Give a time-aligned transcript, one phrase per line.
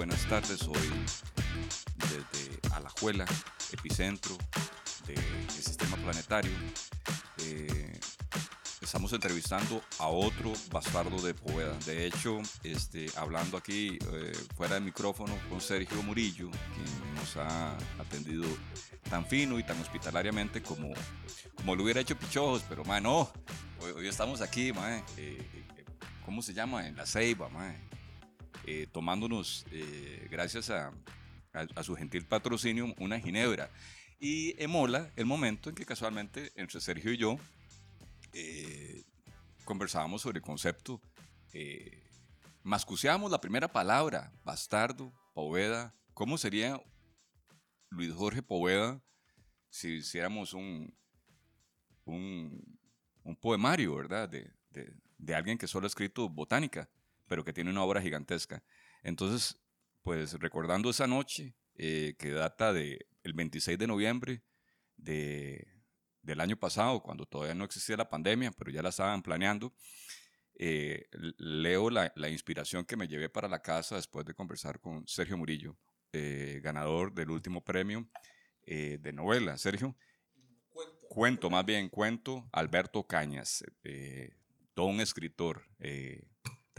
[0.00, 0.62] buenas tardes.
[0.62, 0.90] Hoy
[2.08, 3.26] desde Alajuela,
[3.70, 4.34] epicentro
[5.06, 6.50] del sistema planetario.
[7.44, 8.00] Eh,
[8.80, 11.76] estamos entrevistando a otro bastardo de Poveda.
[11.84, 17.76] De hecho, este, hablando aquí eh, fuera de micrófono con Sergio Murillo, quien nos ha
[17.98, 18.46] atendido
[19.10, 20.94] tan fino y tan hospitalariamente como,
[21.56, 23.30] como lo hubiera hecho Pichojos, pero man, no,
[23.82, 25.46] hoy, estamos aquí, man, eh,
[26.24, 26.88] ¿cómo se llama?
[26.88, 27.89] En la Ceiba, man,
[28.92, 29.64] tomándonos,
[30.30, 30.92] gracias a,
[31.52, 33.70] a su gentil patrocinio, una ginebra.
[34.18, 37.38] Y emola el momento en que casualmente entre Sergio y yo
[38.32, 39.04] eh,
[39.64, 41.00] conversábamos sobre el concepto,
[41.52, 42.02] eh,
[42.62, 45.94] mascuceábamos la primera palabra, bastardo, Poveda.
[46.12, 46.82] ¿Cómo sería
[47.88, 49.00] Luis Jorge Poveda
[49.70, 50.92] si hiciéramos un,
[52.04, 54.28] un, poemario, ¿verdad?
[54.28, 54.52] De,
[55.18, 56.90] de, alguien que solo ha escrito botánica,
[57.30, 58.60] pero que tiene una obra gigantesca.
[59.04, 59.56] Entonces,
[60.02, 64.42] pues recordando esa noche eh, que data del 26 de noviembre
[64.96, 65.64] de,
[66.22, 69.72] del año pasado, cuando todavía no existía la pandemia, pero ya la estaban planeando,
[70.56, 71.06] eh,
[71.38, 75.38] leo la, la, inspiración que me llevé para la casa después de conversar con Sergio
[75.38, 75.78] Murillo,
[76.12, 78.10] eh, ganador del último premio
[78.64, 79.56] eh, de novela.
[79.56, 79.96] Sergio,
[80.68, 83.62] cuento, cuento, más bien cuento, Alberto Cañas,
[84.74, 85.62] todo un escritor,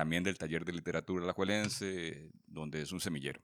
[0.01, 3.39] también del taller de literatura la Juelense, donde es un semillero.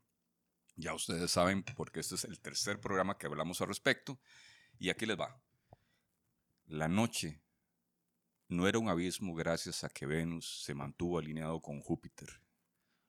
[0.75, 4.19] Ya ustedes saben, porque este es el tercer programa que hablamos al respecto,
[4.79, 5.40] y aquí les va.
[6.66, 7.44] La noche
[8.47, 12.41] no era un abismo gracias a que Venus se mantuvo alineado con Júpiter.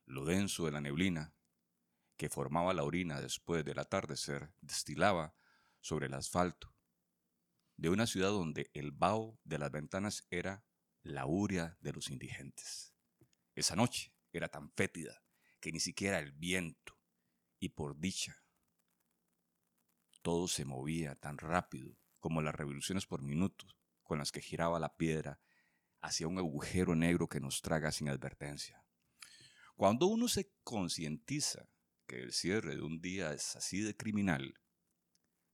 [0.05, 1.33] Lo denso de la neblina
[2.19, 5.35] que formaba la orina después del atardecer destilaba
[5.81, 6.77] sobre el asfalto
[7.79, 10.67] de una ciudad donde el vaho de las ventanas era
[11.01, 12.98] la uria de los indigentes.
[13.59, 15.21] Esa noche era tan fétida
[15.59, 16.97] que ni siquiera el viento,
[17.59, 18.45] y por dicha,
[20.23, 24.97] todo se movía tan rápido como las revoluciones por minutos con las que giraba la
[24.97, 25.41] piedra
[26.01, 28.85] hacia un agujero negro que nos traga sin advertencia.
[29.75, 31.69] Cuando uno se concientiza
[32.07, 34.55] que el cierre de un día es así de criminal,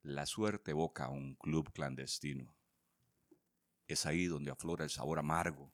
[0.03, 2.55] la suerte evoca a un club clandestino.
[3.87, 5.73] Es ahí donde aflora el sabor amargo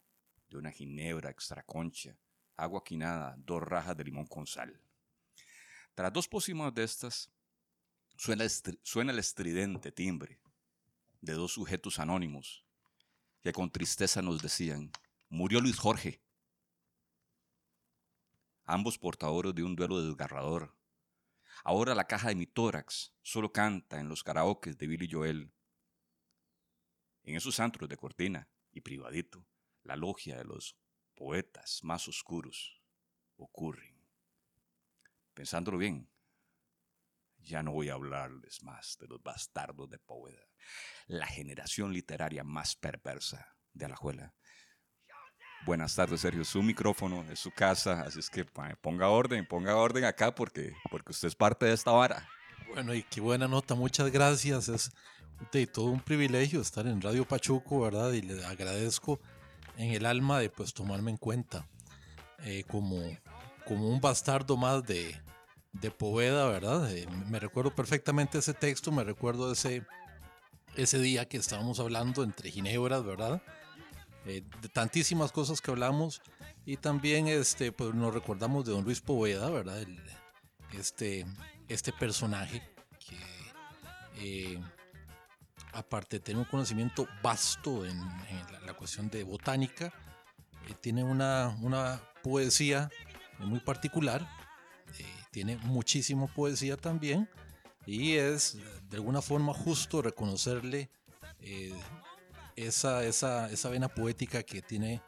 [0.51, 2.17] de una ginebra extra concha,
[2.57, 4.81] agua quinada, dos rajas de limón con sal.
[5.95, 7.31] Tras dos pócimas de estas,
[8.17, 8.45] suena,
[8.83, 10.41] suena el estridente timbre
[11.21, 12.65] de dos sujetos anónimos
[13.43, 14.91] que con tristeza nos decían,
[15.29, 16.23] murió Luis Jorge.
[18.65, 20.77] Ambos portadores de un duelo desgarrador.
[21.65, 25.53] Ahora la caja de mi tórax solo canta en los karaokes de Billy Joel.
[27.23, 29.47] En esos antros de cortina y privadito,
[29.83, 30.77] la logia de los
[31.15, 32.81] poetas más oscuros
[33.37, 33.97] ocurren.
[35.35, 36.11] Pensándolo bien,
[37.39, 40.47] ya no voy a hablarles más de los bastardos de Poveda,
[41.07, 44.35] la generación literaria más perversa de Alajuela.
[45.67, 46.43] Buenas tardes, Sergio.
[46.45, 51.13] Su micrófono es su casa, así es que ponga orden, ponga orden acá porque, porque
[51.13, 52.27] usted es parte de esta vara.
[52.73, 54.69] Bueno, y qué buena nota, muchas gracias.
[54.69, 54.91] Es
[55.53, 58.13] de todo un privilegio estar en Radio Pachuco, ¿verdad?
[58.13, 59.21] Y le agradezco
[59.81, 61.67] en el alma de pues tomarme en cuenta
[62.45, 63.03] eh, como,
[63.67, 65.19] como un bastardo más de,
[65.73, 66.93] de Poveda, ¿verdad?
[66.93, 69.87] Eh, me recuerdo perfectamente ese texto, me recuerdo ese,
[70.77, 73.43] ese día que estábamos hablando entre Ginebras, ¿verdad?
[74.27, 76.21] Eh, de tantísimas cosas que hablamos
[76.67, 79.83] y también este, pues nos recordamos de don Luis Poveda, ¿verdad?
[80.79, 81.25] este,
[81.69, 82.63] este personaje
[82.99, 84.61] que
[85.73, 87.99] aparte de tener un conocimiento vasto en,
[88.67, 89.93] la, cuestión de botánica,
[90.81, 92.89] tiene una, una poesía
[93.39, 94.27] muy particular
[95.31, 97.29] tiene muchísima poesía también
[97.87, 98.59] y es
[98.89, 100.91] de alguna forma justo reconocerle
[101.41, 101.73] eh,
[102.57, 105.01] esa, esa, esa, vena poética que tiene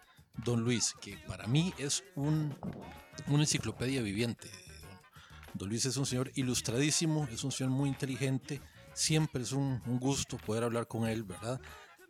[0.44, 2.56] Don Luis, que para mí es un,
[3.26, 4.48] una enciclopedia viviente.
[5.52, 8.62] Don Luis es un señor ilustradísimo, es un señor muy inteligente,
[8.94, 11.60] siempre es un, gusto poder hablar con él, ¿verdad?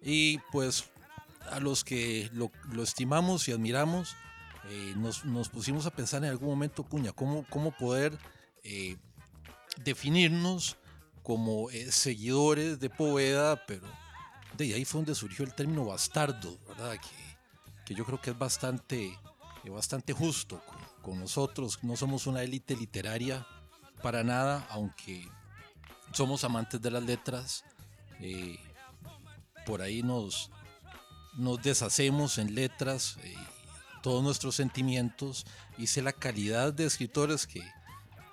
[0.02, 0.84] Y pues
[1.50, 4.16] a los que lo, lo estimamos y admiramos,
[4.68, 8.16] eh, nos, nos, pusimos a pensar en algún momento, puña, cómo, cómo poder
[8.62, 8.96] eh,
[9.84, 10.76] definirnos
[11.22, 13.86] como eh, seguidores de Poveda, pero
[14.56, 16.92] de ahí fue donde surgió el término bastardo, ¿verdad?
[16.92, 19.18] Que, que yo creo que es bastante,
[19.68, 21.78] bastante justo con, con, nosotros.
[21.82, 23.46] No somos una élite literaria
[24.00, 25.28] para nada, aunque
[26.12, 27.64] somos amantes de las letras,
[28.20, 28.58] eh,
[29.66, 30.50] por ahí nos,
[31.34, 33.34] nos deshacemos en letras, eh,
[34.02, 35.46] todos nuestros sentimientos,
[35.78, 37.62] y sé la calidad de escritores que,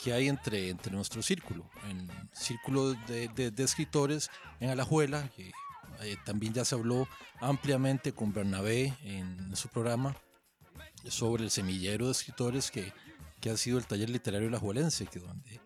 [0.03, 4.29] que hay entre, entre nuestro círculo, en círculo de, de, escritores
[4.59, 7.07] en Alajuela, eh, también ya se habló
[7.41, 10.15] ampliamente con Bernabé en, su programa
[11.07, 12.93] sobre el semillero de escritores que,
[13.41, 15.59] que ha sido el taller literario alajuelense, que donde,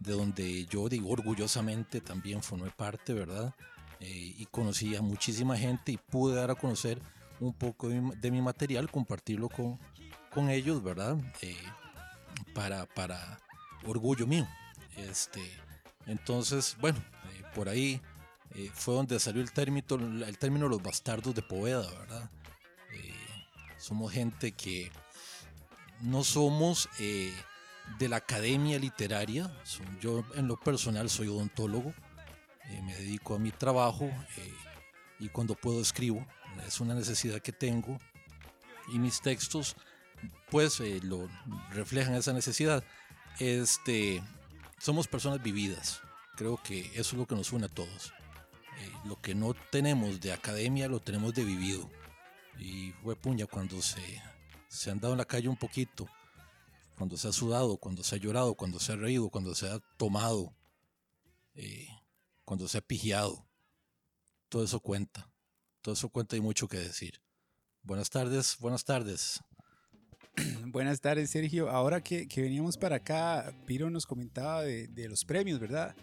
[0.00, 3.54] de donde yo digo orgullosamente también formé parte, ¿verdad?
[4.00, 7.00] Eh, y conocí a muchísima gente y pude dar a conocer
[7.38, 9.78] un poco de mi, material, compartirlo con,
[10.32, 11.18] con ellos, ¿verdad?
[11.42, 11.54] Eh,
[12.54, 13.38] para, para
[13.86, 14.48] orgullo mío.
[14.96, 15.42] Este,
[16.06, 18.00] entonces, bueno, eh, por ahí
[18.74, 19.86] fue donde salió el término,
[20.26, 22.30] el término los bastardos de Poveda, ¿verdad?
[23.76, 24.90] Somos gente que
[26.00, 26.88] no somos
[27.98, 29.50] de la academia literaria.
[30.00, 31.92] yo en lo personal soy odontólogo,
[32.82, 34.10] me dedico a mi trabajo
[35.18, 36.26] y cuando puedo escribo.
[36.66, 37.98] Es una necesidad que tengo
[38.88, 39.76] y mis textos
[40.50, 41.28] pues lo
[41.70, 42.84] reflejan esa necesidad.
[43.38, 44.22] Este,
[44.78, 46.02] somos personas vividas.
[46.36, 48.12] Creo que eso es lo que nos une a todos.
[48.78, 51.88] Eh, lo que no tenemos de academia lo tenemos de vivido.
[52.58, 54.22] Y fue puña cuando se,
[54.68, 56.08] se han dado en la calle un poquito,
[57.00, 59.78] cuando se ha sudado, cuando se ha llorado, cuando se ha reído, cuando se ha
[59.96, 60.54] tomado,
[61.54, 61.88] eh,
[62.44, 63.48] cuando se ha pigiado.
[64.50, 65.32] Todo eso cuenta.
[65.80, 67.22] Todo eso cuenta y mucho que decir.
[67.82, 69.40] Buenas tardes, buenas tardes.
[70.66, 71.70] Buenas tardes, Sergio.
[71.70, 75.96] Ahora que, veníamos para acá, Piro nos comentaba de, los premios, ¿verdad?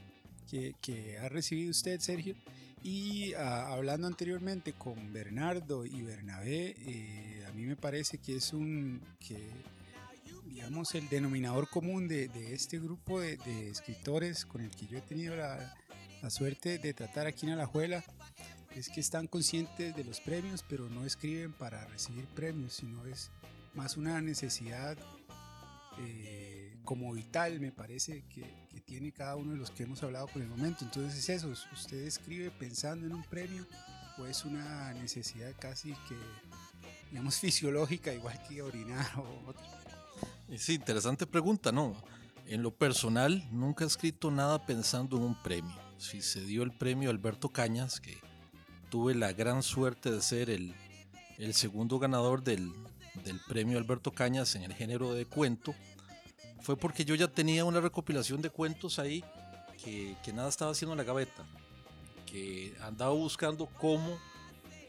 [0.50, 2.36] Que, ha recibido usted, Sergio.
[2.82, 8.52] Y ah, hablando anteriormente con Bernardo y Bernabé, eh, a mí me parece que es
[8.52, 9.52] un, que,
[10.58, 15.36] digamos, el denominador común de, este grupo de, escritores con el que yo he tenido
[15.36, 15.76] la,
[16.32, 18.04] suerte de tratar aquí en Alajuela
[18.76, 23.30] es que están conscientes de los premios, pero no escriben para recibir premios, sino es
[23.76, 24.98] más una necesidad
[26.00, 30.42] eh, como vital, me parece, que, tiene cada uno de los que hemos hablado por
[30.42, 30.86] el momento.
[30.86, 33.68] Entonces es eso, usted escribe pensando en un premio
[34.18, 36.18] o es una necesidad casi que,
[37.12, 39.77] digamos, fisiológica, igual que orinar o otra.
[40.56, 41.96] Sí, interesante pregunta, ¿no?
[42.46, 45.76] En lo personal, nunca he escrito nada pensando en un premio.
[45.98, 48.18] Si se dio el premio Alberto Cañas, que
[48.90, 50.74] tuve la gran suerte de ser el,
[51.38, 52.72] el segundo ganador del,
[53.26, 55.76] del premio Alberto Cañas en el género de cuento
[56.62, 59.24] fue porque yo ya tenía una recopilación de cuentos ahí
[59.84, 61.46] que, nada estaba haciendo en la gaveta,
[62.26, 64.20] que andaba buscando cómo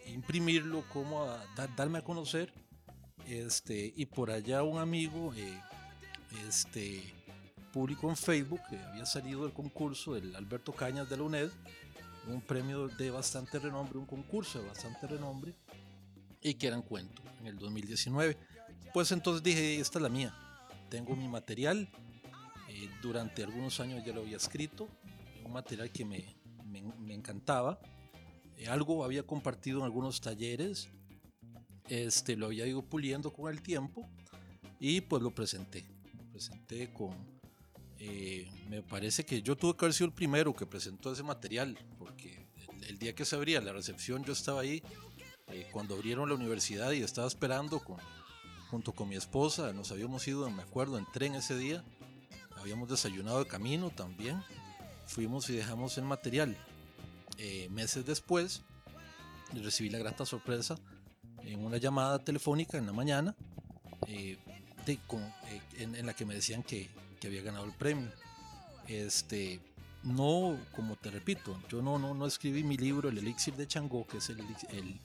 [0.06, 1.26] imprimirlo, cómo
[1.76, 2.52] darme a conocer.
[3.28, 5.60] Este, y por allá un amigo eh,
[6.48, 7.02] este,
[7.72, 11.50] publicó en Facebook que había salido el concurso del Alberto Cañas de la UNED,
[12.26, 15.54] un premio de bastante renombre, un concurso de bastante renombre,
[16.40, 18.38] y que eran cuentos en el 2019.
[18.94, 20.35] Pues entonces dije, esta es la mía.
[20.88, 21.88] Tengo mi material.
[22.70, 24.88] Eh, durante algunos años ya lo había escrito.
[25.44, 26.25] Un material que me,
[26.64, 27.78] me, encantaba.
[28.56, 30.88] Eh, algo había compartido en algunos talleres.
[31.88, 34.09] Este, lo había ido puliendo con el tiempo.
[34.80, 35.85] Y pues lo presenté.
[36.16, 37.16] Lo presenté con...
[38.00, 41.78] Eh, me parece que yo tuve que haber sido el primero que presentó ese material.
[41.99, 42.47] Porque
[42.87, 44.83] el, día que se abría la recepción yo estaba ahí
[45.49, 47.83] eh, cuando abrieron la universidad y estaba esperando
[48.71, 51.83] junto con mi esposa, nos habíamos ido, me acuerdo, en tren ese día,
[52.57, 54.42] habíamos desayunado de camino también,
[55.07, 56.57] fuimos y dejamos el material.
[57.38, 58.62] Eh, meses después,
[59.54, 60.78] recibí la grata sorpresa
[61.52, 63.35] en una llamada telefónica en la mañana,
[64.07, 64.38] eh,
[64.87, 64.99] de,
[65.78, 66.88] en, la que me decían que,
[67.21, 68.09] que, había ganado el premio.
[68.87, 69.61] Este,
[70.02, 74.07] no, como te repito, yo no, no, no escribí mi libro, El Elixir de Changó,
[74.07, 74.40] que es el,
[74.71, 75.00] el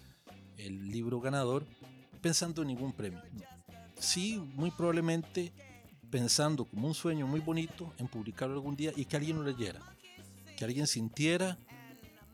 [0.58, 1.66] el libro ganador
[2.22, 3.22] pensando en ningún premio.
[4.00, 5.52] Sí, muy probablemente
[6.10, 9.82] pensando como un sueño muy bonito en publicarlo algún día y que alguien lo leyera,
[10.58, 11.58] que alguien sintiera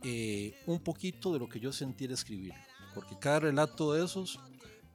[0.03, 2.53] eh, un poquito de lo que yo sentiera escribir,
[2.99, 4.41] porque cada relato de esos,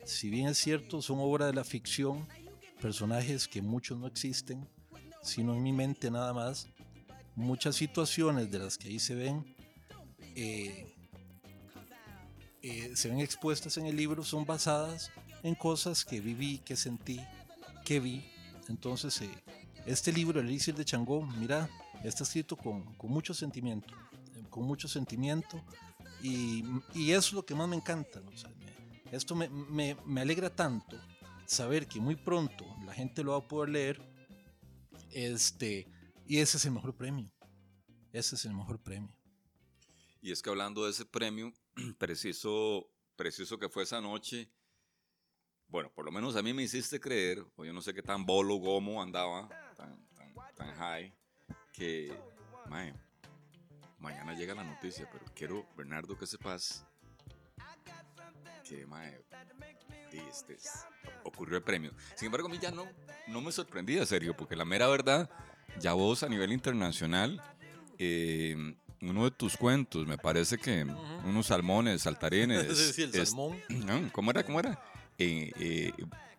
[0.04, 2.28] si bien es cierto, son obra de la ficción,
[2.82, 4.68] personajes que muchos no existen,
[5.22, 6.68] sino en mi mente nada más,
[7.34, 9.54] muchas situaciones de las que ahí se ven
[10.34, 10.92] eh,
[12.60, 15.10] eh, se ven expuestas en el libro son basadas
[15.42, 17.20] en cosas que viví, que sentí,
[17.86, 18.22] que vi.
[18.68, 19.30] Entonces, eh,
[19.86, 21.70] este libro, El Elixir de Changó, mira,
[22.02, 23.94] está escrito con, mucho sentimiento,
[24.50, 25.62] con mucho sentimiento,
[26.24, 26.64] y,
[26.94, 28.22] y, eso es lo que más me encanta.
[29.12, 30.98] esto me, me, me, alegra tanto
[31.44, 34.14] saber que muy pronto la gente lo va a poder leer,
[35.12, 35.86] este,
[36.26, 37.30] Y ese es el mejor premio.
[38.10, 39.14] Ese es el mejor premio.
[40.22, 41.52] Y es que hablando de ese premio,
[41.98, 44.50] preciso, preciso que fue esa noche,
[45.68, 48.24] bueno, por lo menos a mí me hiciste creer, o yo no sé qué tan
[48.24, 51.14] bolo, gomo andaba, tan, tan, tan high,
[51.74, 52.18] que,
[52.70, 52.94] mae,
[54.04, 56.84] mañana llega la noticia, pero quiero, Bernardo, que sepas
[58.68, 59.20] que, mae,
[60.30, 60.56] este,
[61.24, 61.92] ocurrió el premio.
[62.14, 62.86] Sin embargo, a mí ya no,
[63.28, 65.28] no me sorprendía, serio, porque la mera verdad,
[65.80, 67.42] ya vos a nivel internacional,
[67.98, 70.84] eh, uno de tus cuentos, me parece que
[71.24, 72.76] unos salmones, saltarines.
[72.94, 73.58] sí, el es- salmón.
[73.68, 74.44] no, ¿Cómo era?
[74.44, 74.80] ¿Cómo era?
[75.18, 75.92] Eh, eh,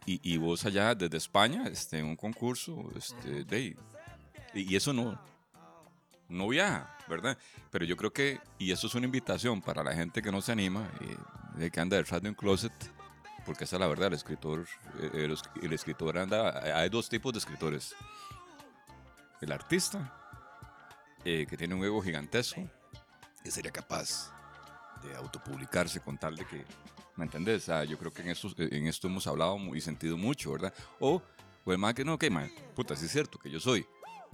[0.06, 3.76] y, y vos allá desde España, este, un concurso, este, de,
[4.54, 5.20] y eso no,
[6.30, 7.38] no viaja, ¿verdad?
[7.72, 10.52] Pero yo creo que, y eso es una invitación para la gente que no se
[10.52, 11.18] anima, eh,
[11.58, 12.74] de que anda detrás de un closet,
[13.46, 14.68] porque esa es la verdad, el escritor,
[15.00, 17.96] eh, el, el escritor anda, hay dos tipos de escritores.
[19.42, 20.14] El artista,
[21.24, 22.62] eh, que tiene un ego gigantesco,
[23.44, 24.32] que sería capaz
[25.04, 26.66] de autopublicarse con tal de que,
[27.16, 27.66] ¿me entendés?
[27.66, 30.74] Sea, yo creo que en esto, en esto hemos hablado y sentido mucho, ¿verdad?
[31.00, 31.22] O,
[31.64, 33.86] o el más que no, que man, puta, sí es cierto que yo soy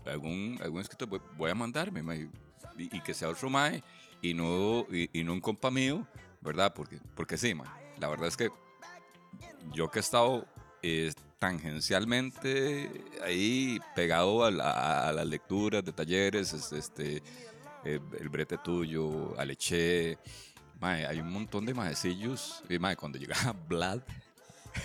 [0.06, 2.30] algún, algún escritor, voy, a mandarme, ma, y,
[2.78, 3.84] y que sea otro mae
[4.22, 6.08] y no, y, y no un compa mío,
[6.42, 6.74] ¿verdad?
[6.74, 7.68] Porque, porque sí, man,
[8.00, 8.50] la verdad es que
[9.74, 10.48] yo que he estado
[10.84, 12.90] eh, tangencialmente
[13.24, 17.18] ahí pegado a, la- a las lecturas de talleres, es- este,
[17.84, 20.18] eh, el brete tuyo, Aleche,
[20.80, 22.64] mae, hay un montón de maecillos.
[22.70, 24.02] Y mae, cuando llegaba Vlad,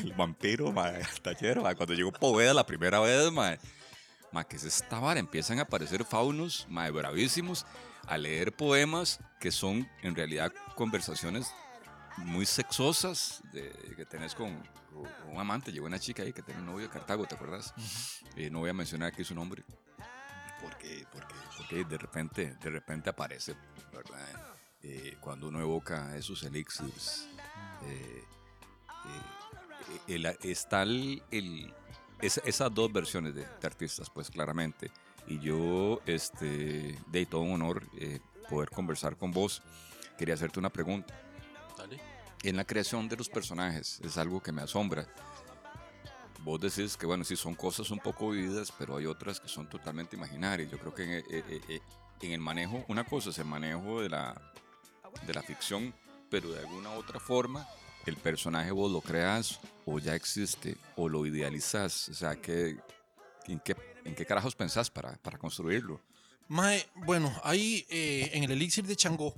[0.01, 3.59] el vampiro, mae, al taller, mae, cuando llegó Poveda la primera vez, mae,
[4.45, 5.21] que es esta vara?
[5.21, 7.67] Empiezan a aparecer faunos, mae, bravísimos,
[8.07, 11.53] a leer poemas que son en realidad conversaciones
[12.19, 14.57] muy sexosas de- que tenés con,
[14.93, 15.73] con un amante.
[15.73, 17.75] Llegó una chica ahí que tiene un novio de Cartago, ¿te acuerdas?
[18.37, 19.65] Eh, no voy a mencionar aquí su nombre.
[20.63, 23.55] Porque, porque, porque de repente, de repente aparece,
[23.93, 24.55] ¿verdad?
[24.83, 27.29] Eh, cuando uno evoca esos elixirs.
[27.85, 28.25] eh,
[29.05, 31.73] eh, el- está el, el-
[32.21, 34.91] esa- esas dos versiones de, de artistas, pues claramente.
[35.27, 39.63] Y yo, este, de todo un honor eh, poder conversar con vos.
[40.17, 41.15] Quería hacerte una pregunta
[41.77, 42.01] Dale.
[42.43, 44.01] en la creación de los personajes.
[44.05, 45.07] Es algo que me asombra.
[46.43, 49.69] Vos decís que, bueno, sí, son cosas un poco vividas, pero hay otras que son
[49.69, 50.71] totalmente imaginarias.
[50.71, 51.81] Yo creo que en, eh, eh, eh,
[52.23, 54.53] en el manejo, una cosa es el manejo de la,
[55.27, 55.93] de la ficción,
[56.31, 57.67] pero de alguna otra forma,
[58.07, 62.09] el personaje vos lo creas o ya existe o lo idealizas.
[62.09, 62.77] O sea, que,
[63.47, 66.01] ¿en, qué, ¿en qué carajos pensás para, para construirlo?
[66.49, 69.35] Mae, bueno, ahí eh, en el Elixir de Changó,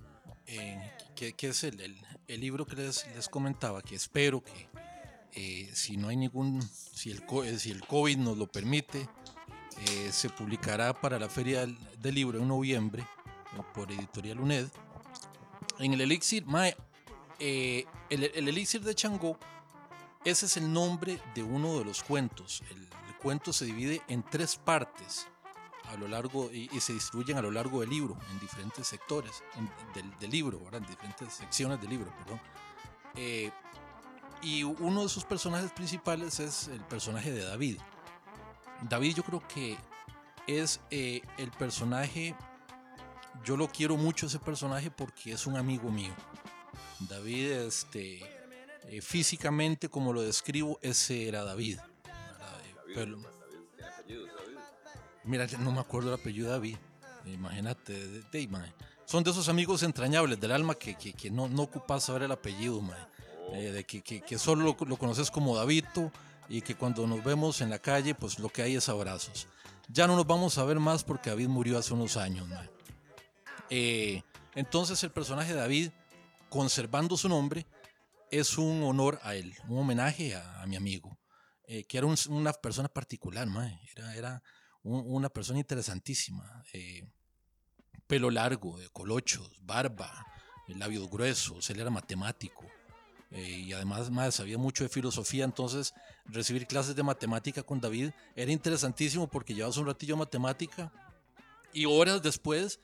[0.46, 0.78] eh,
[1.16, 1.98] que, que es el, el-
[2.28, 4.68] el libro que les, les comentaba, que espero que
[5.32, 9.08] eh, si no hay ningún, si el, eh, si el COVID nos lo permite,
[9.88, 13.06] eh, se publicará para la Feria del, del Libro en noviembre
[13.72, 14.66] por Editorial UNED.
[15.78, 16.76] En el Elixir, Mae,
[17.38, 19.38] eh, el, el Elixir de Changó,
[20.24, 22.62] ese es el nombre de uno de los cuentos.
[22.70, 25.26] El, cuento se divide en tres partes
[25.90, 30.14] a lo largo y, se distribuyen a lo largo del libro en diferentes sectores en-
[30.20, 32.40] del, libro, en diferentes secciones del libro, perdón.
[33.16, 33.50] Eh,
[34.40, 37.80] y uno de sus personajes principales es el personaje de David.
[38.82, 39.76] David yo creo que
[40.46, 42.36] es eh, el personaje,
[43.44, 46.14] yo lo quiero mucho ese personaje porque es un amigo mío.
[47.00, 48.20] David, este,
[48.88, 51.78] eh, físicamente como lo describo, ese era David.
[52.94, 53.18] pelo-
[55.24, 56.76] Mira, no me acuerdo el apellido de David.
[57.26, 58.72] Imagínate, de, de- mae.
[59.04, 62.32] son de esos amigos entrañables del alma que, que, que no, no ocupas saber el
[62.32, 62.98] apellido, mae.
[63.52, 66.10] Eh, de que, que, que solo lo, lo conoces como Davito
[66.48, 69.46] y que cuando nos vemos en la calle, pues lo que hay es abrazos.
[69.90, 72.46] Ya no nos vamos a ver más porque David murió hace unos años.
[73.70, 74.22] Eh,
[74.54, 75.90] entonces el personaje de David,
[76.48, 77.66] conservando su nombre,
[78.30, 81.18] es un honor a él, un homenaje a, mi amigo,
[81.66, 83.78] eh, que era un- una persona particular, mae.
[83.96, 84.42] Era, era
[84.82, 86.62] un- una persona interesantísima.
[86.72, 87.02] eh,
[88.06, 90.24] pelo largo, de colochos, barba,
[90.68, 92.64] labios gruesos, él era matemático.
[93.30, 95.92] eh, y además mae, sabía mucho de filosofía, entonces
[96.24, 100.90] recibir clases de matemática con David era interesantísimo porque llevabas un ratillo de matemática
[101.74, 102.80] y horas después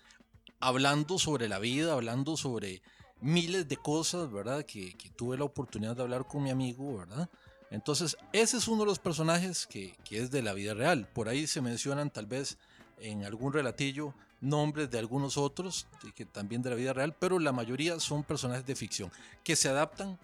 [0.61, 2.83] hablando sobre la vida, hablando sobre
[3.25, 4.65] miles de cosas, ¿verdad?
[4.67, 7.29] Que, que tuve la oportunidad de hablar con mi amigo, ¿verdad?
[7.71, 11.09] Entonces, ese es uno de los personajes que, que es de la vida real.
[11.13, 12.59] Por ahí se mencionan tal vez
[12.99, 17.39] en algún relatillo nombres de algunos otros, de que también de la vida real, pero
[17.39, 19.11] la mayoría son personajes de ficción,
[19.43, 20.19] que se adaptan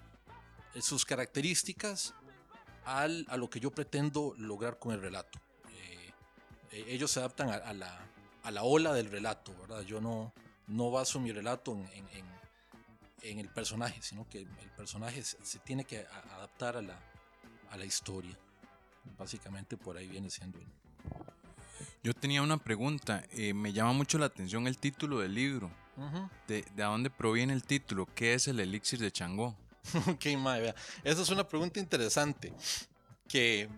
[0.74, 2.12] eh, sus características
[2.84, 5.38] al, a lo que yo pretendo lograr con el relato.
[5.70, 6.12] Eh,
[6.72, 7.98] eh, ellos se adaptan a, a la,
[8.42, 9.80] a la ola del relato, ¿verdad?
[9.82, 10.34] Yo no,
[10.66, 12.39] no baso mi relato en, en-
[13.22, 16.98] en- el personaje, sino que el personaje se, se tiene que a- adaptar a la,
[17.70, 18.36] a la historia.
[19.18, 20.58] Básicamente por ahí viene siendo.
[20.58, 20.66] el-
[22.02, 23.24] Yo tenía una pregunta.
[23.32, 25.70] eh, me llama mucho la atención el título del libro.
[26.48, 28.08] ¿De, de dónde proviene el título?
[28.14, 29.54] ¿Qué es el elixir de Changó?
[30.08, 30.74] Ok, mae, vea.
[31.04, 32.52] Esa es una pregunta interesante
[33.28, 33.68] que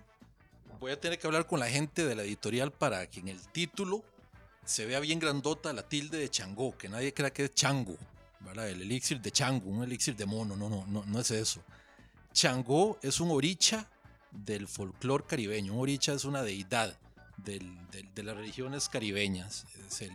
[0.78, 3.40] voy a tener que hablar con la gente de la editorial para que en el
[3.48, 4.04] título
[4.64, 7.96] se vea bien grandota la tilde de Changó, que nadie crea que es Chango,
[8.50, 11.62] El elixir de Chango, un elixir de mono, no, no, no, no es eso.
[12.32, 13.88] Changó es un oricha
[14.30, 16.96] del folclore caribeño, un oricha es una deidad
[17.36, 20.10] de las religiones caribeñas, es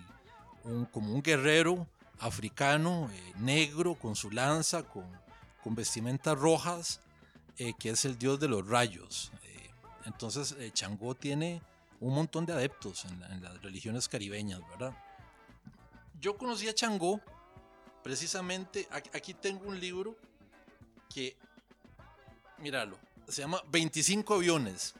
[0.91, 1.87] como un guerrero
[2.19, 5.05] africano, eh, negro, con su lanza, con,
[5.69, 7.01] vestimentas rojas,
[7.57, 9.33] eh, que es el dios de los rayos.
[9.43, 9.69] Eh,
[10.05, 11.61] entonces, Changó tiene
[11.99, 14.97] un montón de adeptos en las religiones caribeñas, ¿verdad?
[16.21, 17.19] Yo conocí a Changó
[18.03, 20.15] precisamente, aquí, tengo un libro
[21.13, 21.35] que,
[22.59, 24.93] míralo, se llama 25 aviones.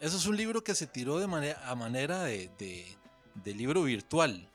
[0.00, 2.96] Eso es un libro que se tiró de manera, a manera de, de-
[3.34, 4.48] de libro virtual,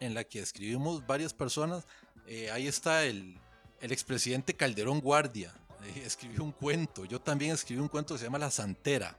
[0.00, 1.86] en la que escribimos varias personas.
[2.26, 3.38] Eh, ahí está el,
[3.80, 7.04] el expresidente Calderón Guardia, eh, escribió un cuento.
[7.04, 9.16] Yo también escribí un cuento que se llama La Santera.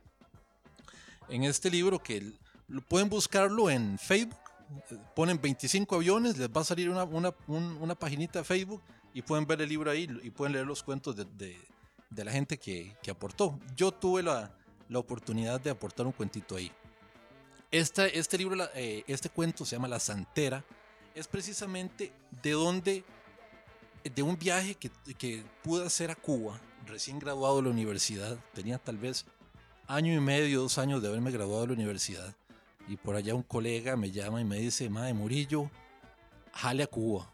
[1.30, 2.34] En este libro que
[2.88, 4.38] pueden buscarlo en Facebook,
[5.16, 8.82] ponen 25 aviones, les va a salir una, una, un- una paginita de Facebook
[9.14, 12.58] y pueden ver el libro ahí y pueden leer los cuentos de, de- la gente
[12.58, 13.60] que, que aportó.
[13.76, 14.52] Yo tuve la,
[14.90, 16.72] la oportunidad de aportar un cuentito ahí.
[17.72, 20.64] Esta, este libro, eh, este cuento se llama La Santera.
[21.14, 23.04] Es precisamente de donde,
[24.04, 28.38] de un viaje que, que pude hacer a Cuba, recién graduado de la universidad.
[28.54, 29.26] Tenía tal vez
[29.88, 32.34] año y medio, dos años de haberme graduado de la universidad.
[32.88, 35.70] Y por allá un colega me llama y me dice, Mae Murillo,
[36.54, 37.32] jale a Cuba.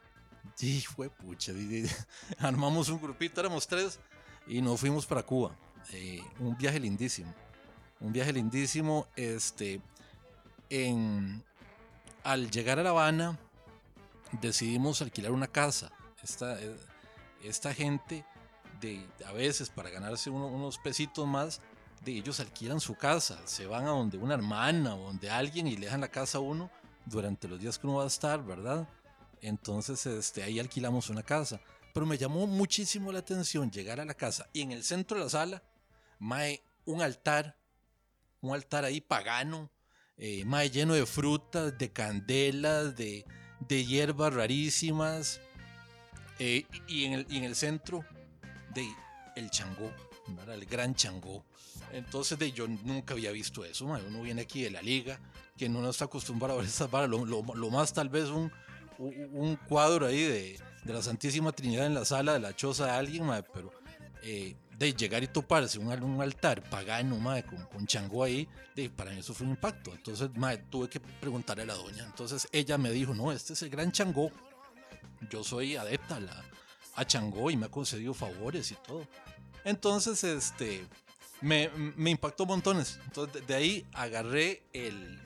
[0.60, 1.52] Y fue pucha,
[2.40, 4.00] armamos un grupito, éramos tres
[4.48, 5.56] y nos fuimos para Cuba.
[5.92, 7.34] Eh, un viaje lindísimo.
[8.00, 9.08] Un viaje lindísimo.
[9.16, 9.82] Este,
[10.70, 11.44] en,
[12.24, 13.38] al llegar a La Habana,
[14.42, 15.92] decidimos alquilar una casa.
[16.24, 16.76] Esta, eh,
[17.44, 18.24] esta gente,
[18.80, 21.62] de, a veces para ganarse uno- unos pesitos más,
[22.04, 25.76] de ellos alquilan su casa, se van a donde una hermana o donde alguien y
[25.76, 26.70] le dejan la casa a uno
[27.06, 28.88] durante los días que uno va a estar, ¿verdad?
[29.42, 31.60] Entonces este, ahí alquilamos una casa.
[31.94, 35.26] Pero me llamó muchísimo la atención llegar a la casa y en el centro de
[35.26, 35.64] la sala,
[36.20, 37.58] mae, un altar,
[38.40, 39.70] un altar ahí pagano,
[40.18, 43.26] eh, lleno de frutas, de candelas, de,
[43.68, 45.42] hierbas rarísimas.
[46.40, 48.06] eh, y, en el, el centro,
[48.74, 48.88] de
[49.36, 49.92] el changó,
[50.48, 51.44] el gran changó.
[51.93, 53.86] Entonces de, yo nunca había visto eso.
[53.86, 55.19] Uno viene aquí de la liga,
[55.58, 57.10] que no está acostumbrado a ver esas varas.
[57.10, 58.51] Lo, más tal vez un,
[59.67, 63.71] cuadro ahí de, la Santísima Trinidad en la sala de la choza de alguien, pero
[64.23, 68.47] eh, de llegar y toparse un, un altar pagano mae, con, con changó ahí,
[68.95, 69.91] para mí eso fue un impacto.
[69.93, 70.30] Entonces
[70.69, 72.06] tuve que preguntarle a la doña.
[72.06, 74.32] Entonces ella me dijo, no, este es el gran changó.
[75.30, 76.43] Yo soy adepta a, la,
[76.95, 79.08] a changó y me ha concedido favores y todo.
[79.63, 80.88] Entonces, este,
[81.41, 82.99] me, me impactó montones.
[83.06, 85.19] Entonces, de, ahí agarré el,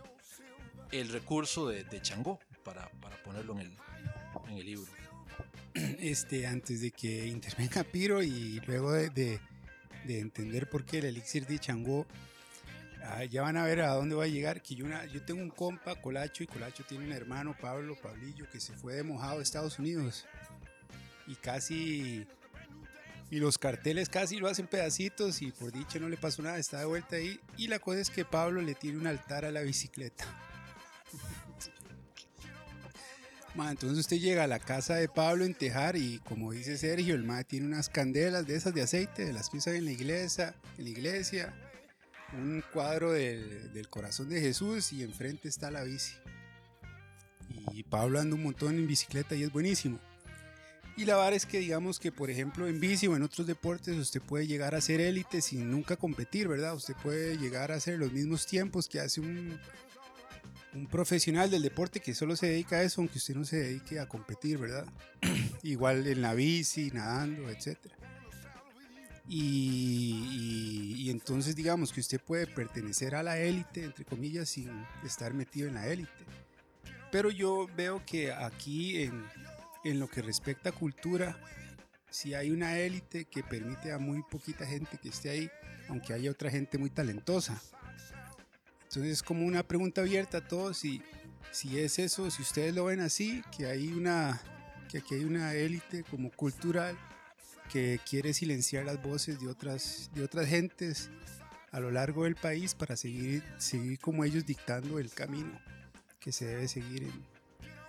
[0.91, 3.78] el recurso de, de Changó para, para ponerlo en el,
[4.49, 4.88] en el libro.
[5.73, 9.39] este, antes de que intervenga Piro y luego de, de-
[10.06, 12.06] de entender por qué el elixir de Changó,
[13.04, 14.62] ah, ya van a ver a dónde va a llegar.
[14.62, 18.47] Que yo, una- yo tengo un compa, Colacho, y Colacho tiene un hermano, Pablo, Pablillo,
[18.51, 20.25] que se fue de mojado a Estados Unidos.
[21.28, 22.28] Y casi...
[23.32, 26.80] Y los carteles casi lo hacen pedacitos y por dicha no le pasó nada, está
[26.80, 27.40] de vuelta ahí.
[27.58, 30.26] Y la cosa es que Pablo le tiene un altar a la bicicleta.
[33.56, 37.16] Ma, entonces usted llega a la casa de Pablo en Tejar y como dice Sergio,
[37.16, 39.92] el ma tiene unas candelas de esas de aceite, de las que usan en la
[39.92, 41.54] iglesia, en la iglesia,
[42.34, 46.16] un cuadro del, del corazón de Jesús y enfrente está la bici.
[47.72, 50.00] Y Pablo anda un montón en bicicleta y es buenísimo.
[50.97, 53.97] Y la verdad es que digamos que por ejemplo en bici o en otros deportes
[53.97, 56.73] usted puede llegar a ser élite sin nunca competir, ¿verdad?
[56.73, 59.60] Usted puede llegar a hacer los mismos tiempos que hace un,
[60.91, 64.08] profesional del deporte que solo se dedica a eso, aunque usted no se dedique a
[64.08, 64.86] competir, ¿verdad?
[65.63, 67.77] Igual en la bici, nadando, etc.
[69.27, 74.69] Y, y- y entonces digamos que usted puede pertenecer a la élite, entre comillas, sin
[75.03, 76.12] estar metido en la élite.
[77.12, 79.23] Pero yo veo que aquí en,
[79.86, 81.39] en lo que respecta a cultura,
[82.10, 85.50] si hay una élite que permite a muy poquita gente que esté ahí,
[85.88, 87.62] aunque haya otra gente muy talentosa.
[88.84, 91.02] Entonces es como una pregunta abierta a todos y
[91.52, 94.41] si es eso, si ustedes lo ven así, que hay una,
[94.89, 96.98] que aquí hay una élite como cultural
[97.71, 101.10] que quiere silenciar las voces de otras, de otras gentes
[101.71, 105.60] a lo largo del país para seguir, seguir como ellos dictando el camino
[106.19, 107.35] que se debe seguir en,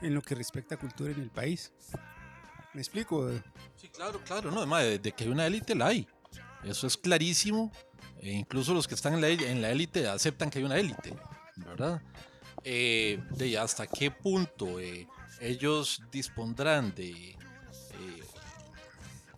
[0.02, 1.72] en lo que respecta a cultura en el país.
[2.74, 3.30] ¿Me explico?
[3.76, 6.06] Sí, claro, claro, no, además de, que hay una élite la hay.
[6.62, 7.72] Eso es clarísimo.
[8.20, 11.14] E incluso los que están en la, élite aceptan que hay una élite,
[11.56, 12.02] ¿verdad?
[12.64, 15.06] Eh, de hasta qué punto eh,
[15.40, 17.36] ellos dispondrán de eh,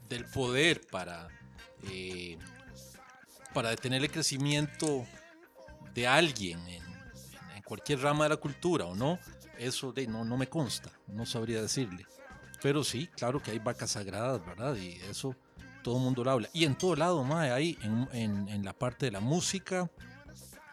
[0.09, 1.29] del poder para
[3.55, 5.07] para detener el crecimiento
[5.95, 6.83] de alguien en,
[7.55, 9.19] en cualquier rama de la cultura o no,
[9.59, 12.07] eso de, no, no me consta, no sabría decirle.
[12.63, 14.77] Pero sí, claro que hay vacas sagradas, ¿verdad?
[14.77, 15.37] Y eso
[15.83, 16.49] todo el mundo lo habla.
[16.53, 19.91] Y en todo lado, mae, hay en, en, en la parte de la música,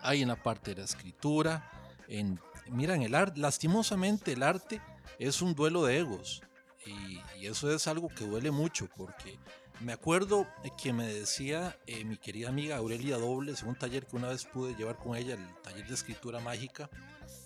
[0.02, 1.72] hay en la parte de la escritura,
[2.08, 4.82] en, miran, el arte, lastimosamente el arte
[5.20, 6.42] es un duelo de egos.
[6.86, 9.40] Y, y eso es algo que duele mucho porque
[9.82, 10.48] me acuerdo
[10.82, 14.46] que me decía eh, mi querida amiga Aurelia Dobles en un taller que una vez
[14.46, 16.90] pude llevar con ella, el taller de escritura mágica,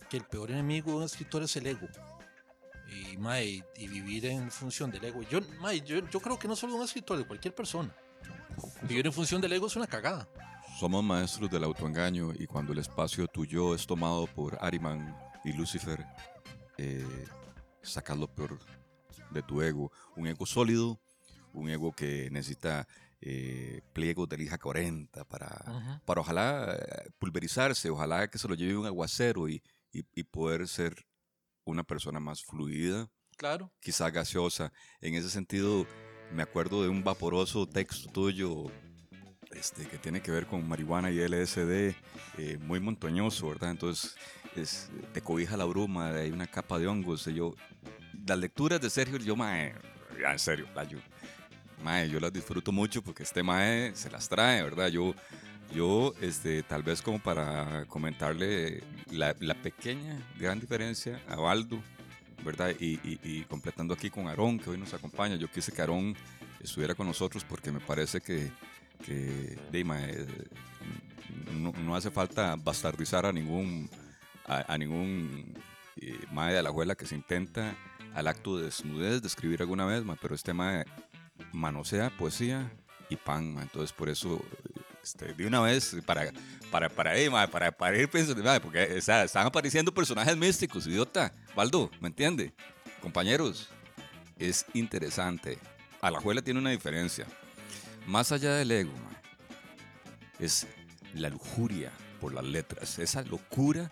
[0.10, 1.88] que el peor enemigo de un escritor es el ego.
[2.88, 5.22] Y, mae, y vivir en función del ego.
[5.30, 7.93] Yo, mae, yo, yo creo que no solo de un escritor, de cualquier persona.
[8.82, 10.28] Vivir en función del ego es una cagada.
[10.80, 16.06] Somos maestros del autoengaño y cuando el espacio tuyo es tomado por Ariman y Lucifer,
[16.78, 17.06] eh,
[17.82, 18.58] sacas lo peor
[19.30, 19.91] de tu ego.
[20.15, 21.00] Un ego sólido,
[21.54, 22.88] un ego que necesita
[23.22, 26.00] eh, pliegos de lija 40 para, Ujú.
[26.06, 30.67] para ojalá eh, pulverizarse, ojalá que se lo lleve un aguacero y, y- y poder
[30.67, 31.06] ser
[31.65, 33.71] una persona más fluida, Claro.
[33.80, 34.71] quizá gaseosa.
[35.02, 35.86] En ese sentido,
[36.34, 38.65] me acuerdo de un vaporoso texto tuyo
[39.52, 41.95] este, que tiene que ver con marihuana y LSD,
[42.38, 43.71] eh, muy montañoso, ¿verdad?
[43.71, 44.15] Entonces,
[44.56, 47.25] es, te cobija la bruma, hay una capa de hongos.
[47.28, 47.56] y yo,
[48.28, 49.73] las lecturas de Sergio, yo, mae,
[50.17, 50.99] en serio, la, yo,
[51.84, 54.89] mae, yo las disfruto mucho porque este mae se las trae, ¿verdad?
[54.89, 55.15] Yo,
[55.73, 61.82] yo este, tal vez como para comentarle la, la pequeña, gran diferencia a Baldo,
[62.43, 62.73] ¿verdad?
[62.79, 66.15] Y, y- completando aquí con Aarón, que hoy nos acompaña, yo quise que Aarón
[66.60, 68.51] estuviera con nosotros porque me parece que,
[69.05, 70.27] que de, mae, eh,
[71.53, 73.89] no, no hace falta bastardizar a ningún,
[74.45, 75.53] a, ningún
[75.97, 77.75] eh, mae de la abuela que se intenta
[78.13, 80.86] al acto de desnudez de escribir alguna vez, pero este mae
[81.53, 82.71] manosea poesía
[83.10, 83.63] y pan, mae.
[83.63, 84.43] entonces por eso
[85.10, 86.32] este, de una vez para
[86.69, 92.10] para para eh, para, para ir pensando, porque están apareciendo personajes místicos, idiota, Baldo, ¿me
[92.10, 92.54] entiende?
[93.02, 93.69] Compañeros,
[94.38, 95.58] es interesante.
[96.02, 97.26] Alajuela tiene una diferencia.
[98.06, 98.93] Más allá del ego,
[100.39, 100.67] es
[101.13, 101.91] la lujuria
[102.22, 103.00] por las letras.
[103.00, 103.89] Esa locura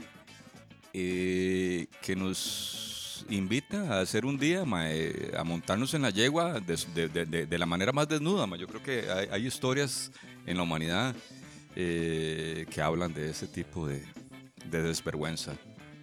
[0.93, 2.96] eh, que nos
[3.29, 6.77] invita a hacer un día, mae, a montarnos en la yegua de,
[7.07, 8.47] de- de- de- la manera más desnuda.
[8.57, 10.11] Yo creo que hay, hay historias
[10.45, 11.15] en la humanidad
[11.75, 14.03] eh, que hablan de ese tipo de,
[14.69, 15.55] de desvergüenza.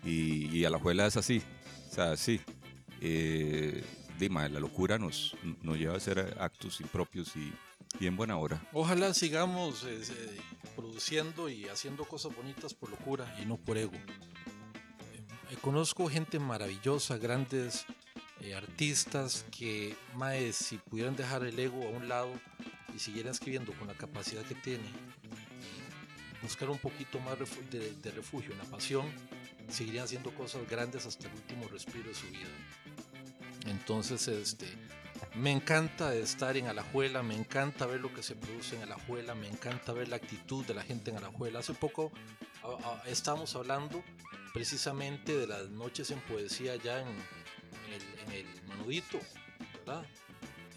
[0.04, 1.42] Y, y Alajuela es así.
[1.90, 2.40] O sea, sí.
[3.00, 3.82] Eh,
[4.18, 7.52] di, mae, la locura nos, nos lleva a hacer actos impropios y,
[8.00, 8.62] y en buena hora.
[8.72, 10.40] Ojalá sigamos eh, eh,
[10.76, 13.92] produciendo y haciendo cosas bonitas por locura y no por ego.
[15.54, 17.86] Eh, conozco gente maravillosa, grandes
[18.40, 22.32] eh, artistas que, mae, si pudieran dejar el ego a un lado
[22.94, 24.84] y siguieran escribiendo con la capacidad que tiene,
[26.42, 27.38] buscar un poquito más
[27.70, 29.06] de, de refugio en la pasión,
[29.68, 32.50] seguirían haciendo cosas grandes hasta el último respiro de su vida.
[33.66, 34.66] Entonces, este,
[35.36, 39.48] me encanta estar en Alajuela, me encanta ver lo que se produce en Alajuela, me
[39.48, 41.60] encanta ver la actitud de la gente en Alajuela.
[41.60, 42.10] Hace poco
[42.64, 44.02] a- a- estábamos hablando
[44.52, 49.18] precisamente de las noches en poesía allá en, en el, en el Manudito,
[49.84, 50.04] ¿verdad?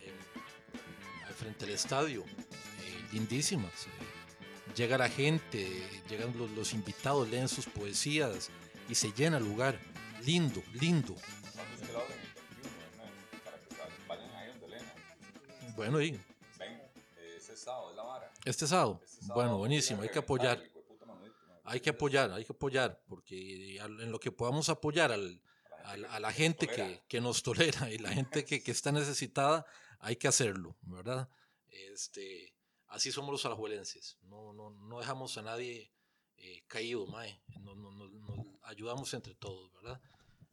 [0.01, 3.87] En- frente al estadio, eh, lindísimas.
[4.75, 8.49] llega la gente, llegan los, los invitados, leen sus poesías
[8.89, 9.79] y se llena el lugar.
[10.25, 11.15] Lindo, lindo.
[15.75, 16.19] Bueno, y
[18.45, 18.99] este sábado.
[19.35, 20.61] Bueno, buenísimo, hay que apoyar.
[21.69, 25.41] Hay que apoyar, hay que apoyar, porque en lo que podamos apoyar al,
[25.83, 29.65] al- a la gente que, que nos tolera y la gente que, que está necesitada,
[29.99, 31.27] hay que hacerlo, ¿verdad?
[31.69, 32.53] Este,
[32.87, 35.91] así somos los alajuelenses, no, no, no dejamos a nadie
[36.37, 37.39] eh, caído, mae.
[37.61, 39.99] No- no- no- nos ayudamos entre todos, ¿verdad?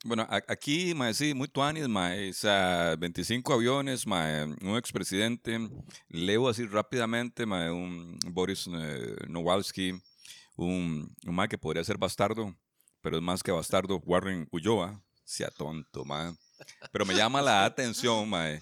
[0.04, 5.58] Bueno, a- aquí, mae, sí, muy tuanis, mae, o sea, 25 aviones, mae, un expresidente,
[6.08, 9.92] leo así rápidamente, mae, un Boris eh, Nowalski,
[10.56, 12.54] un, un mae que podría ser bastardo,
[13.00, 16.32] pero es más que bastardo, Warren Ulloa, sea tonto, mae.
[16.92, 18.60] Pero me llama la atención, mae,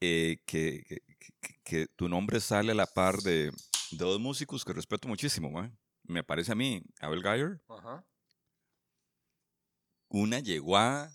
[0.00, 1.00] eh, que, que,
[1.40, 3.50] que- que tu nombre sale a la par de,
[3.90, 5.70] de dos músicos que respeto muchísimo, mae.
[6.02, 7.60] Me parece a mí, Abel Geyer,
[10.08, 11.10] una yegua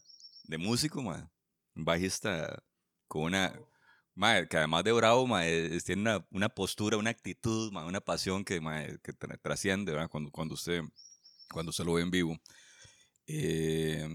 [0.45, 2.61] de músico, un bajista
[3.07, 3.53] con una,
[4.19, 8.43] mae, que además de bravo, mae, tiene una, una postura, una actitud, mae, una pasión
[8.45, 10.09] que, mae, que tra- trasciende, ¿verdad?
[10.09, 10.81] Cuando, cuando, usted,
[11.51, 12.37] cuando usted lo ve en vivo.
[13.27, 14.07] Eh,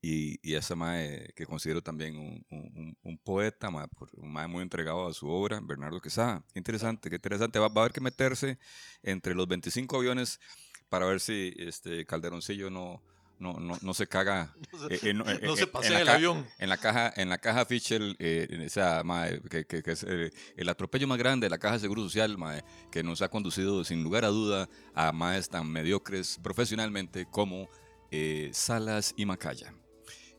[0.00, 4.62] y, y esa mae que considero también un, un- un- poeta, mae, un mae muy
[4.62, 6.44] entregado a su obra, Bernardo Quesada.
[6.54, 7.58] Interesante, qué interesante.
[7.58, 8.58] Va, va a haber que meterse
[9.02, 10.40] entre los 25 aviones
[10.88, 13.02] para ver si este Calderoncillo no,
[13.38, 14.54] no, no, no se caga.
[14.90, 16.46] eh, eh, no, eh, No eh, se en pasea la el avión.
[16.58, 20.04] En la caja, en la caja Fischel, eh, en esa, mae, que, que- que es
[20.08, 23.28] eh, el atropello más grande de la caja de Seguro Social, mae, que nos ha
[23.28, 27.68] conducido sin lugar a duda a maes tan mediocres profesionalmente como
[28.10, 29.74] eh, Salas y Macaya.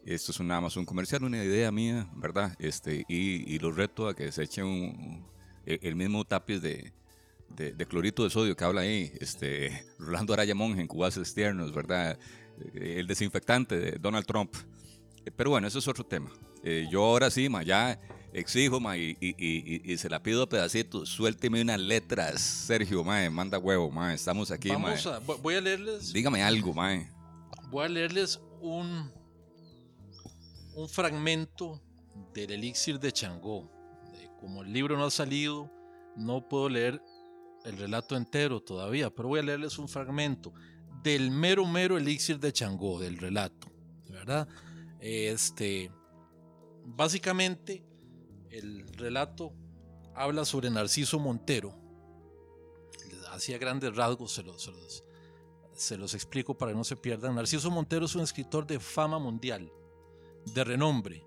[0.06, 2.56] Esto es un, nada más un comercial, una idea mía, ¿verdad?
[2.58, 5.28] Este, y, y los reto a que se echen un-
[5.66, 6.94] el, mismo tapiz de,
[7.50, 11.74] de, de clorito de sodio que habla ahí, este, Rolando Araya Monge en Cubaces Tiernos,
[11.74, 12.18] ¿verdad?
[12.74, 14.54] Eh, El desinfectante de Donald Trump.
[15.26, 16.32] Eh, Pero bueno, eso es otro tema.
[16.64, 18.00] Eh, yo ahora sí, ma, ya
[18.34, 21.10] exijo, ma, y, y- y- y se la pido a pedacitos.
[21.10, 24.14] Suélteme unas letras, Sergio, ma, manda huevo, ma.
[24.14, 24.76] Estamos aquí, ma.
[24.78, 27.00] Vamos a, vo- voy a leerles, Dígame algo, ma.
[27.70, 29.10] voy a leerles un,
[30.76, 31.82] un fragmento
[32.34, 33.70] del elixir de Changó.
[34.16, 35.72] Eh, Como el libro no ha salido,
[36.16, 37.02] no puedo leer
[37.66, 40.54] el relato entero todavía, pero voy a leerles un fragmento
[41.04, 43.68] del mero mero elixir de Changó, del relato,
[44.10, 44.48] ¿verdad?
[45.00, 45.92] Este,
[46.86, 47.84] básicamente,
[48.50, 49.54] el relato
[50.16, 51.74] habla sobre Narciso Montero.
[53.32, 54.72] Hacía grandes rasgos, se los,
[55.74, 57.36] se los- explico para que no se pierdan.
[57.36, 59.72] Narciso Montero es un escritor de fama mundial,
[60.54, 61.24] de renombre,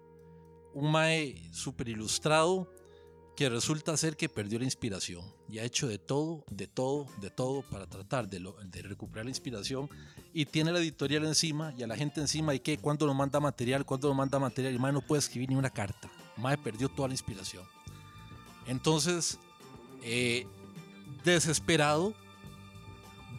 [0.75, 2.72] un mae super ilustrado
[3.37, 7.31] que resulta ser que perdió la inspiración y ha hecho de todo, de todo, de
[7.31, 8.39] todo para tratar de,
[8.83, 9.89] recuperar la inspiración
[10.35, 13.41] y tiene la editorial encima y a la gente encima y que cuando nos manda
[13.41, 16.89] material, cuando nos manda material, el mae no puede escribir ni una carta, mae perdió
[16.89, 17.65] toda la inspiración.
[18.67, 19.39] Entonces,
[20.03, 20.47] eh,
[21.25, 22.15] desesperado,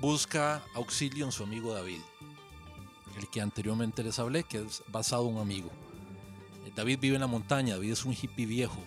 [0.01, 2.01] busca auxilio en su amigo David,
[3.17, 5.69] el que anteriormente les hablé, que es basado en un amigo.
[6.65, 8.83] Eh, David vive en la montaña, David es un hippie viejo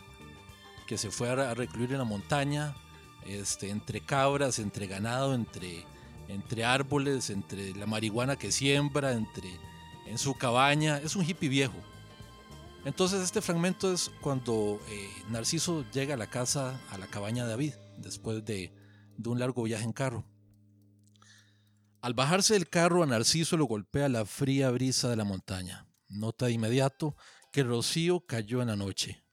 [0.86, 2.74] que se fue a re- a recluir en la montaña,
[3.26, 5.84] este, entre cabras, entre ganado, entre,
[6.28, 9.50] entre árboles, entre la marihuana que siembra, entre,
[10.06, 10.98] en su cabaña.
[10.98, 11.74] Es un hippie viejo.
[12.84, 17.50] Entonces este fragmento es cuando eh, Narciso llega a la casa, a la cabaña de
[17.50, 18.72] David, después de,
[19.16, 20.24] de un largo viaje en carro.
[22.00, 25.88] Al bajarse del carro, a Narciso lo golpea la fría brisa de la montaña.
[26.08, 27.16] Nota de inmediato
[27.52, 29.24] que el rocío cayó en la noche.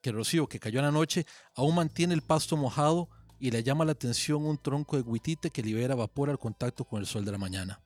[0.00, 3.08] Que rocío que cayó en la noche aún mantiene el pasto mojado
[3.40, 7.00] y le llama la atención un tronco de guitite que libera vapor al contacto con
[7.00, 7.80] el sol de la mañana.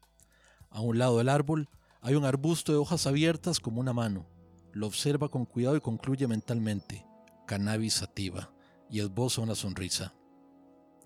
[0.70, 1.68] A un lado del árbol
[2.00, 4.26] hay un arbusto de hojas abiertas como una mano.
[4.72, 7.04] Lo observa con cuidado y concluye mentalmente,
[7.46, 8.52] cannabis sativa,
[8.88, 10.14] y esboza una sonrisa.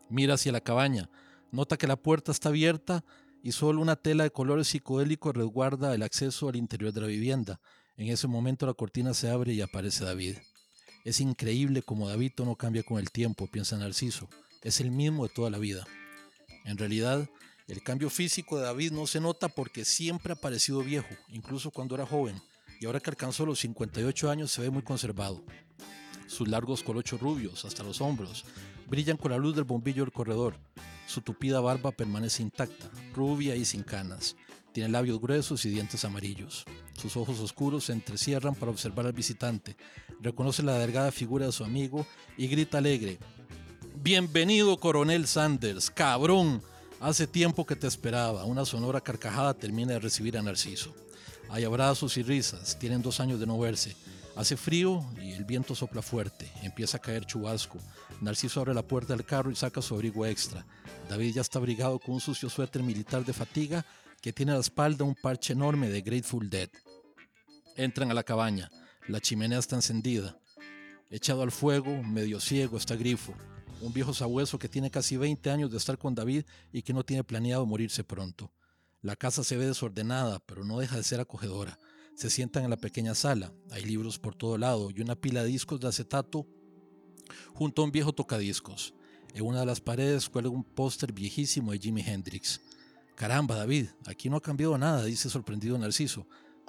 [0.09, 1.11] Mira hacia la cabaña,
[1.51, 3.05] nota que la puerta está abierta
[3.43, 7.61] y solo una tela de colores psicodélicos resguarda el acceso al interior de la vivienda.
[7.97, 10.37] En ese momento la cortina se abre y aparece David.
[11.07, 14.29] Es increíble como David no cambia con el tiempo, piensa Narciso.
[14.65, 15.87] Es el mismo de toda la vida.
[16.65, 17.31] En realidad,
[17.69, 21.95] el cambio físico de David no se nota porque siempre ha parecido viejo, incluso cuando
[21.95, 22.43] era joven,
[22.81, 25.45] y ahora que alcanzó los 58 años se ve muy conservado.
[26.27, 28.45] Sus largos colochos rubios, hasta los hombros,
[28.89, 30.59] brillan con la luz del bombillo del corredor.
[31.07, 34.35] Su tupida barba permanece intacta, rubia y sin canas.
[34.73, 36.65] Tiene labios gruesos y dientes amarillos.
[37.01, 39.77] Sus ojos oscuros se entrecierran para observar al visitante.
[40.27, 42.05] Reconoce la delgada figura de su amigo
[42.37, 43.21] y grita alegre.
[43.95, 46.61] Bienvenido, coronel Sanders, cabrón.
[46.99, 48.45] Hace tiempo que te esperaba.
[48.45, 50.93] Una sonora carcajada termina de recibir a Narciso.
[51.49, 52.77] Hay abrazos y risas.
[52.77, 53.95] Tienen dos años de no verse.
[54.35, 56.51] Hace frío y el viento sopla fuerte.
[56.61, 57.79] Empieza a caer chubasco.
[58.21, 60.67] Narciso abre la puerta del carro y saca su abrigo extra.
[61.09, 63.87] David ya está abrigado con un sucio suéter militar de fatiga
[64.21, 66.71] que tiene a la espalda un parche enorme de Grateful Dead.
[67.77, 68.69] Entran a la cabaña.
[69.09, 70.37] La chimenea está encendida.
[71.11, 73.35] Echado al fuego, medio ciego, está Grifo,
[73.81, 77.05] un viejo sabueso que tiene casi 20 años de estar con David y que no
[77.05, 78.51] tiene planeado morirse pronto.
[79.03, 81.79] La casa se ve desordenada, pero no deja de ser acogedora.
[82.17, 83.53] Se sientan en la pequeña sala.
[83.71, 86.45] Hay libros por todo lado y una pila de discos de acetato
[87.55, 88.93] junto a un viejo tocadiscos.
[89.35, 92.61] En una de las paredes cuelga un póster viejísimo de Jimi Hendrix.
[93.15, 96.27] Caramba, David, aquí no ha cambiado nada, dice sorprendido Narciso.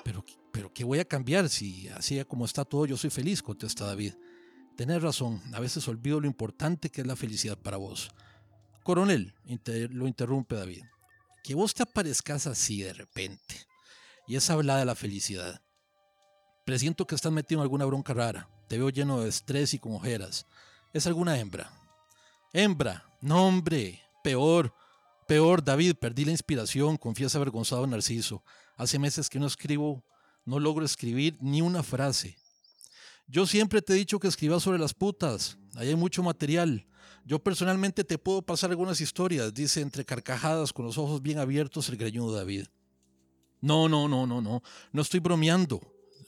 [0.08, 3.44] Pero, pero ¿qué voy a cambiar si así como está todo yo soy feliz?
[3.44, 4.14] contesta David.
[4.78, 8.12] Tenés razón, a veces olvido lo importante que es la felicidad para vos.
[8.84, 9.36] Coronel,
[9.90, 10.86] lo interrumpe David,
[11.44, 13.68] que vos te aparezcas así de repente.
[14.28, 15.62] Y esa habla de la felicidad.
[16.66, 18.50] Presiento que estás metido en alguna bronca rara.
[18.70, 20.46] Te veo lleno de estrés y con ojeras.
[20.94, 21.70] ¿Es alguna hembra?
[22.54, 23.04] Hembra.
[23.20, 24.02] No, hombre.
[24.24, 24.74] Peor.
[25.28, 25.96] Peor, David.
[25.96, 26.96] Perdí la inspiración.
[26.96, 28.44] Confiesa avergonzado Narciso.
[28.78, 30.06] Hace meses que no escribo.
[30.46, 32.38] No logro escribir ni una frase.
[33.28, 35.58] Yo siempre te he dicho que escribas sobre las putas.
[35.76, 36.88] Ahí hay mucho material.
[37.26, 41.90] Yo personalmente te puedo pasar algunas historias, dice entre carcajadas con los ojos bien abiertos
[41.90, 42.68] el greñudo David.
[43.60, 44.64] No, no, no, no, no.
[44.94, 45.82] No estoy bromeando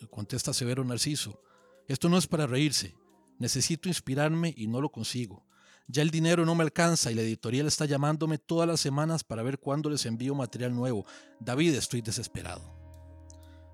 [0.08, 1.42] contesta severo Narciso.
[1.88, 2.96] Esto no es para reírse.
[3.38, 5.46] Necesito inspirarme y no lo consigo.
[5.92, 9.44] Ya el dinero no me alcanza y la editorial está llamándome todas las semanas para
[9.44, 11.06] ver cuándo les envío material nuevo.
[11.40, 12.62] David, estoy desesperado.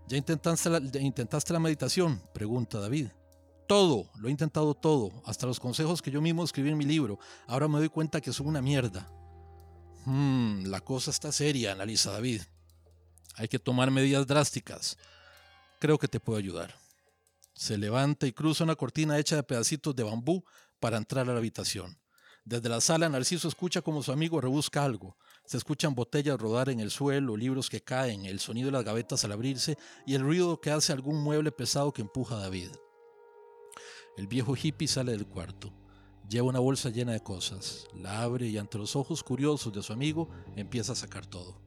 [0.08, 2.22] ¿Ya intentaste la, meditación?
[2.34, 3.10] Pregunta David.
[3.68, 7.20] Todo, lo he intentado todo, hasta los consejos que yo mismo escribí en mi libro.
[7.48, 9.12] Ahora me doy cuenta que son una mierda.
[10.06, 12.42] Hmm, la cosa está seria, analiza David.
[13.36, 14.98] Hay que tomar medidas drásticas
[15.86, 16.74] creo que te puedo ayudar.
[17.54, 20.44] Se levanta y cruza una cortina hecha de pedacitos de bambú
[20.80, 21.98] para entrar a la habitación.
[22.46, 25.18] Desde la sala, Narciso escucha como su amigo rebusca algo.
[25.46, 29.26] Se escuchan botellas rodar en el suelo, libros que caen, el sonido de las gavetas
[29.26, 32.70] al abrirse y el ruido que hace algún mueble pesado que empuja a David.
[34.16, 35.74] El viejo hippie sale del cuarto.
[36.30, 37.88] Lleva una bolsa llena de cosas.
[37.96, 41.60] La abre y ante los ojos curiosos de su amigo empieza a sacar todo.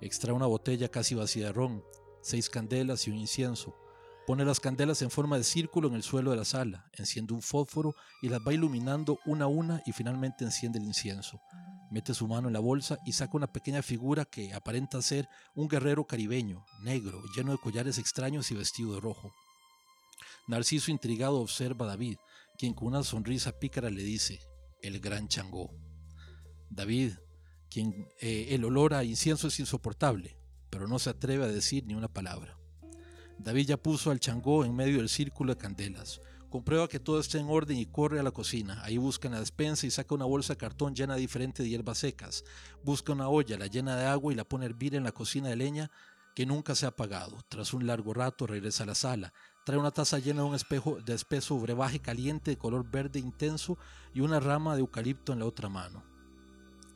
[0.00, 1.84] Extrae una botella casi vacía de ron,
[2.22, 3.76] seis candelas y un incienso.
[4.26, 7.42] Pone las candelas en forma de círculo en el suelo de la sala, enciende un
[7.42, 11.42] fósforo y las va iluminando una a una y finalmente enciende el incienso.
[11.90, 15.68] Mete su mano en la bolsa y saca una pequeña figura que aparenta ser un
[15.68, 19.30] guerrero caribeño, negro, lleno de collares extraños y vestido de rojo.
[20.48, 22.16] Narciso intrigado observa a David,
[22.56, 24.40] quien con una sonrisa pícara le dice,
[24.80, 25.70] el gran Changó.
[26.70, 27.12] David,
[27.68, 30.38] quien eh, el olor a incienso es insoportable,
[30.70, 32.58] pero no se atreve a decir ni una palabra.
[33.38, 36.20] David ya puso al changó en medio del círculo de candelas.
[36.50, 38.80] Comprueba que todo está en orden y corre a la cocina.
[38.84, 41.98] Ahí busca en la despensa y saca una bolsa de cartón llena diferente de hierbas
[41.98, 42.44] secas.
[42.84, 45.48] Busca una olla, la llena de agua y la pone a hervir en la cocina
[45.48, 45.90] de leña
[46.34, 47.38] que nunca se ha apagado.
[47.48, 49.32] Tras un largo rato regresa a la sala.
[49.64, 53.78] Trae una taza llena de un espeso brebaje caliente de color verde intenso
[54.12, 56.04] y una rama de eucalipto en la otra mano.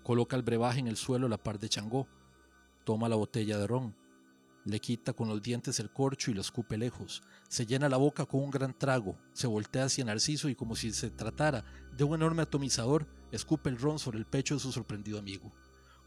[0.05, 2.07] Coloca el brebaje en el suelo a la par de Changó.
[2.85, 3.95] Toma la botella de ron,
[4.69, 7.23] le quita con los dientes el corcho y lo escupe lejos.
[7.49, 10.93] Se llena la boca con un gran trago, se voltea hacia Narciso y como si
[10.93, 11.65] se tratara
[11.97, 15.53] de un enorme atomizador, escupe el ron sobre el pecho de su sorprendido amigo.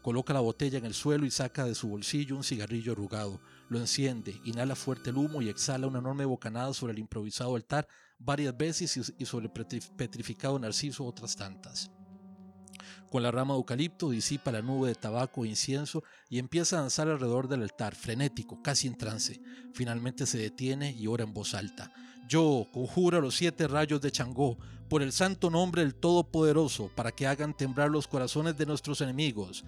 [0.00, 3.40] Coloca la botella en el suelo y saca de su bolsillo un cigarrillo arrugado.
[3.68, 7.88] Lo enciende, inhala fuerte el humo y exhala una enorme bocanada sobre el improvisado altar
[8.18, 9.52] varias veces y sobre el
[9.96, 11.90] petrificado Narciso otras tantas.
[13.12, 16.80] Con la rama de eucalipto disipa la nube de tabaco e incienso y empieza a
[16.80, 19.38] danzar alrededor del altar, frenético, casi en trance.
[19.74, 21.92] Finalmente se detiene y ora en voz alta.
[22.26, 24.56] Yo conjuro a los siete rayos de Changó
[24.88, 29.62] por el santo nombre del Todopoderoso para que hagan temblar los corazones de nuestros enemigos.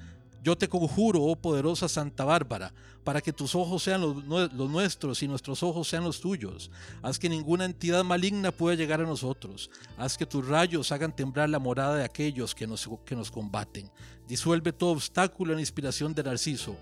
[0.44, 5.26] Yo te conjuro, oh poderosa Santa Bárbara, para que tus ojos sean los, nuestros y
[5.26, 6.70] nuestros ojos sean los tuyos.
[7.00, 9.70] Haz que ninguna entidad maligna pueda llegar a nosotros.
[9.96, 13.90] Haz que tus rayos hagan temblar la morada de aquellos que nos, que nos combaten.
[14.28, 16.76] Disuelve todo obstáculo en la inspiración de Narciso.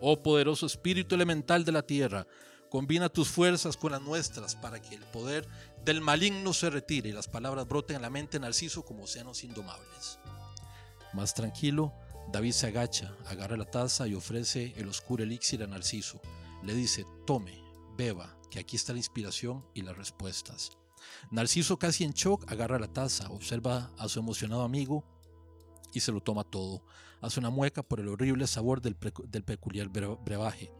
[0.00, 2.26] Oh poderoso espíritu elemental de la tierra,
[2.70, 5.46] combina tus fuerzas con las nuestras para que el poder
[5.84, 9.44] del maligno se retire y las palabras broten en la mente de Narciso como océanos
[9.44, 10.18] indomables.
[11.12, 11.92] Más tranquilo,
[12.30, 16.20] David se agacha, agarra la taza y ofrece el oscuro elixir a Narciso.
[16.62, 17.62] Le dice, tome,
[17.96, 20.70] beba, que aquí está la inspiración y las respuestas.
[21.30, 25.04] Narciso, casi en shock, agarra la taza, observa a su emocionado amigo
[25.94, 26.84] y se lo toma todo.
[27.22, 30.70] Hace una mueca por el horrible sabor del, peculiar brebaje.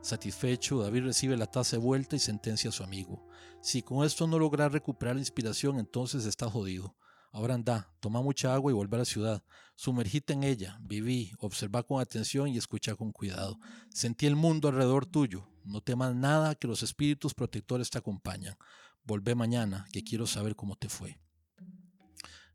[0.00, 3.26] Satisfecho, David recibe la taza de vuelta y sentencia a su amigo.
[3.62, 6.94] Si con esto no logra recuperar la inspiración, entonces está jodido.
[7.34, 9.42] Ahora anda, toma mucha agua y vuelve a la ciudad.
[9.74, 13.58] Sumergite en ella, viví, observa con atención y escucha con cuidado.
[13.92, 15.44] Sentí el mundo alrededor tuyo.
[15.64, 18.54] No temas nada, que los espíritus protectores te acompañan.
[19.02, 21.18] Volvé mañana, que quiero saber cómo te fue.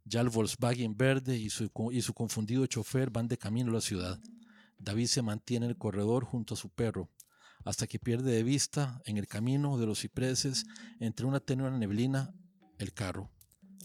[0.06, 3.82] Ya el Volkswagen verde y su, y su confundido chofer van de camino a la
[3.82, 4.18] ciudad.
[4.78, 7.10] David se mantiene en el corredor junto a su perro,
[7.66, 10.66] hasta que pierde de vista, en el camino de los cipreses,
[11.02, 12.34] entre una tenue neblina,
[12.78, 13.30] el carro.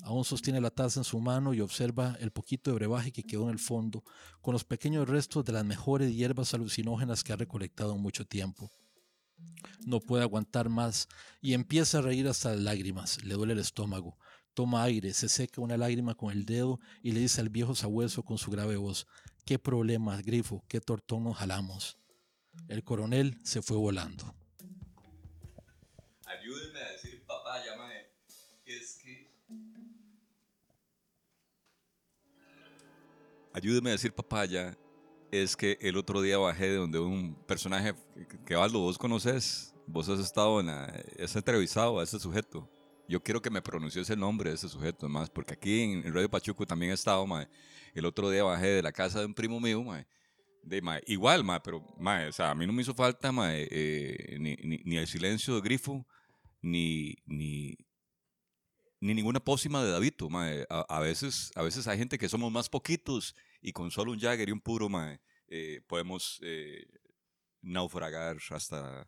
[0.04, 3.44] Aún sostiene la taza en su mano y observa el poquito de brebaje que quedó
[3.44, 4.04] en el fondo,
[4.42, 8.70] con los pequeños restos de las mejores hierbas alucinógenas que ha recolectado en mucho tiempo.
[9.86, 11.08] No puede aguantar más
[11.40, 13.24] y empieza a reír hasta las lágrimas.
[13.24, 14.18] Le duele el estómago.
[14.52, 18.22] Toma aire, se seca una lágrima con el dedo y le dice al viejo sabueso
[18.22, 19.06] con su grave voz,
[19.46, 20.64] ¿qué problema, grifo?
[20.68, 21.96] ¿Qué tortón nos jalamos?
[22.68, 24.34] El coronel se fue volando.
[26.26, 26.73] Ayúdenme
[33.54, 34.76] Ayúdeme a decir papaya.
[35.30, 37.94] Es que el otro día bajé de donde un personaje
[38.44, 40.84] que Valdo vos conoces, vos has estado en la,
[41.18, 42.70] has entrevistado a ese sujeto
[43.08, 46.14] yo quiero que me pronuncie ese nombre de ese sujeto, más, porque aquí en el
[46.14, 47.48] Radio Pachuco también he estado, mae.
[47.94, 50.06] El otro día bajé de la casa de un primo mío, mae.
[50.62, 53.68] De, mae, igual, mae, pero mae, o sea, a mí no me hizo falta mae,
[53.70, 56.06] eh, ni, ni, el silencio de grifo,
[56.62, 57.76] ni, ni,
[59.04, 60.30] ni ninguna pócima de Davito.
[60.30, 60.66] Mae.
[60.70, 64.48] A, veces, a veces hay gente que somos más poquitos y con solo un Jagger
[64.48, 66.86] y un puro mae, eh, podemos eh,
[67.60, 69.06] naufragar hasta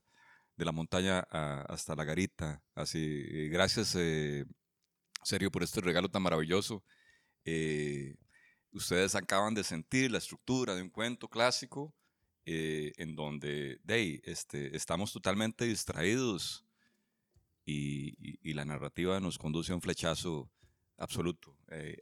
[0.55, 2.63] de la montaña hasta la garita.
[2.75, 4.45] Así, gracias, eh,
[5.23, 6.85] serio, por este regalo tan maravilloso.
[7.47, 8.17] Eh,
[8.73, 11.95] ustedes acaban de sentir la estructura de un cuento clásico
[12.45, 16.66] eh, en donde de, este, estamos totalmente distraídos
[17.67, 20.51] y, la narrativa nos conduce a un flechazo
[20.97, 21.55] absoluto.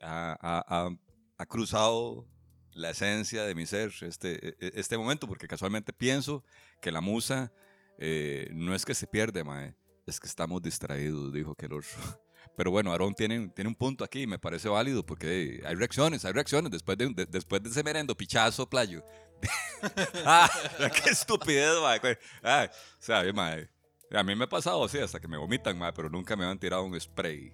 [0.02, 0.94] ha,
[1.38, 2.28] ha, cruzado
[2.72, 6.44] la esencia de mi ser este, e, e, este momento, porque casualmente pienso
[6.80, 7.52] que la musa
[7.98, 9.74] eh, no es que se pierde, mae,
[10.06, 11.68] es que estamos distraídos, dijo que
[12.56, 16.32] Pero bueno, Aarón tiene, tiene un punto aquí, me parece válido, porque hay reacciones, hay
[16.32, 19.04] reacciones después de, después de ese merendo pichazo, playo.
[20.24, 20.48] ah,
[20.78, 22.18] qué estupidez, mae.
[22.42, 23.68] Ah, sea, mae,
[24.10, 26.58] a mí me ha pasado así, hasta que me vomitan, mae, pero nunca me han
[26.58, 27.52] tirado un spray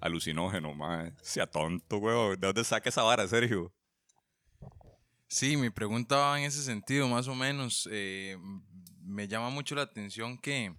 [0.00, 1.12] alucinógeno, mae.
[1.22, 2.40] Sea tonto, weón.
[2.40, 3.72] ¿De dónde saca esa vara, Sergio?
[5.28, 7.88] Sí, mi pregunta va en ese sentido, más o menos.
[7.92, 8.38] Eh,
[9.02, 10.74] me llama mucho la atención que,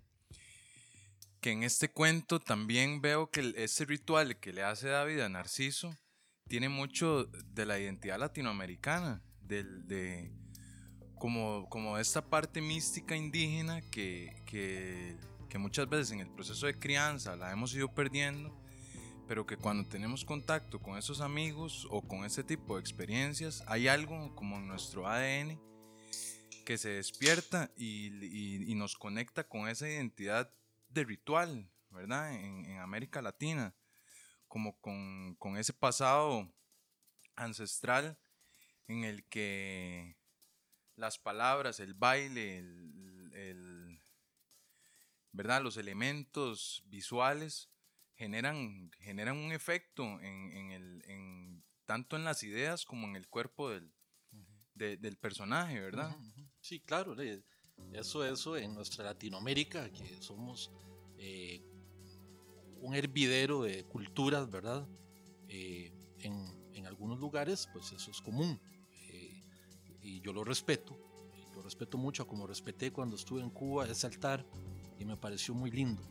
[1.40, 5.96] que en este cuento también veo que ese ritual que le hace David a Narciso
[6.48, 10.32] tiene mucho de la identidad latinoamericana, de,
[11.20, 15.16] como, como esta parte mística indígena que, que,
[15.50, 18.58] que muchas veces en el proceso de crianza la hemos ido perdiendo,
[19.28, 23.88] pero que cuando tenemos contacto con esos amigos o con ese tipo de experiencias, hay
[23.88, 25.60] algo como en nuestro ADN
[26.66, 30.54] que se despierta y, nos conecta con esa identidad
[30.90, 32.34] de ritual, ¿verdad?
[32.34, 33.76] En, América Latina,
[34.48, 36.48] como con, ese pasado
[37.36, 38.18] ancestral
[38.88, 40.16] en el que
[41.00, 42.64] las palabras, el baile,
[45.32, 45.62] ¿verdad?
[45.62, 47.70] los elementos visuales
[48.16, 53.92] generan, generan un efecto en, el, tanto en las ideas como en el cuerpo del,
[54.74, 56.16] del personaje, ¿verdad?
[56.62, 57.16] Sí, claro,
[57.94, 60.72] eso, eso en nuestra Latinoamérica, que somos
[61.18, 61.62] eh,
[62.82, 64.88] un hervidero de culturas, ¿verdad?
[65.48, 68.60] Eh, en, algunos lugares, pues eso es común.
[70.10, 70.98] Eh, y yo lo respeto,
[71.56, 74.46] lo respeto mucho, como respeté cuando estuve en Cuba ese altar
[74.98, 76.02] y me pareció muy lindo.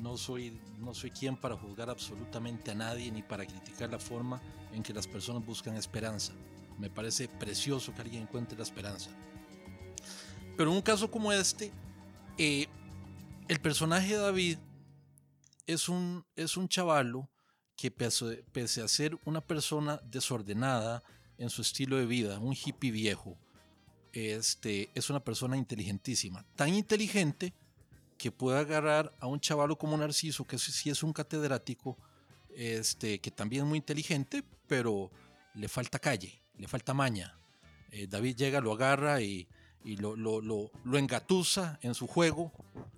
[0.00, 4.40] No soy, no soy quien para juzgar absolutamente a nadie ni para criticar la forma
[4.72, 6.32] en que las personas buscan esperanza.
[6.78, 9.10] Me parece precioso que alguien encuentre la esperanza.
[10.56, 11.72] Pero en un caso como este,
[12.38, 12.66] eh,
[13.48, 14.58] el personaje de David
[15.66, 17.30] es un, es un chavalo
[17.76, 21.02] que pese, pese, a ser una persona desordenada
[21.38, 23.36] en su estilo de vida, un hippie viejo,
[24.12, 26.44] este, es una persona inteligentísima.
[26.54, 27.52] Tan inteligente
[28.16, 31.98] que puede agarrar a un chavalo como Narciso, que sí es un catedrático,
[32.54, 35.10] este, que también es muy inteligente, pero
[35.54, 37.36] le falta calle le falta maña.
[37.90, 39.48] Eh, David llega, lo agarra y,
[39.84, 42.52] lo, lo, engatusa en su juego,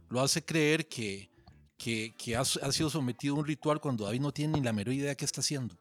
[0.09, 1.29] lo hace creer que,
[1.77, 5.11] que, ha, sido sometido a un ritual cuando David no tiene ni la menor idea
[5.11, 5.77] de qué está haciendo.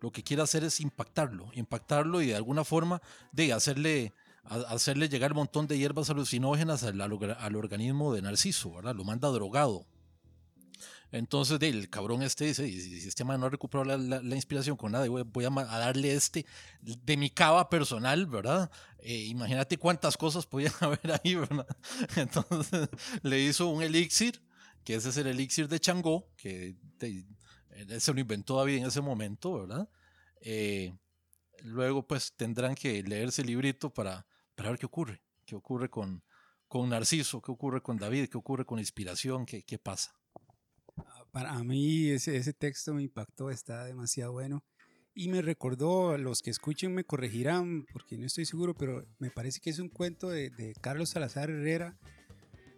[0.00, 4.12] Lo que quiere hacer es impactarlo, impactarlo y de alguna forma de hacerle,
[4.44, 8.94] hacerle llegar un montón de hierbas alucinógenas al, al, organismo de Narciso, ¿verdad?
[8.94, 9.86] Lo manda drogado.
[11.10, 15.08] Entonces, el cabrón este dice, si este man no ha recuperado la, inspiración con nada,
[15.08, 16.44] voy, voy a, darle este
[16.80, 18.70] de mi cava personal, ¿verdad?
[18.98, 21.66] Eh, imagínate cuántas cosas podían haber ahí, ¿verdad?
[22.16, 22.88] Entonces,
[23.22, 24.42] le hizo un elixir,
[24.84, 26.76] que ese es el elixir de Changó, que
[27.98, 29.88] se lo inventó David en ese momento, ¿verdad?
[30.40, 30.94] Eh,
[31.62, 36.22] luego, pues, tendrán que leerse el librito para, para ver qué ocurre, qué ocurre con,
[36.66, 40.12] con Narciso, qué ocurre con David, qué ocurre con inspiración, qué, qué pasa.
[41.30, 44.64] para mí ese, ese texto me impactó, está demasiado bueno.
[45.14, 49.58] Y me recordó, los que escuchen me corregirán, porque no estoy seguro, pero me parece
[49.60, 51.98] que es un cuento de, de Carlos Salazar Herrera,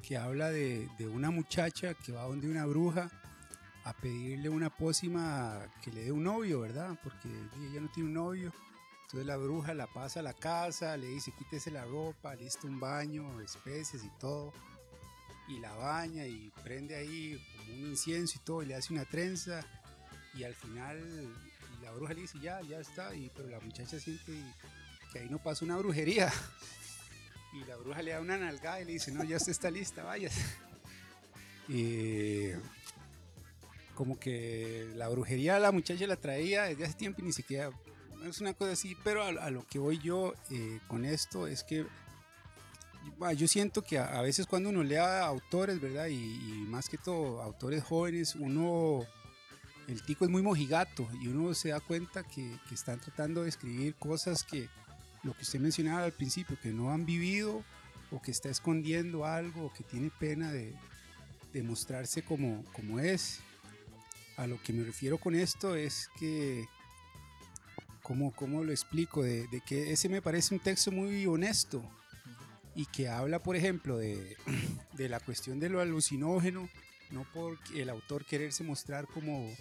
[0.03, 3.11] que habla de, de, una muchacha que va donde una bruja
[3.85, 6.99] a pedirle una pócima que le dé un novio, ¿verdad?
[7.03, 8.53] Porque ella no tiene un novio.
[9.03, 12.79] Entonces la bruja la pasa a la casa, le dice quítese la ropa, listo un
[12.79, 14.53] baño, especies y todo.
[15.49, 17.37] Y la baña y prende ahí
[17.73, 19.65] un incienso y todo, y le hace una trenza.
[20.35, 21.35] Y al final
[21.83, 23.15] la bruja le dice ya, ya está.
[23.15, 24.33] Y, pero la muchacha siente
[25.13, 26.33] que ahí no pasa una brujería.
[27.53, 30.05] Y la bruja le da una nalgada y le dice, no, ya usted está lista,
[30.05, 30.31] vaya.
[31.67, 32.51] Y
[34.01, 37.71] como que la brujería la muchacha la traía desde hace tiempo y ni siquiera
[38.27, 41.63] es una cosa así, pero a, a lo que voy yo eh, con esto es
[41.65, 41.85] que
[43.37, 46.07] yo siento que a, a, veces cuando uno lea autores, ¿verdad?
[46.07, 46.17] Y,
[46.67, 49.01] más que todo autores jóvenes, uno,
[49.87, 53.51] el tico es muy mojigato y uno se da cuenta que, que están tratando de
[53.51, 54.71] escribir cosas que,
[55.25, 57.63] lo que usted mencionaba al principio, que no han vivido
[58.11, 60.75] o que está escondiendo algo o que tiene pena de,
[61.53, 63.41] de mostrarse como, como es.
[64.41, 66.67] A lo que me refiero con esto es que
[68.03, 69.23] ¿cómo, cómo lo explico?
[69.23, 71.85] De, de, que ese me parece un texto muy honesto
[72.75, 74.39] y que habla, por ejemplo, de,
[74.95, 76.71] de la cuestión de lo alucinógeno,
[77.11, 79.55] no por el autor quererse mostrar como,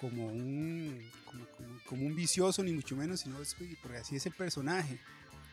[0.00, 3.36] como, un, como, como, como, un vicioso, ni mucho menos, sino
[3.82, 4.98] porque así es el personaje.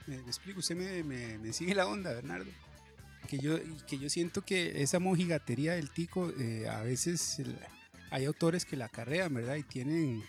[0.07, 2.49] Me, me explico, usted me, me, me, sigue la onda, Bernardo.
[3.27, 7.59] Que yo, que yo siento que esa mojigatería del tico, eh, a veces el,
[8.11, 9.55] hay autores que la acarrean, ¿verdad?
[9.55, 10.23] Y tienen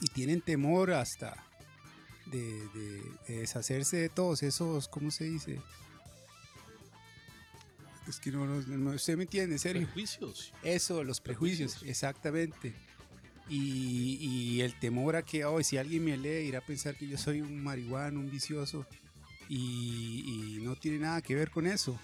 [0.00, 1.36] y tienen temor hasta
[2.26, 5.60] de, de, de, deshacerse de todos esos, ¿cómo se dice?
[8.08, 9.86] Es que no, no, no usted me entiende, Sergio.
[9.86, 10.52] Prejuicios.
[10.62, 11.90] Eso, los prejuicios, prejuicios.
[11.90, 12.74] exactamente.
[13.48, 17.08] Y, y, el temor a que hoy si alguien me lee irá a pensar que
[17.08, 18.86] yo soy un marihuano, un vicioso
[19.48, 21.98] y, y no tiene nada que ver con eso.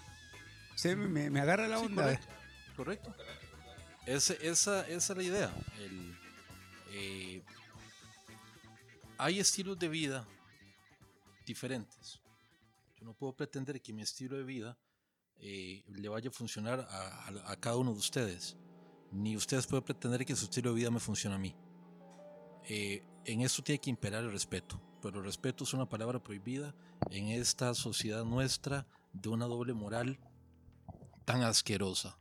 [0.75, 2.15] Usted me, me agarra la onda.
[2.15, 2.27] Sí,
[2.75, 3.13] correcto.
[3.15, 3.46] correcto.
[4.07, 5.53] Ese, esa, esa es la idea.
[6.91, 7.43] Eh,
[9.17, 10.25] hay estilos de vida
[11.45, 12.21] diferentes.
[12.95, 14.77] Yo no puedo pretender que mi estilo de vida
[15.39, 18.55] eh, le vaya a funcionar a, cada uno de ustedes.
[19.11, 21.53] Ni ustedes pueden pretender que su estilo de vida me funcione a mí.
[22.63, 24.81] Eh, en esto tiene que imperar el respeto.
[25.01, 26.73] Pero el respeto es una palabra prohibida
[27.11, 30.17] en esta sociedad nuestra de una doble moral
[31.25, 32.17] tan asquerosa.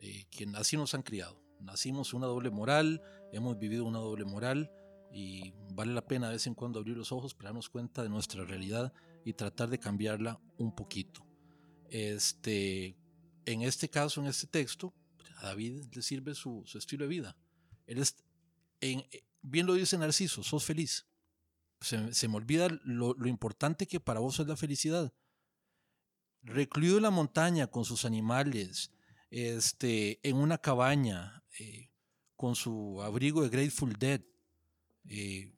[0.00, 1.42] Eh, que así nos han criado.
[1.60, 4.70] Nacimos una doble moral, hemos vivido una doble moral
[5.12, 8.08] y vale la pena de vez en cuando abrir los ojos para darnos cuenta de
[8.08, 8.92] nuestra realidad
[9.24, 11.24] y tratar de cambiarla un poquito.
[11.88, 12.96] Este,
[13.44, 14.94] en este caso, en este texto,
[15.36, 17.36] a David le sirve su, su estilo de vida.
[17.86, 18.16] Él es,
[18.80, 19.04] en,
[19.42, 21.06] bien lo dice Narciso, sos feliz.
[21.80, 25.12] Se, se me olvida lo, lo, importante que para vos es la felicidad.
[26.42, 28.92] Recluido en la montaña con sus animales,
[29.32, 31.90] este, en una cabaña, eh,
[32.36, 34.20] con su abrigo de Grateful Dead,
[35.08, 35.54] eh,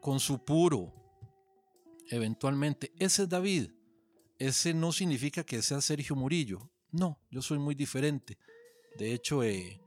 [0.00, 0.94] con su puro,
[2.08, 2.92] eventualmente.
[2.96, 3.70] Ese es David.
[4.38, 6.70] Ese no significa que sea Sergio Murillo.
[6.92, 8.38] No, yo soy muy diferente.
[8.96, 9.80] De hecho, eh,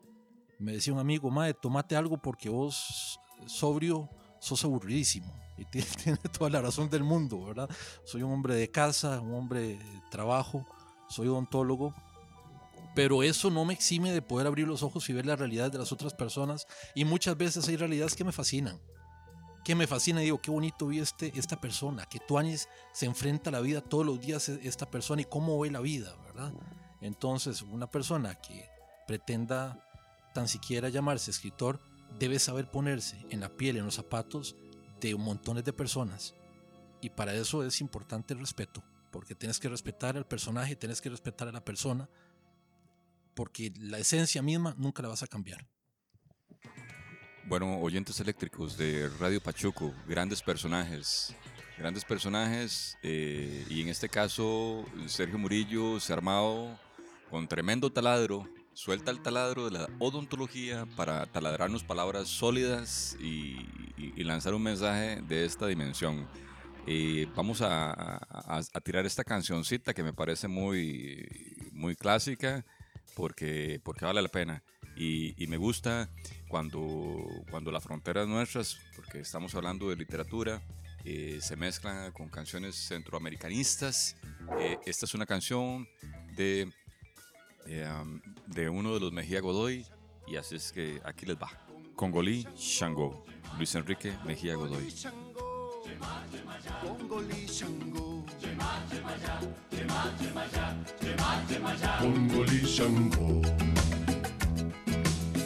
[0.60, 3.18] me decía un amigo, Mae, tomate algo porque vos,
[3.48, 4.10] sobrio,
[4.40, 5.34] sos aburridísimo.
[5.56, 7.70] Y tiene, toda la razón del mundo, ¿verdad?
[8.06, 9.80] Soy un hombre de casa, un hombre de
[10.10, 10.66] trabajo,
[11.08, 11.94] soy odontólogo.
[12.96, 15.80] Pero eso no me exime de poder abrir los ojos y ver la realidad de
[15.80, 16.68] las otras personas.
[16.94, 18.80] Y muchas veces hay realidades que me fascinan.
[19.64, 22.06] Que me fascina y digo, qué bonito vi este, esta persona.
[22.06, 25.72] Que Tuanis se enfrenta a la vida todos los días esta persona y cómo ve
[25.72, 26.54] la vida, ¿verdad?
[27.02, 28.70] Entonces, una persona que
[29.08, 29.84] pretenda
[30.34, 31.80] tan siquiera llamarse escritor
[32.20, 34.56] debe saber ponerse en la piel, en los zapatos
[35.00, 36.36] de montones de personas.
[37.02, 41.10] Y para eso es importante el respeto, porque tienes que respetar al personaje, tienes que
[41.10, 42.10] respetar a la persona,
[43.34, 45.68] porque la esencia misma nunca la vas a cambiar.
[47.46, 51.36] Bueno, oyentes eléctricos de Radio Pachuco, grandes personajes,
[51.78, 56.80] grandes personajes, eh, y en este caso Sergio Murillo se ha armado
[57.30, 63.58] con tremendo taladro, suelta el taladro de la odontología para taladrarnos palabras sólidas y,
[64.24, 66.26] lanzar un mensaje de esta dimensión.
[66.88, 71.28] Eh, vamos a, a, a, tirar esta cancioncita que me parece muy,
[71.74, 72.66] muy clásica
[73.16, 74.64] porque, porque vale la pena.
[74.96, 76.10] Y, y, me gusta
[76.48, 80.62] cuando, cuando las fronteras nuestras, porque estamos hablando de literatura,
[81.06, 84.16] eh, se mezclan con canciones centroamericanistas.
[84.60, 85.88] Eh, esta es una canción
[86.36, 86.72] de,
[87.66, 89.86] eh, um, de uno de los Mejía Godoy
[90.28, 91.50] y así es que aquí les va.
[91.96, 93.26] Congolí Shango,
[93.58, 94.94] Luis Enrique Mejía Godoy.
[96.82, 98.13] Congolí Shango.
[102.00, 103.42] Congolí Shango.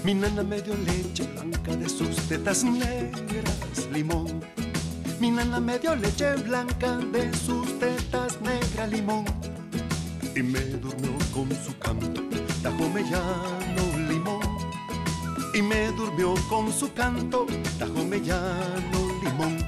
[0.03, 4.41] Mi nana me dio leche blanca de sus tetas negras, limón.
[5.19, 9.25] Mi nana me dio leche blanca de sus tetas negras, limón.
[10.35, 12.23] Y me durmió con su canto,
[12.63, 14.41] tajo mellano, limón.
[15.53, 17.45] Y me durmió con su canto,
[17.77, 19.66] tajo mellano, limón.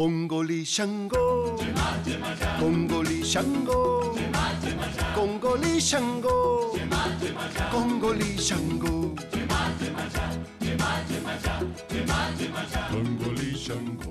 [0.00, 1.58] Congolí Shango,
[2.58, 4.14] Congolí Shango,
[5.14, 6.72] Congolí Shango,
[7.70, 9.14] Congolí Shango.
[12.90, 14.09] Congolí Shango.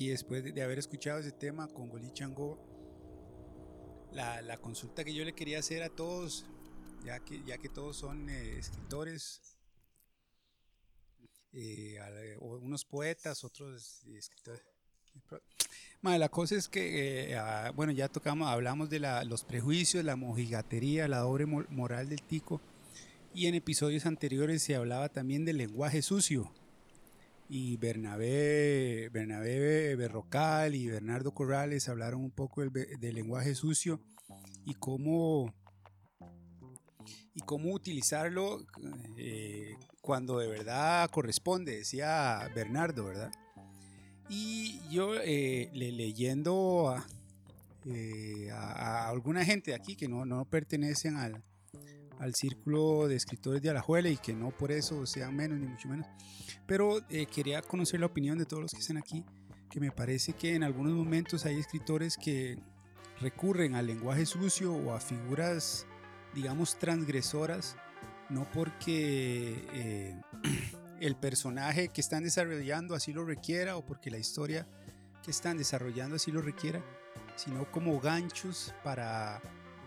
[0.00, 2.58] Aquí después de, de haber escuchado ese tema con Goli Chango,
[4.14, 6.46] la, la consulta que yo le quería hacer a todos,
[7.04, 9.42] ya que, ya que todos son eh, escritores,
[11.52, 14.62] eh, al- o unos poetas, otros eh, escritores.
[16.00, 20.02] Ma, la cosa es que, eh, ah, bueno, ya tocamos, hablamos de la- los prejuicios,
[20.02, 22.62] la mojigatería, la doble mo- moral del tico,
[23.34, 26.50] y en episodios anteriores se hablaba también del lenguaje sucio
[27.52, 34.00] y Bernabé, Bernabé Berrocal y Bernardo Corrales hablaron un poco del, lenguaje sucio
[34.64, 35.52] y cómo,
[37.34, 38.64] y cómo utilizarlo
[39.16, 43.32] eh, cuando de verdad corresponde, decía Bernardo, ¿verdad?
[44.28, 47.04] Y yo eh, le- leyendo a,
[47.86, 51.42] eh, a- a alguna gente aquí que no, no pertenecen al,
[52.20, 55.88] al círculo de escritores de Alajuela y que no por eso sean menos ni mucho
[55.88, 56.06] menos,
[56.66, 59.24] pero eh, quería conocer la opinión de todos los que están aquí,
[59.70, 62.58] que me parece que en algunos momentos hay escritores que
[63.20, 65.86] recurren al lenguaje sucio o a figuras,
[66.34, 67.76] digamos, transgresoras,
[68.28, 70.20] no porque eh,
[71.00, 74.66] el personaje que están desarrollando así lo requiera o porque la historia
[75.22, 76.82] que están desarrollando así lo requiera,
[77.36, 79.40] sino como ganchos para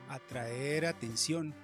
[0.10, 1.56] atraer atención.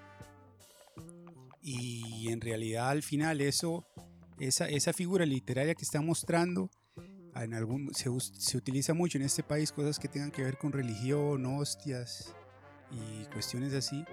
[1.61, 3.85] Y en realidad al final eso
[4.39, 6.69] esa, esa figura literaria que está mostrando,
[7.35, 10.71] en algún, se, se utiliza mucho en este país cosas que tengan que ver con
[10.71, 12.33] religión, hostias
[12.91, 14.03] y cuestiones así,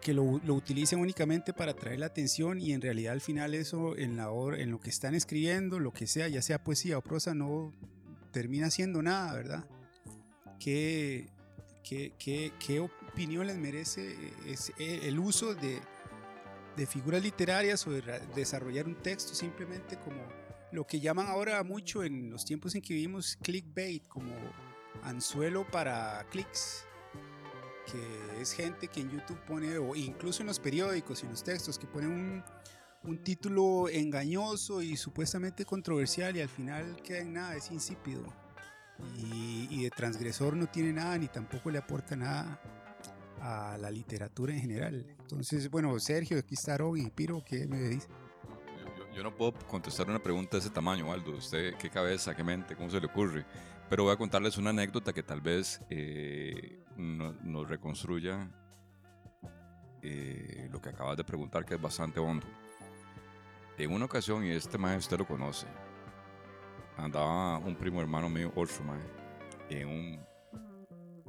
[0.00, 3.96] que lo, lo utilicen únicamente para atraer la atención y en realidad al final eso
[3.96, 7.34] en, la en lo que están escribiendo, lo que sea, ya sea poesía o prosa,
[7.34, 7.72] no
[8.32, 9.64] termina siendo nada, ¿verdad?
[10.58, 11.28] ¿Qué,
[11.84, 14.14] qué, qué, qué opinión les merece
[14.46, 15.80] es- el uso de,
[16.76, 18.02] de figuras literarias o de
[18.34, 20.22] desarrollar un texto simplemente como
[20.72, 24.34] lo que llaman ahora mucho en los tiempos en que vivimos clickbait, como
[25.02, 26.86] anzuelo para clics,
[27.90, 31.44] que es gente que en YouTube pone, o incluso en los periódicos y en los
[31.44, 32.44] textos, que ponen un,
[33.04, 38.24] un título engañoso y supuestamente controversial y al final queda en nada, es insípido.
[39.16, 42.81] Y, y de transgresor no tiene nada ni tampoco le aporta nada
[43.42, 45.04] a la literatura en general.
[45.18, 48.06] Entonces, bueno, Sergio, aquí está y Piro, ¿qué me dice?
[48.96, 51.32] Yo, yo- no puedo contestar una pregunta de ese tamaño, Aldo.
[51.32, 53.44] ¿Usted qué cabeza, qué mente, cómo se le ocurre?
[53.90, 58.48] Pero voy a contarles una anécdota que tal vez eh, no- nos reconstruya
[60.02, 62.46] eh, lo que acabas de preguntar, que es bastante hondo.
[63.76, 65.66] En una ocasión, y este maestro usted lo conoce,
[66.96, 68.84] andaba un primo hermano mío, otro
[69.68, 70.26] en un,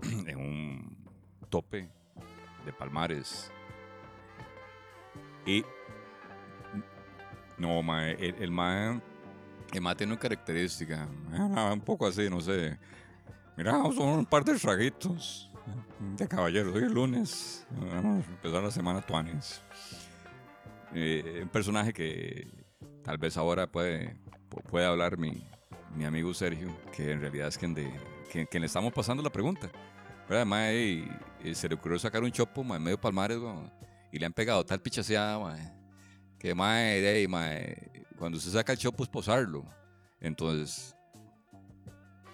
[0.28, 0.98] en un
[1.50, 1.90] tope
[2.66, 3.52] de palmares.
[5.46, 5.64] Y
[7.58, 9.02] no, mae, el, el mae,
[9.74, 11.08] el mae tiene una característica,
[11.74, 12.78] un poco así, no sé.
[13.58, 15.50] Mira, son un par de traguitos
[16.18, 16.74] de caballeros.
[16.76, 19.62] Hoy es lunes, empezar la semana tuanes.
[20.96, 22.48] Eh, un personaje que
[23.04, 24.16] tal vez ahora puede,
[24.50, 25.46] pu- puede hablar mi,
[25.96, 27.92] mi amigo Sergio, que en realidad es quien, de,
[28.32, 29.70] quien le estamos pasando la pregunta.
[30.28, 31.08] Pero además eh,
[31.44, 33.38] eh, se le ocurrió sacar un chopo mae, medio palmares
[34.12, 35.74] y le han pegado tal pichaseada mae,
[36.40, 39.66] que mae, de cuando se saca el chopo es posarlo.
[40.22, 40.96] Entonces,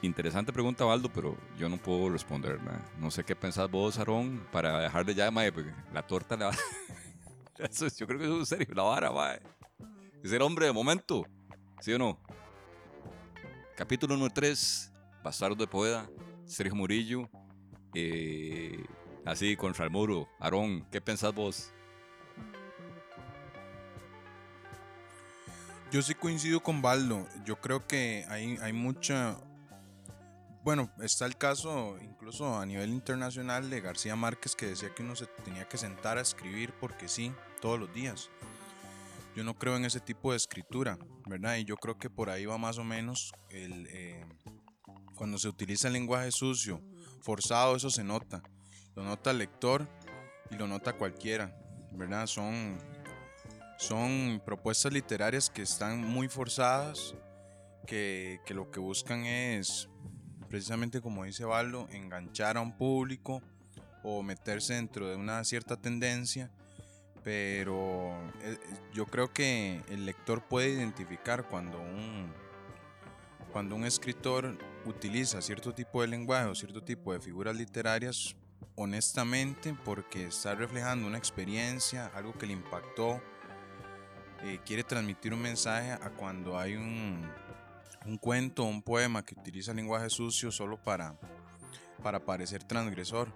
[0.02, 2.60] interesante pregunta, Valdo, pero yo no puedo responder.
[2.60, 2.78] mae.
[3.00, 6.38] No sé qué pensás vos, Aarón, para dejar de ya, mae, porque la torta
[7.58, 9.42] es- yo creo que eso es serio, la vara, mae.
[10.24, 11.26] Es el hombre de momento,
[11.80, 12.20] ¿sí o no?
[13.76, 14.92] Capítulo número 3,
[15.24, 16.08] Bastardo de Poeda,
[16.46, 17.30] Sergio Murillo,
[17.94, 18.84] eh,
[19.26, 20.28] así contra el muro.
[20.40, 21.72] Aarón, ¿qué pensás vos?
[25.92, 27.28] Yo sí coincido con Baldo.
[27.46, 29.38] Yo creo que hay, hay mucha.
[30.64, 35.16] Bueno, está el caso incluso a nivel internacional de García Márquez que decía que uno
[35.16, 38.30] se tenía que sentar a escribir porque sí, todos los días.
[39.36, 41.58] Yo no creo en ese tipo de escritura, ¿verdad?
[41.58, 44.26] Y yo creo que por ahí va más o menos el, eh,
[45.16, 46.82] cuando se utiliza el lenguaje sucio,
[47.20, 48.42] forzado, eso se nota.
[48.96, 49.88] Lo nota el lector
[50.52, 51.56] y lo nota cualquiera,
[51.92, 52.28] ¿verdad?
[52.28, 52.78] Son,
[53.78, 57.16] son propuestas literarias que están muy forzadas,
[57.86, 59.90] que, que lo que buscan es,
[60.50, 63.42] precisamente como dice Baldo, enganchar a un público
[64.04, 66.52] o meterse dentro de una cierta tendencia,
[67.24, 68.12] pero
[68.42, 68.58] eh,
[68.94, 72.32] yo creo que el lector puede identificar cuando un,
[73.52, 74.58] cuando un escritor
[74.90, 78.36] utiliza cierto tipo de lenguaje o cierto tipo de figuras literarias
[78.76, 83.22] honestamente porque está reflejando una experiencia, algo que le impactó,
[84.44, 87.30] eh, quiere transmitir un mensaje a cuando hay un,
[88.06, 91.16] un cuento, un poema que utiliza lenguaje sucio solo para,
[92.02, 93.32] para parecer transgresor.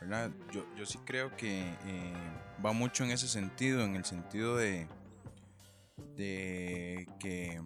[0.00, 0.30] ¿verdad?
[0.52, 2.12] Yo, yo sí creo que eh,
[2.64, 4.86] va mucho en ese sentido, en el sentido de,
[6.16, 7.62] de que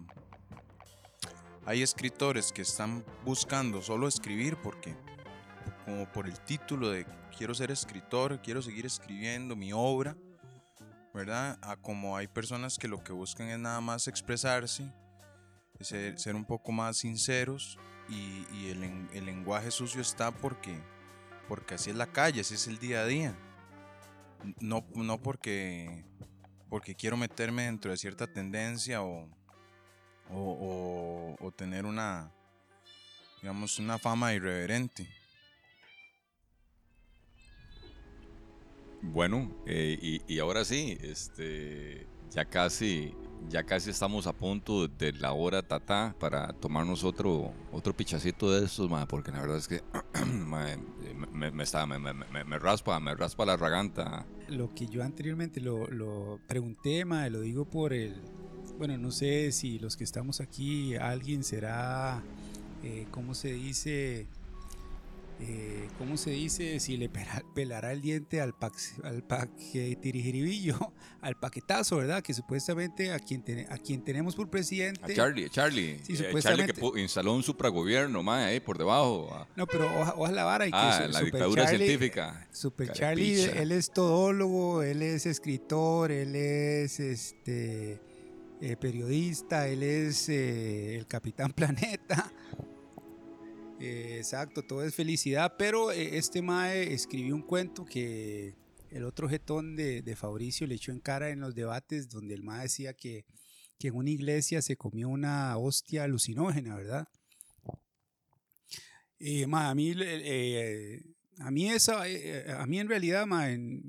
[1.65, 4.95] hay escritores que están buscando solo escribir porque
[5.85, 7.05] como por el título de
[7.37, 10.15] quiero ser escritor, quiero seguir escribiendo mi obra,
[11.13, 11.57] ¿verdad?
[11.61, 14.91] A como hay personas que lo que buscan es nada más expresarse,
[15.79, 17.77] ser, ser un poco más sinceros
[18.09, 18.83] y, el,
[19.13, 20.77] el lenguaje sucio está porque,
[21.47, 23.35] porque así es la calle, así es el día a día.
[24.59, 26.05] No, no porque,
[26.69, 29.29] porque quiero meterme dentro de cierta tendencia o,
[30.33, 32.31] o, o- o tener una,
[33.41, 35.07] digamos, una fama irreverente.
[39.01, 43.13] Bueno, eh, y, y ahora sí, este, ya casi,
[43.49, 48.65] ya casi estamos a punto de la hora tatá para tomarnos otro, otro pichacito de
[48.65, 49.81] estos, ma, porque la verdad es que
[50.45, 50.77] ma, eh,
[51.33, 54.23] me, me, está- me, me- raspa, me raspa la garganta.
[54.49, 58.13] Lo que yo anteriormente lo, lo pregunté, mae, lo digo por el...
[58.81, 62.19] Bueno, no sé si los que estamos aquí, alguien será,
[62.83, 64.25] eh, ¿cómo se dice?
[65.39, 66.79] Eh, ¿Cómo se dice?
[66.79, 69.21] Si le pela- pelará el diente al, pax- al
[71.21, 72.23] al paquetazo, ¿verdad?
[72.23, 75.13] Que supuestamente a quien, a quien tenemos por A presidente...
[75.13, 77.01] Charlie, Charlie, Sí, eh, Charlie que supuestamente.
[77.03, 79.29] instaló un supragobierno, ma, ahí por debajo.
[79.31, 79.47] ah.
[79.55, 82.47] No, pero oja- ojalá vara y que Ah, la Super dictadura Charlie- científica.
[82.51, 87.99] Super Charlie, él es todólogo, él es escritor, él es este
[88.61, 92.31] eh, periodista, él es eh, el Capitán Planeta.
[93.79, 98.53] Eh, exacto, todo es felicidad, pero este Mae escribió un cuento que
[98.91, 102.43] el otro jetón de, de Fabricio le echó en cara en los debates donde el
[102.43, 103.25] Mae decía que,
[103.79, 107.07] que en una iglesia se comió una hostia alucinógena, ¿verdad?
[109.17, 109.95] Eh, ma, a mí,
[111.39, 113.25] a mí esa, a mí en realidad,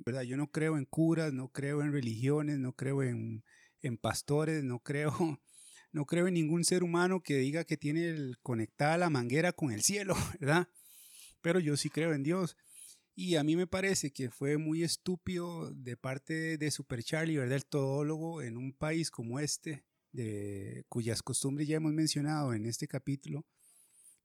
[0.06, 3.44] verdad, yo no creo en curas, no creo en religiones, no creo en,
[3.82, 5.12] en pastores, no creo,
[5.92, 9.72] no creo en ningún ser humano que diga que tiene el- conectada la manguera con
[9.72, 10.68] el cielo, ¿verdad?
[11.42, 12.56] Pero yo sí creo en Dios.
[13.14, 17.56] Y a mí me parece que fue muy estúpido de parte de Super Charlie, ¿verdad?
[17.56, 22.88] El todólogo en un país como este, de, cuyas costumbres ya hemos mencionado en este
[22.88, 23.46] capítulo,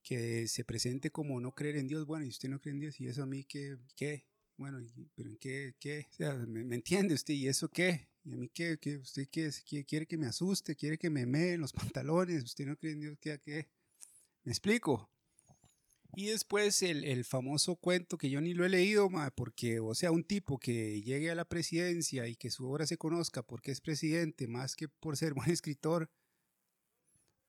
[0.04, 3.00] que se presente como no creer en Dios, bueno, y usted no cree en Dios,
[3.00, 4.26] y eso a mí qué, qué,
[4.58, 4.80] bueno,
[5.16, 7.34] pero en qué, qué, o sea, ¿me, me entiende usted?
[7.34, 8.08] ¿Y eso qué?
[8.28, 8.78] ¿Y a mí qué?
[8.78, 10.76] qué ¿Usted quiere que me asuste?
[10.76, 11.72] ¿Quiere que me mee los
[12.04, 12.44] pantalones?
[12.44, 13.18] ¿Usted no cree en Dios?
[13.22, 13.40] ¿Qué?
[13.40, 13.70] qué?
[14.44, 15.10] ¿Me explico?
[16.14, 19.96] Y después el, el famoso cuento que yo ni lo he leído, ma, porque, o
[19.96, 23.72] sea, un tipo que llegue a la presidencia y que su obra se conozca porque
[23.72, 26.10] es presidente, más que por ser buen escritor,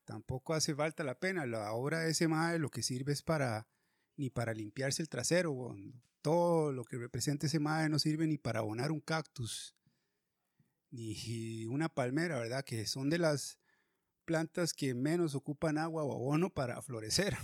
[0.04, 1.44] tampoco hace falta la pena.
[1.44, 3.66] La obra de ese mae lo que sirve es para
[4.16, 5.74] ni para limpiarse el trasero.
[6.22, 9.77] Todo lo que representa ese mae no sirve ni para abonar un cactus,
[10.90, 12.64] ni una palmera, ¿verdad?
[12.64, 13.58] Que son de las
[14.24, 17.36] plantas que menos ocupan agua o abono para florecer.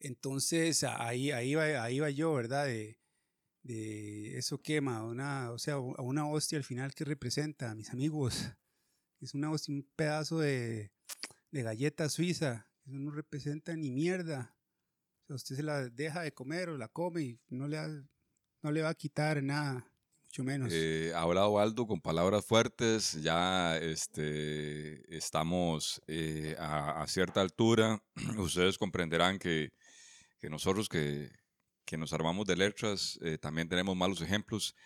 [0.00, 2.66] Entonces ahí, ahí, va, ahí yo, ¿verdad?
[2.66, 2.98] De,
[4.38, 8.50] eso quema, una, o sea, una hostia al final que representa, mis amigos.
[9.20, 10.92] Es una hostia, un pedazo de,
[11.50, 12.70] galleta suiza.
[12.86, 14.56] Eso no representa ni mierda.
[15.22, 17.78] O sea, usted se la deja de comer o la come y no le,
[18.62, 19.90] no le va a quitar nada,
[20.38, 20.72] Mucho menos.
[20.72, 28.00] Eh, ha hablado Aldo con palabras fuertes, ya este, estamos eh, a, a cierta altura.
[28.38, 29.70] Ustedes comprenderán que,
[30.38, 31.32] que nosotros que,
[31.84, 34.76] que nos armamos de letras eh, también tenemos malos ejemplos.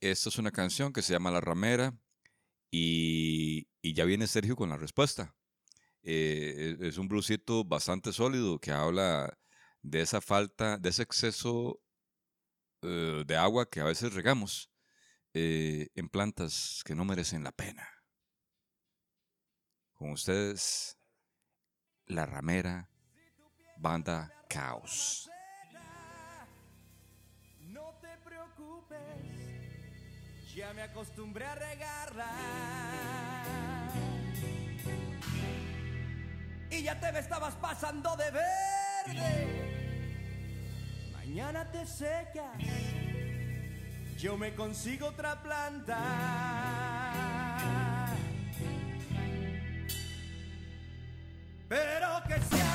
[0.00, 1.96] Esta es una canción que se llama La Ramera
[2.70, 5.34] y, y ya viene Sergio con la respuesta.
[6.02, 9.38] Eh, es es un bluesito bastante sólido que habla
[9.80, 11.80] de esa falta, de ese exceso
[12.82, 14.73] eh, de agua que a veces regamos
[15.34, 17.88] eh, en plantas que no merecen la pena.
[19.92, 20.96] Con ustedes,
[22.06, 22.88] La Ramera,
[23.78, 25.28] Banda Caos.
[27.58, 28.98] No te preocupes,
[30.54, 32.30] ya me acostumbré a regarla.
[36.70, 39.64] Y ya te me estabas pasando de verde.
[41.12, 42.56] Mañana te secas,
[44.18, 45.98] yo me consigo otra planta.
[51.68, 52.73] Pero que sea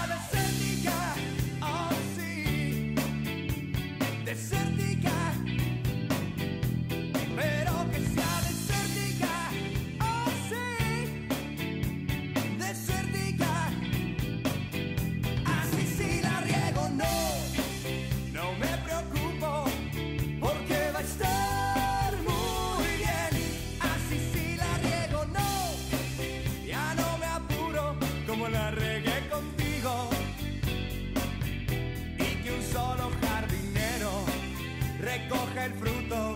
[35.59, 36.35] recoge el fruto,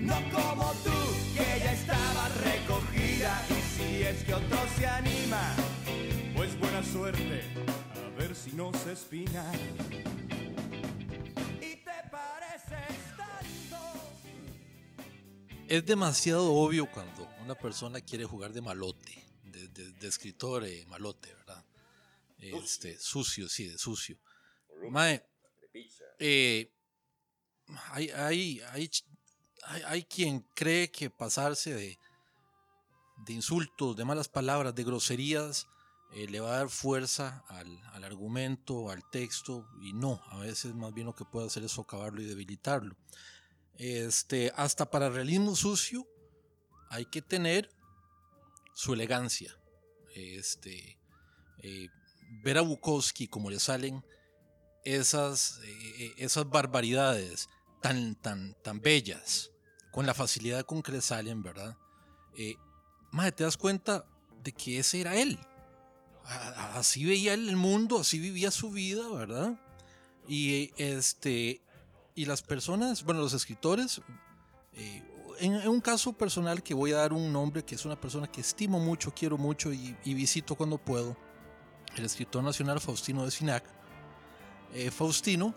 [0.00, 3.46] no como tú, que ya estaba recogida.
[3.50, 5.54] Y si es que otro se anima,
[6.34, 7.42] pues buena suerte,
[7.94, 9.50] a ver si no se espina.
[11.60, 13.76] Y te pareces tanto.
[15.68, 20.84] Es demasiado obvio cuando una persona quiere jugar de malote, de, de- de escritor eh,
[20.86, 21.64] malote, ¿verdad?
[22.38, 24.18] Este, sucio, sí, de sucio.
[24.90, 25.24] Mae,
[26.18, 26.70] eh,
[27.92, 28.90] hay, hay, hay,
[29.86, 31.98] hay quien cree que pasarse de,
[33.26, 35.66] de insultos, de malas palabras, de groserías,
[36.12, 40.74] eh, le va a dar fuerza al, al argumento, al texto, y no, a veces
[40.74, 42.96] más bien lo que puede hacer es socavarlo y debilitarlo.
[43.76, 46.06] Este, hasta para realismo sucio
[46.90, 47.70] hay que tener
[48.74, 49.56] su elegancia.
[50.14, 50.98] Este,
[51.58, 51.88] eh,
[52.44, 54.04] ver a Bukowski como le salen
[54.84, 57.48] esas, eh, esas barbaridades
[57.84, 59.50] tan, tan, tan bellas,
[59.92, 61.76] con la facilidad con que le salen, ¿verdad?
[62.34, 62.56] Eh,
[63.10, 64.06] mae, te das cuenta
[64.42, 65.38] de que ese era él.
[66.24, 69.60] Así veía el mundo, así vivía su vida, ¿verdad?
[70.26, 71.60] Y este
[72.14, 74.00] y las personas, bueno, los escritores,
[74.72, 75.02] eh,
[75.40, 78.40] en, un caso personal que voy a dar un nombre que es una persona que
[78.40, 81.18] estimo mucho, quiero mucho y, y visito cuando puedo,
[81.96, 83.62] el escritor nacional Faustino de Sinac.
[84.72, 85.54] Eh, Faustino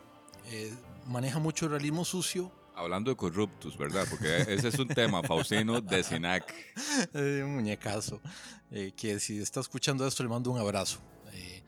[0.47, 0.73] eh,
[1.07, 4.05] maneja mucho el realismo sucio, Hablando de corruptos, ¿verdad?
[4.07, 6.53] Porque ese es un tema, Faustino de Sinac.
[7.15, 8.21] Eh, un muñecazo.
[8.69, 10.99] eh, que si está escuchando esto le mando un abrazo.
[11.33, 11.63] Eh,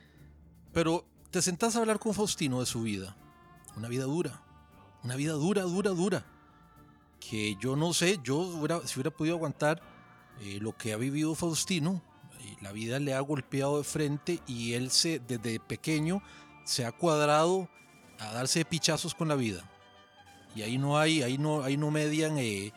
[0.72, 3.18] pero te sentás a hablar con Faustino de su vida.
[3.76, 4.44] Una vida dura.
[5.04, 6.26] Una vida dura, dura, dura.
[7.20, 9.82] Que yo no sé, yo hubiera- si hubiera podido aguantar
[10.42, 12.04] eh, lo que ha vivido Faustino,
[12.62, 16.22] la vida le ha golpeado de frente y él se, desde pequeño
[16.66, 17.68] se ha cuadrado
[18.20, 19.64] a darse pichazos con la vida.
[20.56, 22.74] Y ahí no hay, ahí no, ahí no median eh,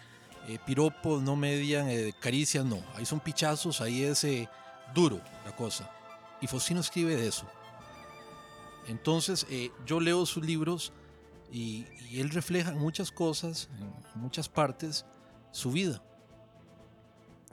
[0.49, 2.83] eh, piropos, no median eh, caricias, no.
[2.95, 4.49] Ahí son pichazos, ahí es eh,
[4.95, 5.91] duro la cosa.
[6.41, 7.47] Y Faustino escribe de eso.
[8.89, 10.93] Entonces, eh, yo leo sus libros
[11.53, 15.07] y, y él refleja muchas cosas, en muchas partes,
[15.53, 16.03] su vida.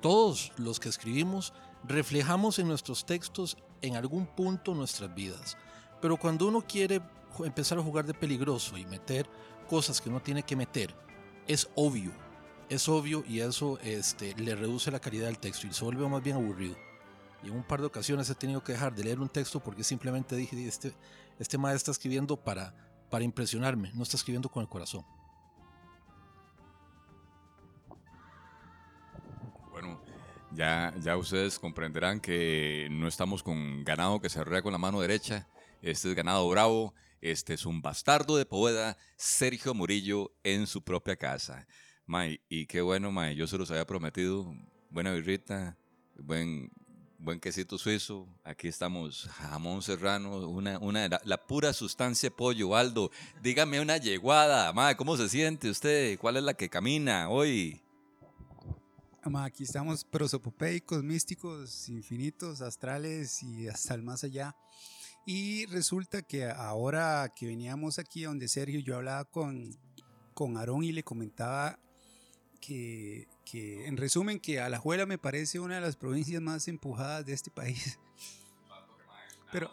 [0.02, 5.58] Todos los que escribimos reflejamos en nuestros textos en algún punto nuestras vidas.
[6.02, 7.02] Pero cuando uno quiere
[7.40, 9.30] empezar a jugar de peligroso y meter
[9.70, 10.94] cosas que uno tiene que meter,
[11.48, 12.12] es obvio.
[12.70, 16.22] Es obvio y eso este, le reduce la calidad del texto y se vuelve más
[16.22, 16.76] bien aburrido.
[17.44, 19.84] Y en un par de ocasiones he tenido que dejar de leer un texto porque
[19.84, 20.94] simplemente dije, este,
[21.40, 22.74] este maestro está escribiendo para,
[23.10, 25.04] para impresionarme, no está escribiendo con el corazón.
[29.72, 30.02] Bueno,
[30.52, 35.00] ya, ya ustedes comprenderán que no estamos con ganado que se arrea con la mano
[35.00, 35.48] derecha.
[35.82, 36.94] Este es ganado bravo.
[37.22, 41.68] Este es un bastardo de Poveda, Sergio Murillo, en su propia casa.
[42.06, 44.56] May, y qué bueno, May, yo se los había prometido.
[44.90, 45.78] Buena birrita,
[46.18, 46.72] buen,
[47.18, 48.28] buen quesito suizo.
[48.44, 53.12] Aquí estamos, jamón serrano, una, una la, pura sustancia pollo, Aldo.
[53.44, 56.18] Dígame una yeguada, mae, ¿cómo se siente usted?
[56.20, 57.82] ¿Cuál es la que camina hoy?
[59.26, 64.56] Ma, aquí estamos prosopopeicos, místicos, infinitos, astrales y hasta el más allá.
[65.32, 69.78] Y resulta que ahora que veníamos aquí donde Sergio, yo hablaba con,
[70.34, 71.78] con Aarón y le comentaba
[72.60, 77.34] que, que, en resumen, que Alajuela me parece una de las provincias más empujadas de
[77.34, 78.00] este país.
[79.52, 79.70] Pero,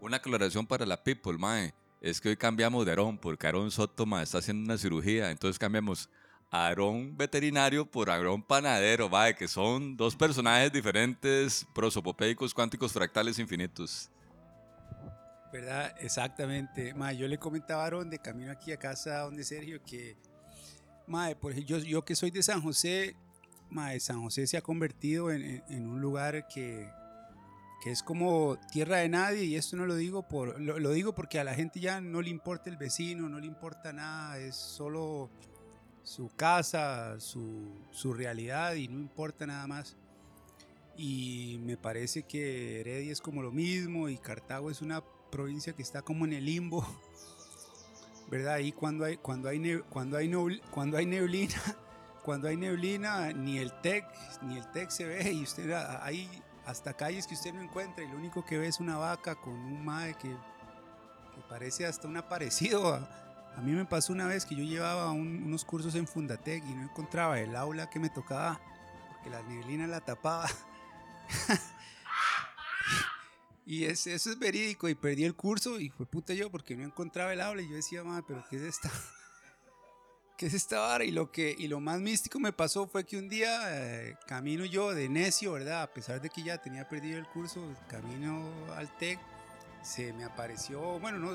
[0.00, 1.74] Una aclaración para la people, mae.
[2.00, 5.32] Es que hoy cambiamos de Aarón, porque Aarón Soto, mae, está haciendo una cirugía.
[5.32, 6.08] Entonces cambiamos
[6.64, 14.10] Aarón veterinario por Aarón panadero, que son dos personajes diferentes, prosopopeicos, cuánticos, fractales, infinitos.
[15.52, 15.94] ¿verdad?
[16.00, 16.92] Exactamente.
[16.94, 20.16] Ma, yo le comentaba a Aarón de camino aquí a casa donde Sergio que,
[21.06, 23.16] ma, por yo, yo que soy de San José,
[23.70, 26.90] ma, San José se ha convertido en, en- un lugar que,
[27.82, 31.38] que es como tierra de nadie y esto no lo digo por lo digo porque
[31.38, 35.30] a la gente ya no le importa el vecino, no le importa nada, es solo
[36.06, 39.96] su casa, su, su realidad y no importa nada más.
[40.96, 45.02] Y me parece que Heredia es como lo mismo y Cartago es una
[45.32, 46.86] provincia que está como en el limbo,
[48.30, 48.58] ¿verdad?
[48.58, 50.28] Y cuando hay, cuando hay, cuando hay,
[51.06, 51.60] neblina,
[52.24, 54.04] cuando hay neblina, ni el TEC,
[54.42, 56.30] ni el TEC se ve y usted a- hay
[56.66, 59.54] hasta calles que usted no encuentra y lo único que ve es una vaca con
[59.54, 62.94] un mae que, que parece hasta un aparecido.
[62.94, 63.25] A,
[63.56, 66.74] a mí me pasó una vez que yo llevaba un- unos cursos en Fundatec y
[66.74, 68.60] no encontraba el aula que me tocaba
[69.08, 70.48] porque la neblina la tapaba.
[73.68, 74.88] Y es- eso es verídico.
[74.88, 77.62] Y perdí el curso y fue puta yo porque no encontraba el aula.
[77.62, 78.90] Y yo decía, madre, pero ¿qué es esta?
[80.38, 81.02] ¿Qué es esta vara?
[81.04, 84.64] Y lo, que, y lo más místico me pasó fue que un día eh, camino
[84.64, 85.82] yo de necio, ¿verdad?
[85.82, 88.46] A pesar de que ya tenía perdido el curso, camino
[88.76, 89.18] al TEC,
[89.86, 91.30] se me apareció, bueno, no,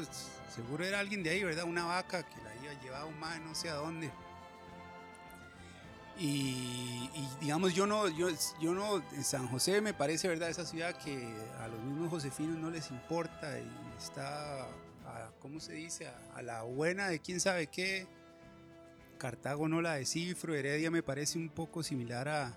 [0.54, 1.64] seguro era alguien de ahí, ¿verdad?
[1.64, 4.12] Una vaca que la iba llevaba un madre no sé a dónde.
[6.18, 8.28] Y, digamos, yo no, yo,
[8.60, 10.50] yo no, en San José me parece, ¿verdad?
[10.50, 14.64] Esa ciudad que a los mismos josefinos no les importa y está,
[15.06, 16.08] a, ¿cómo se dice?
[16.08, 18.06] A, a la buena de quién sabe qué.
[19.18, 22.54] Cartago no la descifro, Heredia me parece un poco similar a,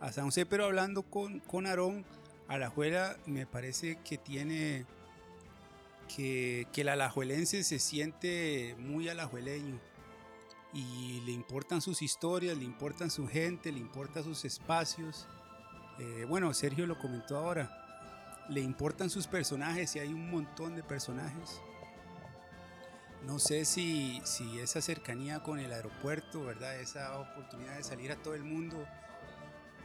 [0.00, 2.04] a San José, pero hablando con, con Aarón,
[2.48, 4.84] Alajuela me parece que tiene,
[6.16, 9.78] que, el alajuelense se siente muy alajueleño
[10.72, 15.26] y le importan sus historias, le importan su gente, le importan sus espacios.
[15.98, 20.82] Eh, bueno, Sergio lo comentó ahora, le importan sus personajes y hay un montón de
[20.82, 21.60] personajes.
[23.26, 26.80] No sé si, si esa cercanía con el aeropuerto, ¿verdad?
[26.80, 28.86] Esa oportunidad de salir a todo el mundo,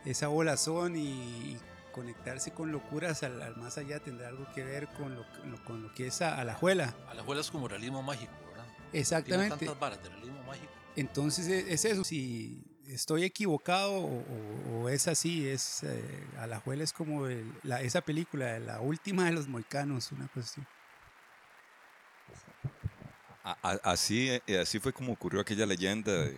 [0.05, 1.59] esa volazón y, y
[1.95, 5.63] conectarse con locuras al, al más allá tendrá algo que ver con lo, con lo-
[5.63, 6.93] con lo que es a, Alajuela.
[7.07, 8.65] Alajuela es como realismo mágico, ¿verdad?
[8.91, 9.55] Tiene Exactamente.
[9.65, 10.67] tantas varas de realismo mágico.
[10.97, 16.83] Entonces e- es eso, si estoy equivocado o, o- o es así, es eh, Alajuela
[16.83, 20.67] es como el- la- esa película, la última de los moicanos, una cuestión.
[23.45, 26.37] A- a- Así, eh, así fue como ocurrió aquella leyenda de,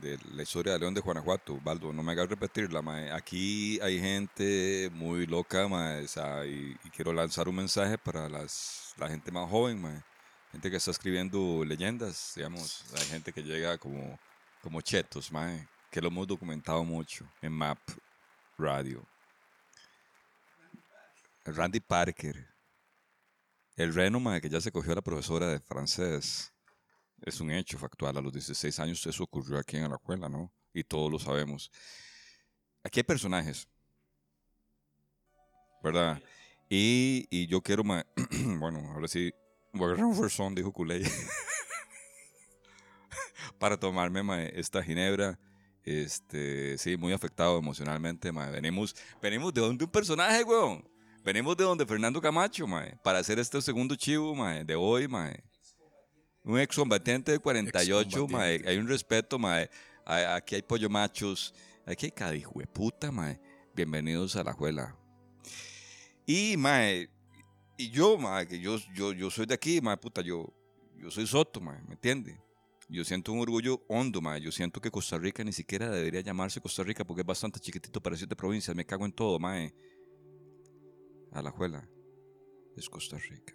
[0.00, 1.58] de la historia de León de Guanajuato.
[1.62, 3.10] Baldo, no me hagas repetirla, mae.
[3.12, 6.06] Aquí hay gente muy loca, mae,
[6.46, 10.02] y, quiero lanzar un mensaje para las, la gente más joven, mae.
[10.52, 12.84] Gente que está escribiendo leyendas, digamos.
[12.94, 14.18] Hay gente que llega como,
[14.62, 17.78] como chetos, mae, que lo hemos documentado mucho en MAP
[18.58, 19.06] Radio.
[21.44, 22.46] Randy Parker.
[23.76, 26.52] El reno, que ya se cogió a la profesora de francés.
[27.22, 28.16] Es un hecho factual.
[28.16, 30.52] A los 16 años eso ocurrió aquí en la escuela, ¿no?
[30.72, 31.70] Y todos lo sabemos.
[32.82, 33.68] Aquí hay personajes.
[35.82, 36.20] ¿Verdad?
[36.68, 38.04] Y, y yo quiero, mae,
[38.58, 39.32] bueno, ahora sí,
[39.72, 41.04] voy a agarrar un versón, dijo Culey.
[43.58, 45.38] Para tomarme, mae, esta ginebra.
[45.84, 48.50] Este, sí, muy afectado emocionalmente, mae.
[48.50, 50.86] Venimos, venimos de donde un personaje, weón.
[51.24, 55.42] Venimos de donde Fernando Camacho, mae, para hacer este segundo chivo, mae, de hoy, mae.
[56.46, 58.62] Un excombatiente de 48, mae.
[58.64, 59.68] Hay un respeto, mae.
[60.04, 61.52] Aquí hay pollo machos.
[61.84, 63.40] Aquí hay cada hijo de puta, mae.
[63.74, 64.96] Bienvenidos a la juela.
[66.24, 67.10] Y, mae,
[67.76, 70.54] y yo, mae, que yo, yo, yo soy de aquí, mae, puta, yo,
[70.96, 72.40] yo soy Soto, mae, ¿me entiende?
[72.88, 74.40] Yo siento un orgullo hondo, mae.
[74.40, 78.00] Yo siento que Costa Rica ni siquiera debería llamarse Costa Rica porque es bastante chiquitito
[78.00, 78.76] para siete provincias.
[78.76, 79.74] Me cago en todo, mae.
[81.32, 81.88] A la juela.
[82.76, 83.52] Es Costa Rica.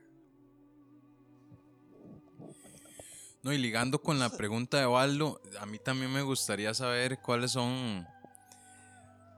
[3.43, 7.51] No, y ligando con la pregunta de Waldo, a mí también me gustaría saber cuáles
[7.51, 8.05] son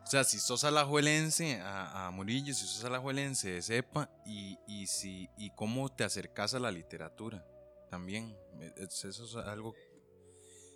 [0.04, 4.88] O sea, si sos alajuelense a, a Murillo, si sos alajuelense de cepa, y, y,
[4.88, 7.46] si, y cómo te acercas a la literatura
[7.90, 8.36] también.
[8.60, 9.74] Eh, es- Eso es algo.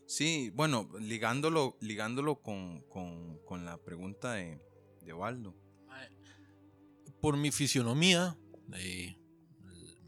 [0.08, 4.62] Sí, bueno, ligándolo, ligándolo con, con- con la pregunta de,
[5.02, 5.54] de Waldo.
[7.20, 8.38] por mi fisionomía,
[8.74, 9.18] eh,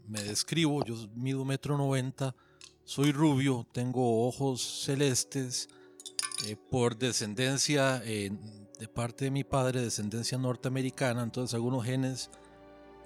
[0.06, 2.34] me describo, yo mido metro noventa,
[2.90, 5.68] soy rubio, tengo ojos celestes,
[6.48, 8.32] eh, por descendencia eh,
[8.80, 12.30] de parte de mi padre, descendencia norteamericana, entonces algunos genes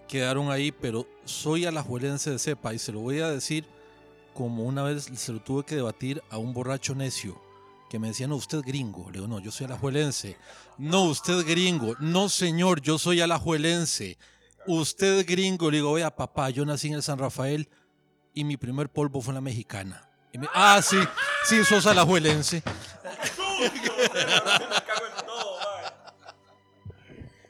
[0.08, 3.66] quedaron ahí, pero soy alajuelense de cepa y se lo voy a decir
[4.32, 7.38] como una vez se lo tuve que debatir a un borracho necio
[7.90, 9.10] que me decía, no, usted gringo.
[9.10, 10.38] Le digo, no, yo soy alajuelense.
[10.78, 11.94] No, usted gringo.
[12.00, 14.16] No, señor, yo soy alajuelense.
[14.66, 15.70] Usted gringo.
[15.70, 17.68] Le digo, vea, papá, yo nací en el San Rafael
[18.34, 20.08] y mi primer polvo fue en la mexicana.
[20.32, 20.98] Y me- ah, sí,
[21.44, 22.62] sí, sos alajuelense.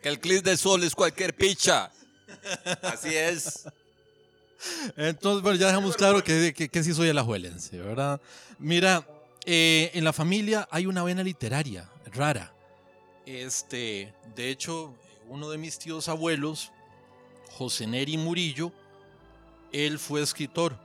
[0.02, 1.90] Que el clip de sol es cualquier picha.
[2.82, 3.64] Así es.
[4.96, 8.20] Entonces, bueno, ya dejamos claro que, que, que sí soy alajuelense, ¿verdad?
[8.58, 9.06] Mira,
[9.46, 12.52] eh, en la familia hay una vena literaria rara.
[13.26, 14.94] Este, de hecho,
[15.28, 16.70] uno de mis tíos abuelos,
[17.52, 18.72] José Neri Murillo,
[19.74, 20.78] él fue escritor.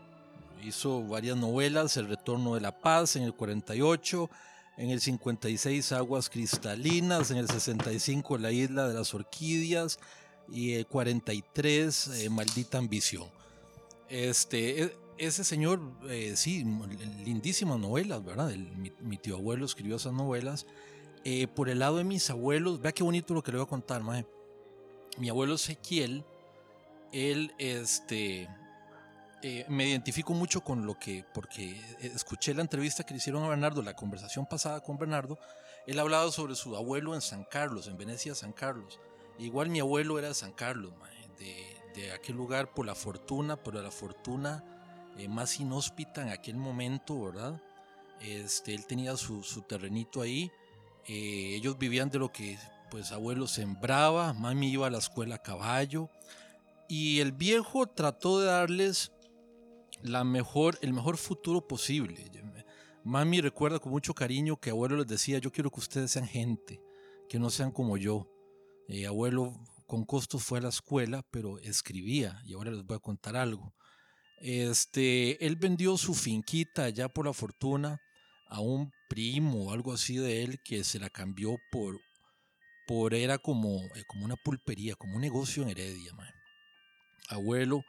[0.63, 4.29] Hizo varias novelas, El Retorno de la Paz en el 48,
[4.77, 9.99] en el 56 Aguas Cristalinas, en el 65 La Isla de las Orquídeas
[10.51, 13.29] y el 43 eh, Maldita Ambición.
[14.09, 15.79] Este, e- ese señor,
[16.09, 16.65] eh, sí,
[17.23, 18.51] lindísimas novelas, ¿verdad?
[19.01, 20.65] Mi, tío abuelo escribió esas novelas.
[21.25, 23.69] Eh, por el lado de mis abuelos, vea qué bonito lo que le voy a
[23.69, 24.25] contar, mae.
[25.19, 26.23] Mi abuelo Ezequiel,
[27.11, 28.47] él, este,
[29.41, 33.49] eh, me identifico mucho con lo que, porque escuché la entrevista que le hicieron a
[33.49, 35.37] Bernardo, la conversación pasada con Bernardo,
[35.87, 38.99] él hablaba sobre su abuelo en San Carlos, en Venecia, San Carlos.
[39.37, 40.93] Igual mi abuelo era de San Carlos,
[41.39, 41.55] de,
[41.95, 44.63] de aquel lugar por la fortuna, por la fortuna
[45.17, 47.61] eh, más inhóspita en aquel momento, ¿verdad?
[48.21, 50.51] Este, él tenía su, su terrenito ahí.
[51.07, 52.57] eh, ellos vivían de lo que
[52.91, 56.09] pues abuelo sembraba, mami iba a la escuela a caballo
[56.87, 59.11] y el viejo trató de darles
[60.01, 62.31] la mejor, el mejor futuro posible.
[63.03, 66.81] Mami recuerda con mucho cariño que abuelo les decía, yo quiero que ustedes sean gente,
[67.27, 68.29] que no sean como yo.
[68.87, 69.53] Eh, abuelo
[69.85, 73.73] con costos fue a la escuela, pero escribía y ahora les voy a contar algo.
[74.41, 78.01] Este, él vendió su finquita allá por la fortuna
[78.47, 81.99] a un primo o algo así de él que se la cambió por,
[82.87, 86.13] por era como, eh, como una pulpería, como un negocio en Heredia.
[87.27, 87.83] Abuelo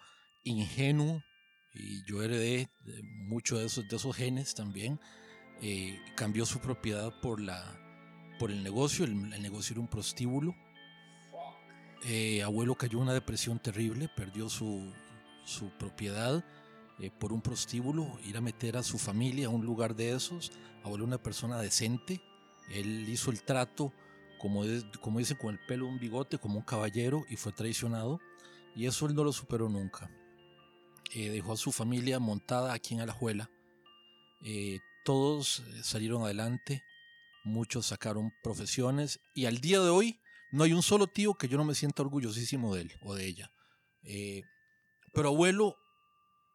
[0.44, 1.22] ingenuo
[1.74, 5.00] y yo heredé de mucho de esos, de esos genes también.
[5.62, 7.62] eh, cambió su propiedad por, la,
[8.38, 10.54] por el negocio, el, negocio era un prostíbulo.
[12.04, 14.90] Eh, abuelo cayó en una depresión terrible, perdió su,
[15.44, 16.42] su propiedad
[16.98, 20.50] eh, por un prostíbulo, ir a meter a su familia a un lugar de esos.
[20.82, 22.20] Abuelo una persona decente,
[22.70, 23.92] él hizo el trato,
[24.38, 28.18] como, es- como dicen, con el pelo, un bigote, como un caballero y fue traicionado.
[28.74, 30.11] Y eso él no lo superó nunca.
[31.12, 33.50] Eh, dejó a su familia montada aquí en Alajuela.
[34.45, 36.82] Eh, todos eh, salieron adelante,
[37.45, 40.20] muchos sacaron profesiones y al día de hoy
[40.53, 43.26] no hay un solo tío que yo no me sienta orgullosísimo de él o de
[43.26, 43.53] ella.
[44.03, 44.42] Eh,
[45.12, 45.76] pero abuelo,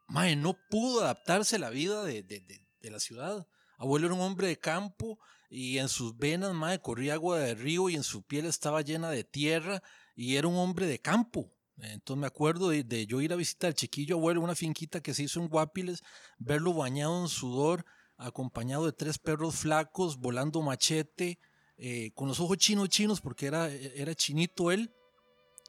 [0.07, 2.61] mae, no pudo adaptarse a la vida de, de- de-
[2.91, 3.47] la ciudad.
[3.79, 5.17] Abuelo era un hombre de campo
[5.49, 9.09] y en sus venas, mae, corría agua de río y en su piel estaba llena
[9.09, 9.81] de tierra
[10.15, 11.51] y era un hombre de campo.
[11.77, 15.23] Entonces me acuerdo de, yo ir a visitar al chiquillo abuelo, una finquita que se
[15.23, 16.03] hizo en Guapiles,
[16.37, 17.85] verlo bañado en sudor,
[18.17, 21.37] acompañado de tres perros flacos, volando machete,
[21.77, 24.93] eh, con los ojos chinos chinos, porque era, era chinito él.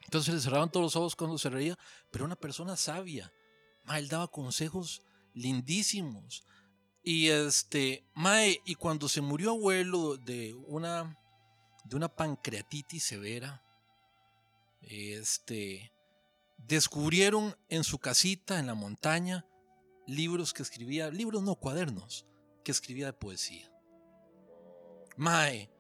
[0.04, 1.76] Entonces le cerraban todos los ojos cuando se reía,
[2.12, 3.32] pero una persona sabia.
[3.84, 5.02] Ma, él daba consejos
[5.34, 6.44] lindísimos.
[7.02, 11.18] Y este, Mae, y cuando se murió abuelo de una,
[11.84, 13.62] de una pancreatitis severa,
[14.82, 15.92] este,
[16.58, 19.46] descubrieron en su casita, en la montaña,
[20.06, 22.26] libros que escribía, libros no, cuadernos,
[22.64, 23.70] que escribía de poesía.
[25.16, 25.70] Mae,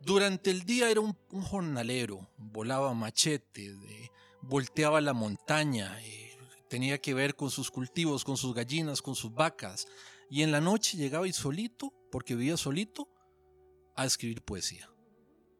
[0.00, 3.74] durante el día era un, jornalero, volaba machete,
[4.42, 6.36] volteaba la montaña, eh,
[6.68, 9.86] tenía que ver con sus cultivos, con sus gallinas, con sus vacas.
[10.30, 13.08] Y en la noche llegaba y solito, porque vivía solito,
[13.96, 14.88] a escribir poesía.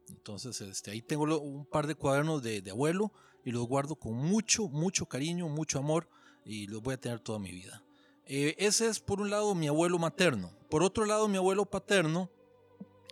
[0.07, 3.11] Entonces, este, ahí tengo un par de cuadernos de, de abuelo
[3.49, 6.07] y los guardo con mucho, mucho cariño, mucho amor
[6.45, 7.83] y los voy a tener toda mi vida.
[8.25, 10.51] Eh, ese es por un lado mi abuelo materno.
[10.69, 12.29] Por otro lado, mi abuelo paterno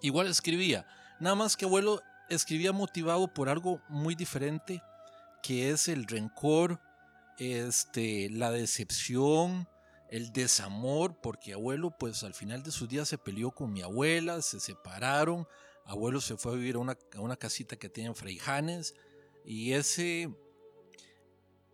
[0.02, 0.86] igual escribía.
[1.20, 4.84] Nada más que abuelo escribía motivado por algo muy diferente,
[5.42, 6.80] que es el rencor,
[7.40, 9.68] este, la decepción,
[10.12, 14.44] el desamor, porque abuelo, pues al final de sus días se peleó con mi abuela,
[14.44, 15.48] se separaron,
[15.84, 18.94] abuelo se fue a vivir a una, a una casita que tiene en Freijanes,
[19.48, 20.24] y ese,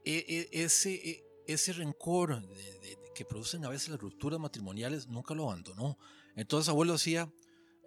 [0.06, 5.08] e- e- ese, e- ese rencor de- de- que producen a veces las rupturas matrimoniales
[5.08, 5.98] nunca lo abandonó.
[6.36, 7.32] Entonces abuelo hacía,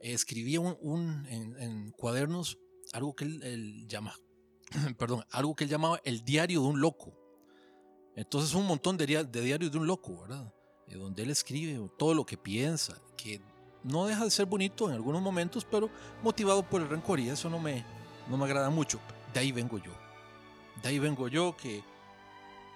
[0.01, 2.59] escribía un, un- en, en cuadernos
[2.93, 4.15] algo que él, él llama,
[4.99, 7.17] perdón, algo que él llamaba el diario de un loco.
[8.17, 10.53] Entonces un montón de, de diarios de un loco, ¿verdad?
[10.89, 13.41] Eh, donde él escribe todo lo que piensa, que
[13.85, 15.91] no deja de ser bonito en algunos momentos, pero
[16.23, 17.85] motivado por el rencor y eso no me,
[18.29, 19.01] no me agrada mucho.
[19.37, 19.93] De ahí vengo yo.
[20.83, 21.85] De ahí vengo yo que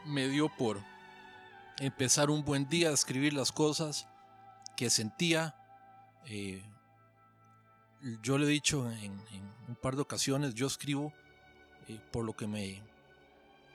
[0.05, 0.79] me dio por
[1.79, 4.07] empezar un buen día a escribir las cosas
[4.77, 5.55] que sentía.
[6.27, 6.63] eh,
[8.23, 9.11] yo le he dicho en,
[9.69, 11.15] un par de ocasiones, yo escribo
[11.89, 12.83] eh, por lo que me,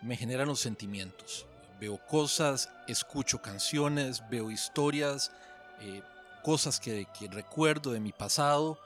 [0.03, 1.48] me generan los sentimientos.
[1.82, 5.32] Veo cosas, escucho canciones, veo historias,
[5.80, 6.03] eh,
[6.44, 8.80] cosas que, que recuerdo de mi pasado.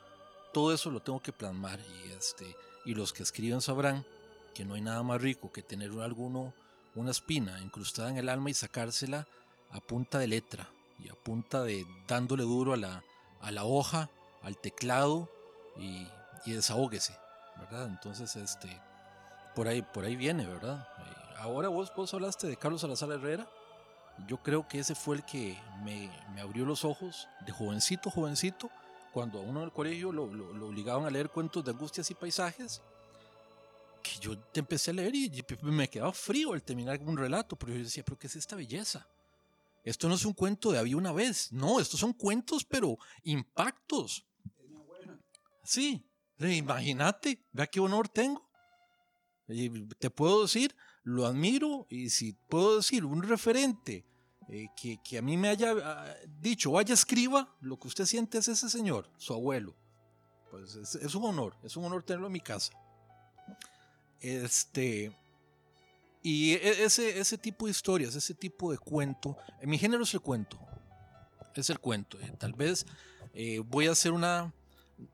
[0.53, 2.55] Todo eso lo tengo que plasmar y, este,
[2.85, 4.05] y los que escriben sabrán
[4.53, 6.53] que no hay nada más rico que tener alguno,
[6.95, 9.27] una espina incrustada en el alma y sacársela
[9.71, 13.03] a punta de letra y a punta de dándole duro a la,
[13.41, 14.09] a la hoja,
[14.41, 15.29] al teclado
[15.77, 16.07] y,
[16.45, 17.15] y desahóguese,
[17.57, 17.87] ¿verdad?
[17.87, 18.81] Entonces, este,
[19.55, 20.87] por ahí, por ahí viene, ¿verdad?
[20.99, 23.47] Eh, ahora vos, vos hablaste de Carlos Salazar Herrera.
[24.27, 28.69] Yo creo que ese fue el que me, me abrió los ojos de jovencito, jovencito,
[29.13, 32.09] cuando a uno en el colegio lo, lo- lo obligaban a leer cuentos de angustias
[32.11, 32.81] y paisajes,
[34.03, 37.79] que yo empecé a leer y me quedaba frío al terminar un relato, pero yo
[37.83, 39.07] decía, pero ¿qué es esta belleza?
[39.83, 44.25] Esto no es un cuento de había una vez, no, estos son cuentos, pero impactos.
[45.63, 46.03] Sí,
[46.39, 48.47] imagínate, vea qué honor tengo.
[49.47, 54.05] Y te puedo decir, lo admiro y si puedo decir un referente
[54.49, 58.37] eh, que, que a mí me haya ah, dicho, vaya escriba, lo que usted siente
[58.39, 59.75] es ese señor, su abuelo.
[60.49, 62.73] Pues es, es un honor, es un honor tenerlo en mi casa.
[64.19, 65.15] Este,
[66.21, 70.13] y e- ese, ese tipo de historias, ese tipo de cuento, en mi género es
[70.13, 70.59] el cuento,
[71.55, 72.19] es el cuento.
[72.19, 72.85] eh, tal vez
[73.33, 74.53] eh, voy a hacer una,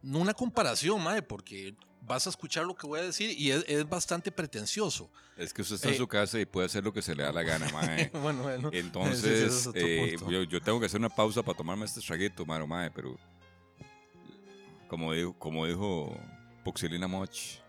[0.01, 1.75] una comparación, mae, porque
[2.07, 5.09] vas a escuchar lo que voy a decir y es, es bastante pretencioso.
[5.37, 7.23] Es que usted está en Eh, su casa y puede hacer lo que se le
[7.23, 8.09] da la gana, mae.
[8.13, 8.69] bueno, bueno.
[8.71, 12.67] Entonces, es eh, yo, yo tengo que hacer una pausa para tomarme este traguito, mano,
[12.67, 13.17] mae, pero
[14.87, 16.15] como dijo, como dijo
[16.63, 17.59] Poxilina Moch,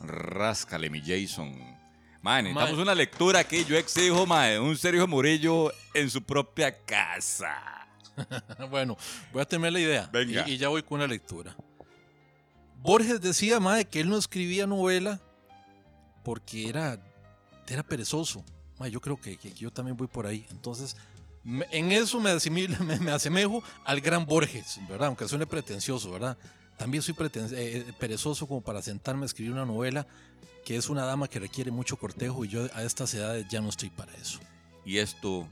[0.00, 1.54] ráscale mi Jason.
[2.22, 2.82] Mae, necesitamos Mae.
[2.82, 7.86] una lectura aquí, yo exijo, mae, un Sergio Murillo en su propia casa.
[8.70, 8.96] bueno,
[9.32, 10.08] voy a tener la idea.
[10.12, 10.44] Venga.
[10.48, 11.56] Y, y ya voy con una lectura.
[12.82, 15.20] Borges decía, mae, que él no escribía novela
[16.24, 16.98] porque era,
[17.68, 18.44] era perezoso.
[18.78, 20.46] Mae, yo creo que, yo también voy por ahí.
[20.50, 20.96] Entonces,
[21.44, 25.08] en eso me, asimilo- me, me asemejo al gran Borges, ¿verdad?
[25.08, 26.36] Aunque suene pretencioso, ¿verdad?
[26.76, 30.06] También soy eh, eh, perezoso como para sentarme a escribir una novela
[30.64, 33.68] que es una dama que requiere mucho cortejo y yo a estas edades ya no
[33.68, 34.38] estoy para eso.
[34.84, 35.48] Y esto,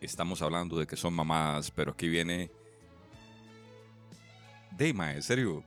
[0.00, 2.50] estamos hablando de que son mamadas, pero aquí viene...
[4.76, 5.64] De, mae, en serio,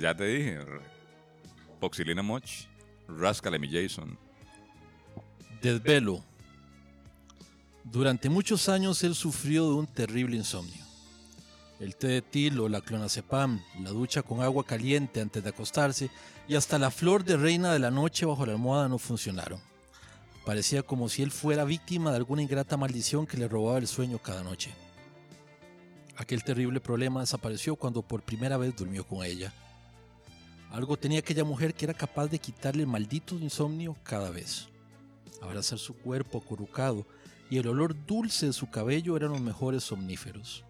[0.00, 0.60] ya te dije,
[1.78, 2.66] Poxilina Moch,
[3.06, 4.18] ráscale mi Jason.
[5.60, 6.24] Desvelo.
[7.84, 10.84] Durante muchos años él sufrió de un terrible insomnio.
[11.80, 16.10] El té de tilo, la clonazepam, la ducha con agua caliente antes de acostarse
[16.48, 19.60] y hasta la flor de reina de la noche bajo la almohada no funcionaron.
[20.46, 24.18] Parecía como si él fuera víctima de alguna ingrata maldición que le robaba el sueño
[24.18, 24.72] cada noche.
[26.18, 29.54] Aquel terrible problema desapareció cuando por primera vez durmió con ella.
[30.70, 34.68] Algo tenía aquella mujer que era capaz de quitarle el maldito insomnio cada vez
[35.40, 37.06] abrazar su cuerpo acurrucado
[37.50, 40.64] y el olor dulce de su cabello eran los mejores somníferos.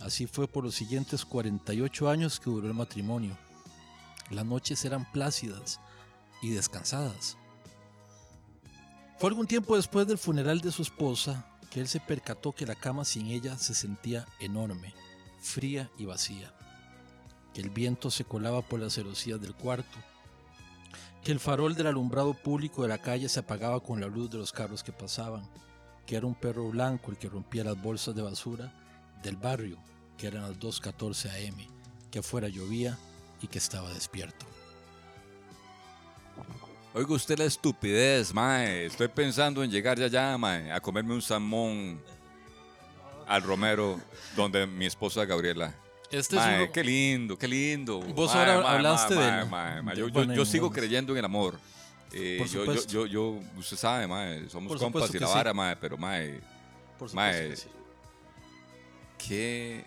[0.00, 3.36] Así fue por los siguientes 48 años que duró el matrimonio.
[4.30, 5.80] Las noches eran plácidas
[6.42, 7.36] y descansadas.
[9.18, 12.76] Fue algún tiempo después del funeral de su esposa que él se percató que la
[12.76, 14.94] cama sin ella se sentía enorme,
[15.40, 16.54] fría y vacía,
[17.52, 19.98] que el viento se colaba por las celosías del cuarto,
[21.24, 24.38] que el farol del alumbrado público de la calle se apagaba con la luz de
[24.38, 25.50] los carros que pasaban,
[26.06, 28.72] que era un perro blanco el que rompía las bolsas de basura
[29.24, 29.76] del barrio,
[30.16, 31.56] que eran las 2.14 am,
[32.08, 32.96] que afuera llovía
[33.42, 34.53] y que estaba despierto.
[36.94, 38.86] Oiga usted la estupidez, mae.
[38.86, 42.00] Estoy pensando en llegar ya allá, mae, a comerme un salmón
[43.26, 44.00] al Romero,
[44.36, 45.74] donde mi esposa Gabriela.
[46.10, 47.98] Este Mae, es uno- qué lindo, qué lindo.
[48.00, 51.58] Vos Mae, ahora mae, hablaste de- Yo, yo- sigo en- creyendo en el amor.
[52.12, 52.92] Eh, Por yo, yo, supuesto.
[52.92, 55.32] yo, yo, usted sabe, mae, somos Por compas y la sí.
[55.34, 56.38] vara, mae, pero mae,
[56.96, 57.68] Por supuesto Mae, que sí.
[59.26, 59.84] qué,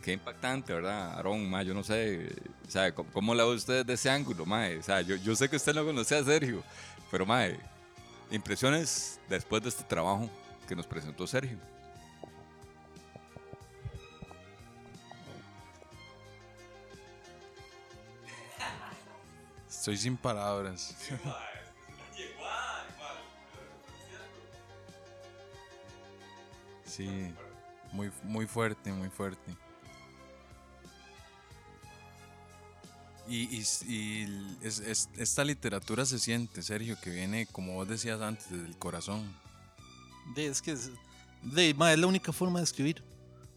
[0.00, 1.12] qué, impactante, ¿verdad?
[1.12, 2.28] Aarón, mae, yo no sé,
[2.66, 4.78] o sea, ¿cómo, cómo la ve usted de ese ángulo, mae?
[4.78, 6.62] O sea, yo, sé que usted no conocía a Sergio,
[7.10, 7.58] pero mae,
[8.30, 10.28] impresiones después de este trabajo
[10.66, 11.58] que nos presentó Sergio.
[19.68, 20.94] Estoy sin palabras.
[26.84, 27.32] Sí,
[27.92, 29.56] muy, muy fuerte, muy fuerte.
[33.28, 38.20] Y, y, y es- es- esta literatura se siente, Sergio, que viene, como vos decías
[38.20, 39.22] antes, desde el corazón.
[40.34, 40.90] De, es que es,
[41.42, 43.02] de, ma, es la única forma de escribir.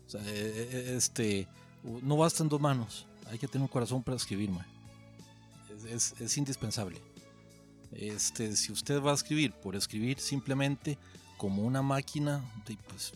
[0.07, 0.25] O sea, eh,
[0.71, 1.47] eh, este,
[1.83, 3.05] u- no bastan dos manos.
[3.29, 4.65] Hay que tener un corazón para escribir, ma.
[5.89, 7.01] Es, es- indispensable.
[7.93, 10.97] Este, si usted va a escribir por escribir simplemente
[11.37, 12.43] como una máquina,
[12.89, 13.13] pues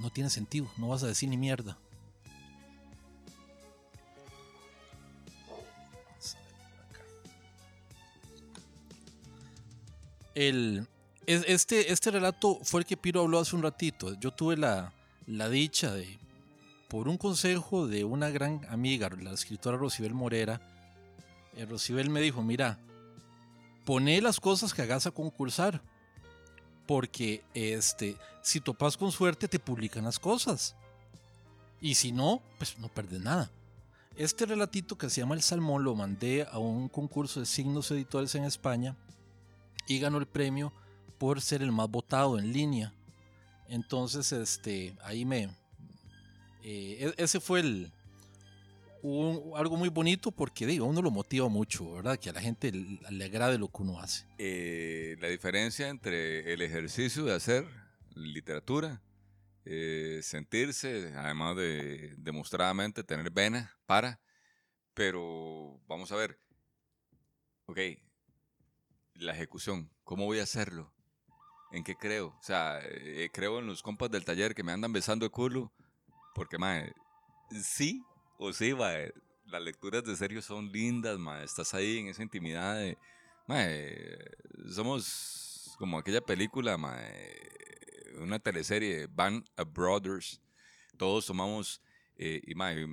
[0.00, 0.68] no tiene sentido.
[0.78, 1.78] No vas a decir ni mierda.
[10.36, 10.86] El,
[11.26, 14.12] es- este, este relato fue el que Piro habló hace un ratito.
[14.20, 14.92] Yo tuve la,
[15.26, 16.18] la dicha de,
[16.88, 20.60] por un consejo de una gran amiga, la escritora Rosibel Morera,
[21.56, 22.78] eh, Rosibel me dijo, mira,
[23.86, 25.80] poné las cosas que hagas a concursar,
[26.86, 30.76] porque este, si topas con suerte te publican las cosas.
[31.80, 33.50] Y si no, pues no perdes nada.
[34.16, 38.34] Este relatito que se llama El Salmón lo mandé a un concurso de signos editores
[38.34, 38.96] en España
[39.86, 40.72] y ganó el premio
[41.18, 42.92] por ser el más votado en línea.
[43.68, 45.44] Entonces, este, ahí me...
[46.62, 47.60] eh, e- ese fue
[49.56, 52.18] algo muy bonito porque digo, uno lo motiva mucho, ¿verdad?
[52.18, 54.26] Que a la gente le, le agrade lo que uno hace.
[54.38, 57.64] Eh, la diferencia entre el ejercicio de hacer
[58.14, 59.00] literatura,
[59.64, 64.20] eh, sentirse, además de demostradamente tener vena para,
[64.94, 66.38] pero vamos a ver,
[67.66, 67.78] ok,
[69.18, 70.92] la ejecución, ¿cómo voy a hacerlo?
[71.72, 72.28] ¿En qué creo?
[72.28, 75.72] O sea, eh, creo en los compas del taller que me andan besando el culo,
[76.34, 76.92] porque, mae,
[77.62, 78.04] sí
[78.38, 79.12] o sí, mae,
[79.46, 82.98] las lecturas de Sergio son lindas, mae, estás ahí en esa intimidad de...
[84.70, 87.46] Somos como aquella película, mae,
[88.18, 90.40] una teleserie, Band of Brothers.
[90.96, 91.80] Todos tomamos,
[92.16, 92.86] eh, y mae,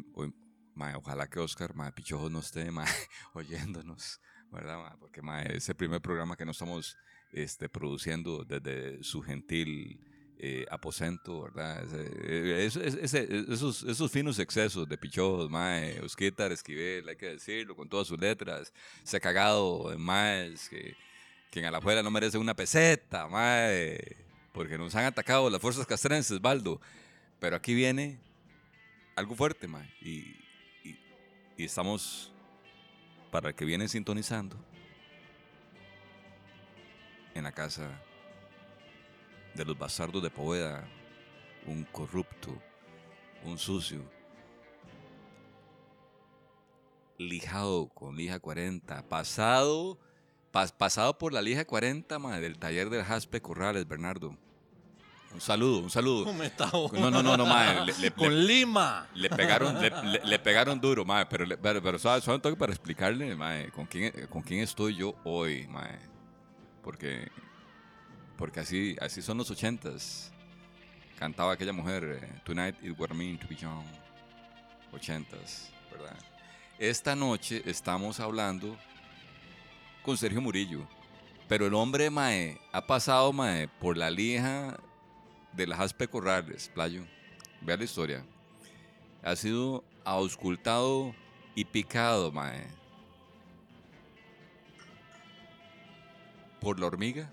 [0.95, 2.87] ojalá que Oscar, mae, Pichojo no esté, mae,
[3.33, 4.19] oyéndonos,
[4.53, 4.77] ¿verdad?
[4.77, 4.97] mae?
[4.99, 6.97] Porque mae, es el primer programa que no estamos
[7.31, 9.99] este, produciendo desde su gentil
[10.45, 11.83] eh, aposento, ¿verdad?
[11.85, 17.27] Ese- eh, ese- ese- esos, esos finos excesos de Pichojos, mae, Osquitar, Esquivel, hay que
[17.27, 18.73] decirlo, con todas sus letras
[19.03, 20.95] se ha cagado en más que,
[21.49, 24.17] que en Alajuela no merece una peseta, mae,
[24.51, 26.81] porque nos han atacado las fuerzas castrenses, Baldo.
[27.39, 28.19] Pero aquí viene
[29.15, 30.35] algo fuerte, mae, y,
[30.83, 30.99] y,
[31.57, 32.32] y estamos,
[33.33, 34.55] para el que viene sintonizando,
[37.33, 37.89] en la casa
[39.55, 40.87] de los bastardos de Poveda,
[41.65, 42.55] un corrupto,
[43.43, 44.01] un sucio,
[47.17, 49.97] lijado con lija 40, pasado,
[50.51, 54.37] pas- pasado por la lija 40 ma, del taller del Jaspe Corrales, Bernardo.
[55.33, 56.25] Un saludo, un saludo.
[56.93, 59.07] No, no, no, no, ma, le, le- Con le- Lima.
[59.15, 63.69] le pegaron, le, pegaron duro, mae, pero, pero, pero solo, solo tengo para explicarle, mae,
[63.71, 65.97] con quién, con quién estoy yo hoy, mae.
[66.83, 67.31] Porque,
[68.37, 70.31] porque así, así son los ochentas.
[71.17, 73.85] Cantaba aquella mujer, eh, Tonight it were mean to be young.
[74.91, 76.15] Ochentas, ¿verdad?
[76.77, 78.77] Esta noche estamos hablando
[80.03, 80.87] con Sergio Murillo.
[81.47, 84.77] Pero el hombre, mae, ha pasado, mae, por la lija
[85.55, 87.03] de las Aspe Corrales, playo.
[87.61, 88.25] Vea la historia
[89.23, 91.15] ha sido auscultado
[91.55, 92.67] y picado, mae.
[96.59, 97.29] Por la hormiga.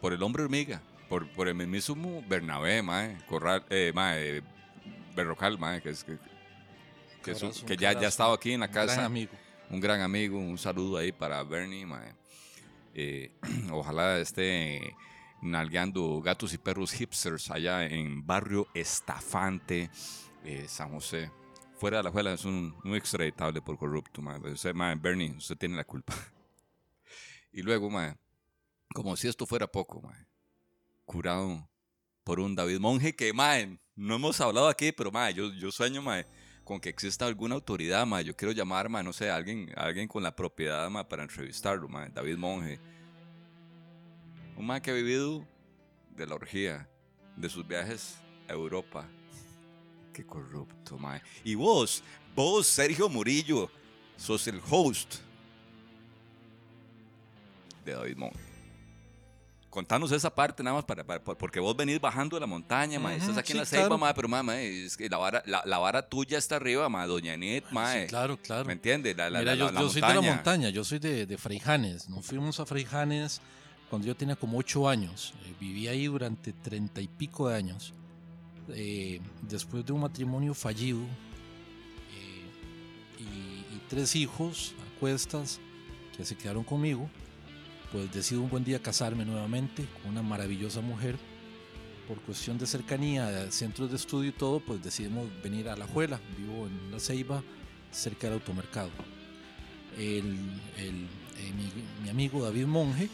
[0.00, 0.80] Por el hombre hormiga.
[1.08, 3.18] Por, por el mismísimo Bernabé, mae.
[3.26, 4.42] Corral, eh, mae.
[5.14, 5.82] Berrocal, mae.
[5.82, 6.18] Que, es, que,
[7.66, 9.04] que, ya, ya estado aquí en la Un gran casa.
[9.04, 9.32] amigo.
[9.70, 10.38] Un gran amigo.
[10.38, 12.14] Un saludo ahí para Bernie, mae.
[12.94, 13.32] Eh,
[13.70, 14.94] ojalá esté
[15.42, 19.90] nalgueando gatos y perros hipsters allá en barrio Estafante,
[20.44, 21.30] eh, San José.
[21.78, 24.22] Fuera de la escuela es un, un extraditable por corrupto.
[24.42, 26.14] Pero Usted, mae, Bernie, usted tiene la culpa.
[27.52, 28.16] y luego, mae,
[28.94, 30.26] como si esto fuera poco, mae,
[31.04, 31.68] curado
[32.24, 36.02] por un David Monge que, mae, no hemos hablado aquí, pero, mae, yo, yo sueño,
[36.02, 36.26] mae,
[36.68, 38.20] con que exista alguna autoridad, ma.
[38.20, 41.22] Yo quiero llamar, ma, no sé, a alguien, a alguien con la propiedad, ma, para
[41.22, 42.08] entrevistarlo, ma.
[42.10, 42.78] David Monge.
[44.58, 45.44] Un ma que ha vivido
[46.16, 46.88] de la orgía,
[47.36, 48.16] de sus viajes
[48.48, 49.08] a Europa.
[50.12, 51.22] Qué corrupto, ma.
[51.44, 52.02] Y vos,
[52.34, 53.70] vos, Sergio Murillo,
[54.16, 55.14] sos el host
[57.84, 58.36] de David Monge.
[59.70, 63.14] Contanos esa parte nada más para, para- porque vos venís bajando de la montaña, ma,
[63.14, 63.98] estás Ujú, aquí en sí, la ceiba, claro.
[63.98, 67.06] ma, pero ma, ma, es que la vara, la, la vara tuya está arriba, ma,
[67.06, 68.64] doña Anet, ma, Sí, claro, claro.
[68.64, 69.16] ¿me entiendes?
[69.16, 71.38] La, la, Mira, la- yo, la yo soy de la montaña, yo soy de, de
[71.38, 72.08] Freijanes.
[72.08, 73.40] Nos fuimos a Freijanes
[73.90, 75.34] cuando yo tenía como ocho años.
[75.46, 77.92] Eh, viví ahí durante treinta y pico de años.
[78.70, 82.44] Eh, después de un matrimonio fallido eh,
[83.18, 85.58] y, y tres hijos a cuestas
[86.16, 87.08] que se quedaron conmigo,
[87.92, 91.16] pues decido un buen día casarme nuevamente con una maravillosa mujer.
[92.06, 96.18] Por cuestión de cercanía, centros de estudio y todo, pues decidimos venir a La Juela.
[96.38, 97.42] Vivo en La Ceiba,
[97.92, 98.90] cerca del automercado.
[99.96, 100.24] El,
[100.78, 101.06] el-
[101.38, 101.70] eh, mi,
[102.02, 103.08] mi amigo David Monge,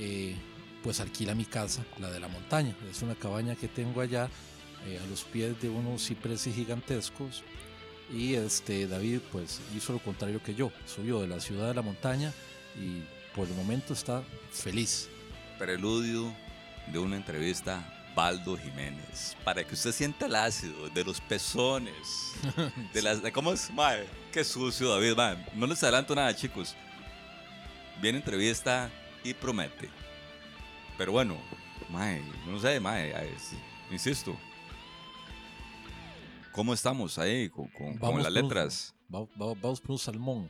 [0.00, 0.34] eh,
[0.82, 2.74] pues alquila mi casa, la de la montaña.
[2.90, 4.28] Es una cabaña que tengo allá
[4.86, 7.42] eh, a los pies de unos cipreses gigantescos.
[8.10, 10.72] Y este David pues hizo lo contrario que yo.
[10.86, 12.32] Subió de la ciudad de la montaña
[12.76, 13.02] y
[13.36, 15.08] por el momento está feliz.
[15.58, 16.34] Preludio
[16.90, 22.32] de una entrevista Baldo Jiménez, para que usted sienta el ácido de los pezones,
[22.92, 23.70] de las, de ¿cómo es?
[23.70, 25.46] Mae, qué sucio David, mae.
[25.54, 26.74] no les adelanto nada chicos,
[28.02, 28.90] viene entrevista
[29.24, 29.88] y promete,
[30.98, 31.36] pero bueno,
[31.90, 33.56] mae, no sé, mae, sí,
[33.90, 34.36] insisto,
[36.52, 38.94] ¿cómo estamos ahí con, con- con las un- letras?
[39.12, 40.48] Va- va- vamos por un salmón.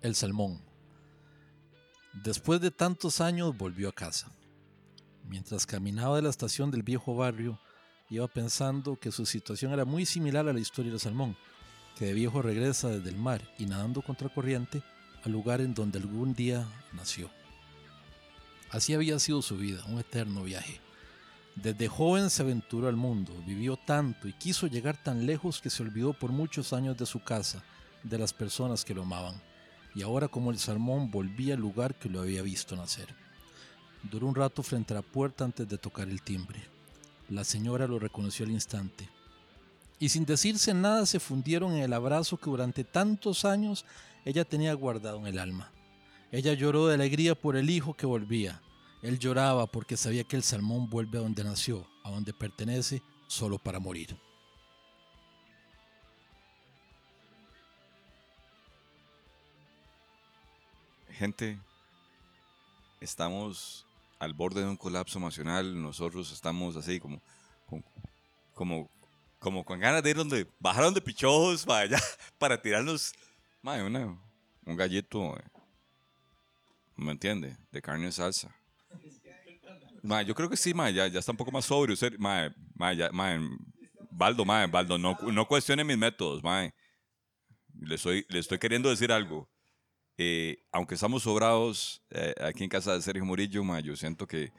[0.00, 0.62] El salmón.
[2.12, 4.30] Después de tantos años volvió a casa.
[5.24, 7.58] Mientras caminaba de la estación del viejo barrio,
[8.08, 11.36] iba pensando que su situación era muy similar a la historia del salmón,
[11.96, 14.82] que de viejo regresa desde el mar y nadando contracorriente
[15.24, 17.30] al lugar en donde algún día nació.
[18.70, 20.80] Así había sido su vida, un eterno viaje.
[21.54, 25.82] Desde joven se aventuró al mundo, vivió tanto y quiso llegar tan lejos que se
[25.82, 27.64] olvidó por muchos años de su casa,
[28.04, 29.40] de las personas que lo amaban.
[29.94, 33.08] Y ahora como el salmón volvía al lugar que lo había visto nacer.
[34.04, 36.62] Duró un rato frente a la puerta antes de tocar el timbre.
[37.28, 39.08] La señora lo reconoció al instante.
[39.98, 43.84] Y sin decirse nada se fundieron en el abrazo que durante tantos años
[44.28, 45.72] ella tenía guardado en el alma.
[46.30, 48.60] Ella lloró de alegría por el hijo que volvía.
[49.00, 53.58] Él lloraba porque sabía que el salmón vuelve a donde nació, a donde pertenece, solo
[53.58, 54.14] para morir.
[61.12, 61.58] Gente,
[63.00, 63.86] estamos
[64.18, 65.80] al borde de un colapso emocional.
[65.80, 67.22] Nosotros estamos así como,
[68.54, 68.90] como,
[69.38, 71.98] como, con ganas de ir donde bajaron de pichojos para allá,
[72.38, 73.14] para tirarnos
[73.62, 74.18] mae, una-
[74.66, 75.44] un gallito, eh,
[76.96, 77.56] ¿me entiende?
[77.70, 78.54] De carne en salsa.
[80.02, 81.94] Mae, yo creo que sí, mae, ya, ya está un poco más sobrio.
[81.94, 83.38] Usted, mae, mae, ya, mae,
[84.10, 86.72] Baldo, mae, Baldo, no, no cuestione mis métodos, mae.
[87.80, 89.48] Le estoy, le estoy queriendo decir algo.
[90.16, 94.52] Eh, aunque estamos sobrados eh, aquí en casa de Sergio Murillo, ma, yo siento que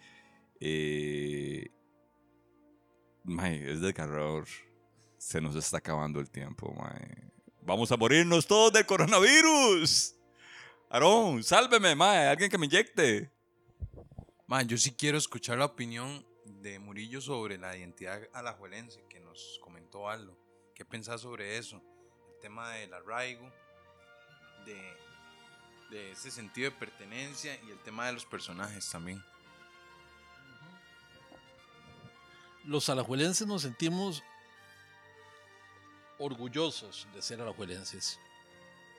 [0.62, 1.70] eh,
[3.24, 4.48] mae, es desgarrador.
[5.18, 6.74] Se nos está acabando el tiempo.
[6.74, 7.32] mae.
[7.62, 10.16] Vamos a morirnos todos del coronavirus.
[10.90, 13.32] Aarón, sálveme, mae, alguien que me inyecte.
[14.48, 19.60] Man, yo sí quiero escuchar la opinión de Murillo sobre la identidad alajuelense que nos
[19.62, 20.36] comentó Aldo.
[20.74, 21.82] ¿Qué pensás sobre eso?
[22.34, 23.52] El tema del arraigo,
[24.66, 24.82] de,
[25.92, 29.24] de ese sentido de pertenencia y el tema de los personajes también.
[32.64, 34.24] Los alajuelenses nos sentimos
[36.20, 38.20] orgullosos de ser alajuelenses.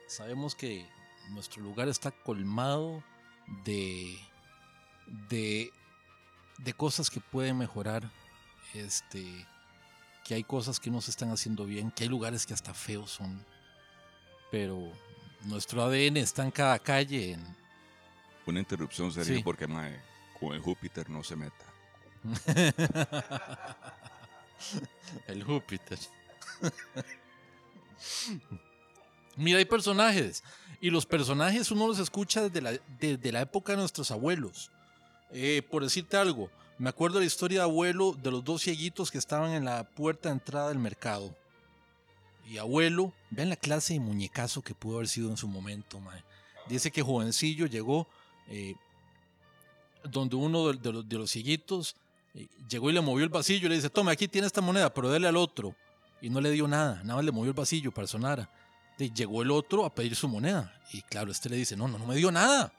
[0.07, 0.85] Sabemos que
[1.29, 3.03] nuestro lugar está colmado
[3.63, 4.19] de,
[5.29, 5.71] de,
[6.57, 8.09] de cosas que pueden mejorar,
[8.73, 9.47] este,
[10.25, 13.11] que hay cosas que no se están haciendo bien, que hay lugares que hasta feos
[13.11, 13.45] son,
[14.51, 14.91] pero
[15.43, 17.55] nuestro ADN está en cada calle, en,
[18.45, 19.41] Una interrupción, Sí.
[19.43, 20.01] porque mae,
[20.39, 21.65] con el Júpiter no se meta.
[25.27, 25.97] El Júpiter.
[29.35, 30.43] Mira, hay personajes.
[30.79, 34.71] Y los personajes uno los escucha desde la, desde la época de nuestros abuelos.
[35.31, 39.11] Eh, por decirte algo, me acuerdo de la historia de abuelo de los dos cieguitos
[39.11, 41.35] que estaban en la puerta de entrada del mercado.
[42.49, 46.01] Y abuelo, vean la clase de muñecazo que pudo haber sido en su momento.
[46.67, 48.07] Dice que jovencillo llegó
[48.47, 48.75] eh,
[50.03, 51.95] donde uno de, los, de cieguitos
[52.33, 54.93] eh, llegó y le movió el vasillo y le dice, tome, aquí tiene esta moneda,
[54.93, 55.75] pero dele al otro.
[56.21, 58.49] Y no le dio nada, nada más le movió el vasillo para sonar.
[58.97, 62.05] Llegó el otro a pedir su moneda y claro, este le dice, no, no, no
[62.05, 62.71] me dio nada.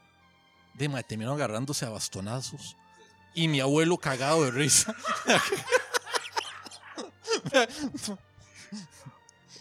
[0.73, 2.77] De, mae, terminaron agarrándose a bastonazos.
[3.35, 4.95] Y mi abuelo cagado de risa.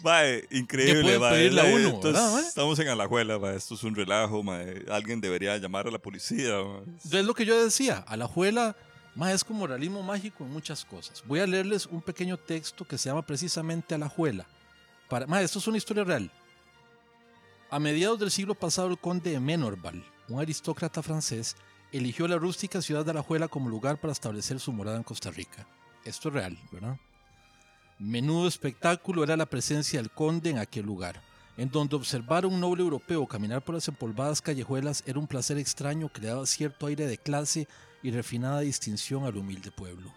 [0.02, 1.48] Mae, increíble, mae.
[1.48, 2.48] uno, entonces.
[2.48, 3.56] Estamos en Alajuela, mae.
[3.56, 4.84] Esto es un relajo, mae.
[4.90, 6.56] Alguien debería llamar a la policía.
[7.04, 8.16] Es lo que yo decía, a
[9.14, 11.22] juela es como realismo mágico en muchas cosas.
[11.26, 14.46] Voy a leerles un pequeño texto que se llama precisamente A la juela.
[15.08, 16.30] Para, ma, esto es una historia real.
[17.70, 21.56] A mediados del siglo pasado, el conde de Menorval, un aristócrata francés,
[21.92, 25.66] eligió la rústica ciudad de Alajuela como lugar para establecer su morada en Costa Rica.
[26.04, 26.98] Esto es real, ¿verdad?
[27.98, 31.22] Menudo espectáculo era la presencia del conde en aquel lugar,
[31.56, 35.58] en donde observar a un noble europeo caminar por las empolvadas callejuelas era un placer
[35.58, 37.68] extraño que daba cierto aire de clase
[38.02, 40.12] y refinada distinción al humilde pueblo.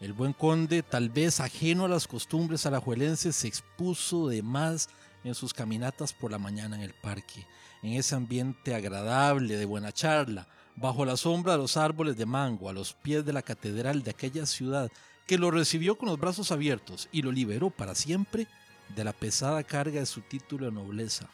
[0.00, 4.88] El buen conde, tal vez ajeno a las costumbres alajuelenses, se expuso de más
[5.24, 7.46] en sus caminatas por la mañana en el parque,
[7.82, 12.70] en ese ambiente agradable de buena charla, bajo la sombra de los árboles de mango,
[12.70, 14.90] a los pies de la catedral de aquella ciudad
[15.26, 18.48] que lo recibió con los brazos abiertos y lo liberó para siempre
[18.96, 21.28] de la pesada carga de su título de nobleza,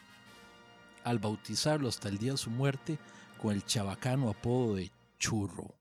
[1.03, 2.99] al bautizarlo hasta el día de su muerte
[3.41, 5.77] con el chabacano apodo de churro.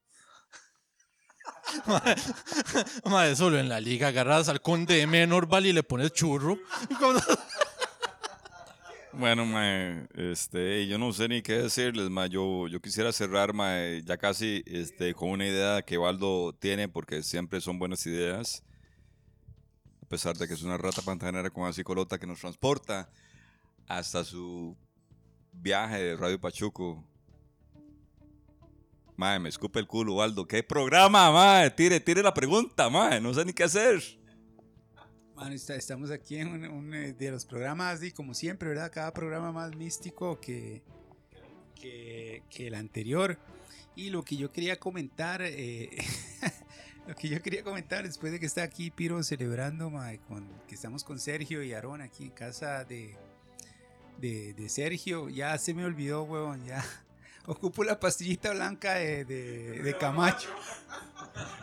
[3.05, 6.59] Madre, solo en la liga agarras al conde de Menorval y le pones churro.
[9.19, 9.47] Bueno,
[10.15, 12.11] este, yo no sé ni qué decirles.
[12.29, 13.55] Yo, yo quisiera cerrar,
[14.05, 18.63] ya casi este, con una idea que Waldo tiene, porque siempre son buenas ideas.
[20.03, 23.09] A pesar de que es una rata pantanera con así colota que nos transporta
[23.89, 24.77] hasta su
[25.51, 27.03] viaje de Radio Pachuco.
[29.17, 30.47] Mae, me escupe el culo, Waldo.
[30.47, 31.71] ¿Qué programa, mae?
[31.71, 33.19] Tire, tire la pregunta, mae.
[33.19, 34.03] No sé ni qué hacer.
[35.35, 38.91] Mano, estamos aquí en un, un, eh, de los programas, y como siempre, ¿verdad?
[38.93, 40.83] Cada programa más místico que,
[41.75, 43.39] que, que el anterior.
[43.95, 45.91] Y lo que yo quería comentar, eh,
[47.07, 50.75] lo que yo quería comentar después de que está aquí Piro celebrando, mae, con, que
[50.75, 53.17] estamos con Sergio y Aarón aquí en casa de,
[54.19, 56.85] de, de Sergio, ya se me olvidó, huevón, ya.
[57.47, 60.49] Ocupo la pastillita blanca de, de, Camacho.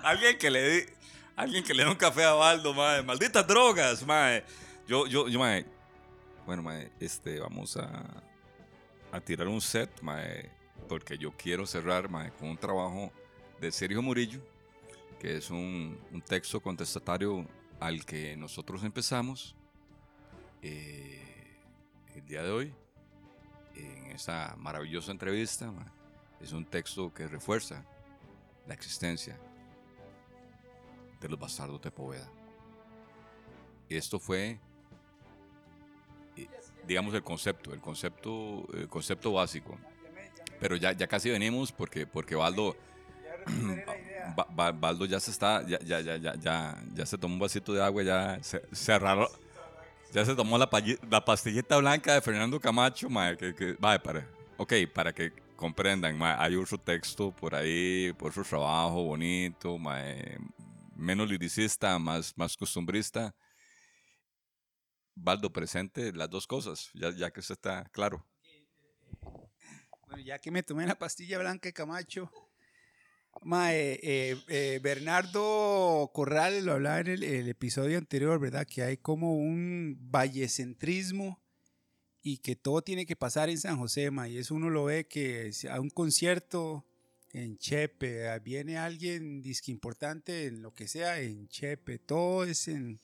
[0.04, 0.86] Alguien que le di-
[1.36, 3.04] alguien que le dé un café a Baldo, mae.
[3.04, 4.44] Malditas drogas, mae.
[4.88, 5.66] Yo, yo, yo, mae.
[6.46, 8.24] Bueno, mae, este, vamos a,
[9.12, 10.50] a tirar un set, mae.
[10.88, 13.12] Porque yo quiero cerrar, mae, con un trabajo
[13.60, 14.40] de Sergio Murillo,
[15.20, 17.46] que es un, un texto contestatario
[17.80, 19.56] al que nosotros empezamos
[20.62, 21.22] eh,
[22.16, 22.74] el día de hoy,
[23.76, 25.72] en esa maravillosa entrevista.
[26.42, 27.84] Es un texto que refuerza
[28.68, 29.38] la existencia
[31.20, 32.28] de los bastardos de Poveda.
[33.90, 34.60] Esto fue,
[36.36, 36.48] eh,
[36.88, 39.78] digamos, el concepto, el concepto, el concepto básico.
[40.60, 42.76] Pero ya, ya casi venimos porque, porque Baldo,
[44.36, 47.40] Ba- Ba- Baldo ya se está, ya, ya, ya, ya, ya, ya se tomó un
[47.40, 48.94] vasito de agua, ya se, se
[50.14, 55.12] ya se tomó la, pastillita blanca de Fernando Camacho, mae, que, que- para, ok, para
[55.12, 60.38] que comprendan, mae, hay otro texto por ahí, por otro trabajo bonito, mae,
[60.96, 63.36] menos liricista, más, más costumbrista.
[65.16, 68.26] Baldo presente, las dos cosas, ya, ya que usted está claro.
[70.08, 72.32] Bueno, ya que me tomé la pastilla blanca de Camacho,
[73.42, 78.68] mae, eh, eh, Bernardo Corrales lo hablaba en el, episodio anterior, ¿verdad?
[78.68, 81.42] Que hay como un vallecentrismo
[82.22, 85.52] y que todo tiene que pasar en San José, y eso uno lo ve que
[85.70, 86.86] a un concierto
[87.34, 93.02] en Chepe, viene alguien disque importante en lo que sea, en Chepe, todo es en,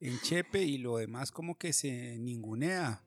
[0.00, 3.02] en Chepe y lo demás como que se ningunea.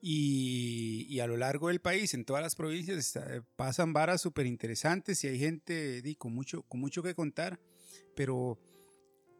[0.00, 3.18] Y, a lo largo del país, en todas las provincias,
[3.56, 7.58] pasan varas súper interesantes y hay gente con, mucho, con mucho que contar,
[8.14, 8.58] pero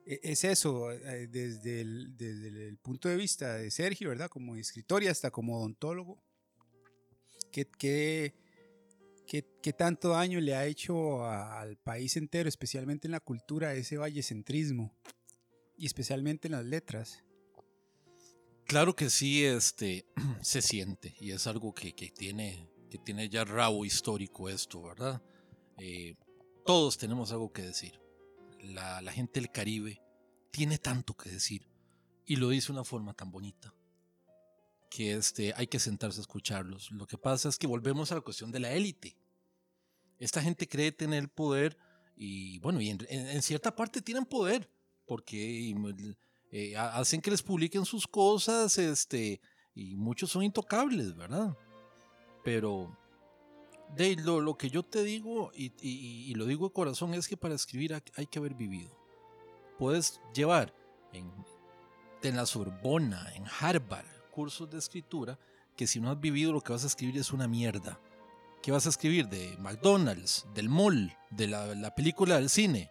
[0.05, 4.29] e- es eso, eh, desde el, punto de vista de Sergio, ¿verdad?
[4.29, 6.21] Como escritor y hasta como odontólogo,
[7.53, 8.35] ¿qué,
[9.27, 14.93] qué, tanto daño le ha hecho al país entero, especialmente en la cultura, ese vallecentrismo
[15.77, 17.23] y especialmente en las letras?
[18.69, 20.05] Claro que sí, este,
[20.43, 25.23] se siente y es algo que, que tiene, que tiene ya rabo histórico esto, ¿verdad?
[25.79, 26.17] Eh,
[26.67, 27.99] todos tenemos algo que decir.
[28.61, 30.03] La, gente del Caribe
[30.51, 31.67] tiene tanto que decir
[32.27, 33.75] y lo dice de una forma tan bonita
[34.91, 36.91] que este, hay que sentarse a escucharlos.
[36.91, 39.17] Lo que pasa es que volvemos a la cuestión de la élite.
[40.19, 41.79] Esta gente cree tener poder
[42.17, 44.71] y bueno, y en, en- en cierta parte tienen poder,
[45.07, 45.73] porque
[46.51, 49.41] eh, ha- hacen que les publiquen sus cosas, este,
[49.75, 51.57] y muchos son intocables, ¿verdad?
[52.45, 52.97] Pero
[53.97, 57.37] de lo, lo que yo te digo, y, y- lo digo de corazón, es que
[57.37, 58.97] para escribir hay que haber vivido.
[59.79, 60.75] Puedes llevar
[61.13, 61.31] en,
[62.23, 65.39] en la Sorbona, en Harvard, cursos de escritura,
[65.77, 68.01] que si no has vivido lo que vas a escribir es una mierda.
[68.63, 69.29] ¿Qué vas a escribir?
[69.29, 72.91] De McDonald's, del mall, de la, la película del cine.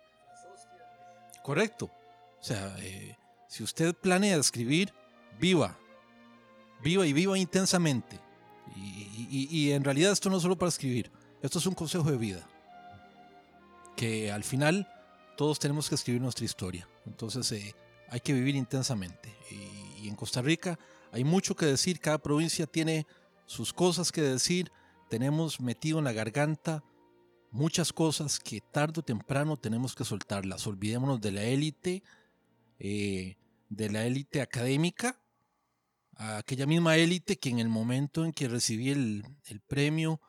[1.43, 1.91] Correcto.
[2.39, 3.17] O sea, eh,
[3.47, 4.93] si usted planea escribir,
[5.39, 5.77] viva.
[6.83, 8.19] Viva y viva intensamente.
[8.75, 11.11] Y, en realidad esto no es solo para escribir,
[11.41, 12.47] esto es un consejo de vida.
[13.95, 14.87] Que al final
[15.35, 16.87] todos tenemos que escribir nuestra historia.
[17.05, 17.75] Entonces eh,
[18.09, 19.35] hay que vivir intensamente.
[20.01, 20.77] Y en Costa Rica
[21.11, 23.07] hay mucho que decir, cada provincia tiene
[23.45, 24.71] sus cosas que decir,
[25.09, 26.83] tenemos metido en la garganta
[27.51, 30.67] muchas cosas que tarde o temprano tenemos que soltarlas.
[30.67, 32.03] Olvidémonos de la élite,
[32.79, 33.37] eh,
[33.69, 35.19] de la élite académica,
[36.15, 39.23] aquella misma élite que en el momento en que recibí el,
[39.67, 40.19] premio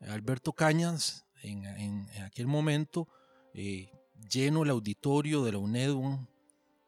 [0.00, 3.08] Alberto Cañas, en, aquel momento,
[3.52, 3.90] eh,
[4.30, 5.94] lleno el auditorio de la UNED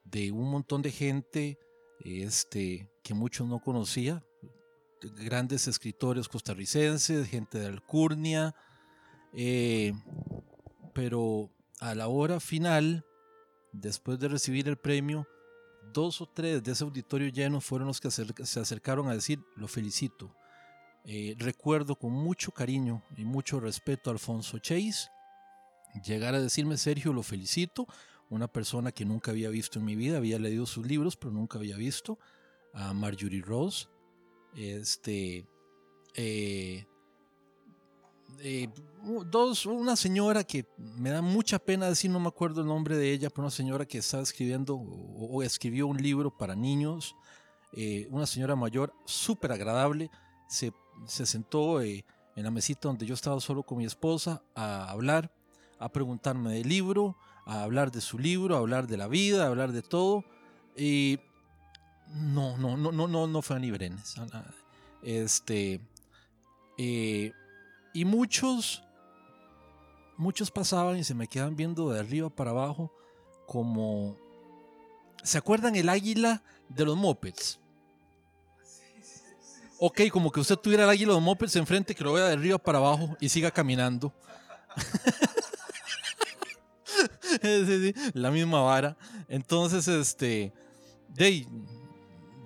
[0.04, 1.58] de un montón de gente
[2.00, 4.24] este, que muchos no conocía,
[5.00, 8.54] grandes escritores costarricenses, gente de Alcurnia,
[9.32, 9.92] eh,
[10.94, 13.05] pero a la hora final,
[13.80, 15.26] después de recibir el premio,
[15.92, 19.68] dos o tres de ese auditorio lleno fueron los que se acercaron a decir, lo
[19.68, 20.34] felicito.
[21.04, 25.08] Eh, recuerdo con mucho cariño y mucho respeto a Alfonso Chase
[26.02, 27.86] llegar a decirme, Sergio, lo felicito,
[28.28, 31.58] una persona que nunca había visto en mi vida, había leído sus libros, pero nunca
[31.58, 32.18] había visto,
[32.72, 33.86] a Marjorie Rose,
[34.54, 35.46] este,
[36.14, 36.86] eh,
[38.40, 38.68] eh,
[39.30, 43.12] dos, una señora que me da mucha pena decir, no me acuerdo el nombre de
[43.12, 47.14] ella, pero una señora que estaba escribiendo o, escribió un libro para niños,
[47.72, 50.10] eh, una señora mayor, súper agradable,
[50.48, 50.72] se,
[51.06, 52.04] se sentó eh,
[52.36, 55.32] en la mesita donde yo estaba solo con mi esposa a hablar,
[55.78, 59.48] a preguntarme del libro, a hablar de su libro, a hablar de la vida, a
[59.48, 60.24] hablar de todo.
[60.76, 61.18] Y
[62.14, 64.16] no, no, no, no, no, no fue a Brenes.
[65.02, 65.80] Este,
[66.78, 67.32] eh,
[67.96, 68.84] y muchos,
[70.18, 72.92] muchos pasaban y se me quedan viendo de arriba para abajo
[73.46, 74.18] como...
[75.22, 77.58] ¿Se acuerdan el águila de los mopeds?
[79.78, 82.34] Ok, como que usted tuviera el águila de los mopeds enfrente que lo vea de
[82.34, 84.12] arriba para abajo y siga caminando.
[88.12, 88.98] La misma vara.
[89.26, 90.52] Entonces, este,
[91.08, 91.46] de,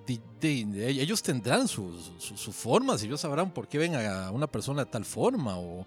[0.07, 4.91] ellos tendrán sus sus- sus formas, ellos sabrán por qué ven a una persona de
[4.91, 5.85] tal forma o,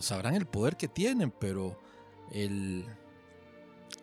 [0.00, 1.78] sabrán el poder que tienen, pero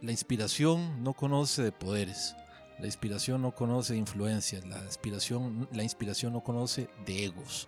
[0.01, 2.35] la inspiración no conoce de poderes.
[2.79, 7.67] La inspiración no conoce de influencias, la inspiración, la inspiración no conoce de egos.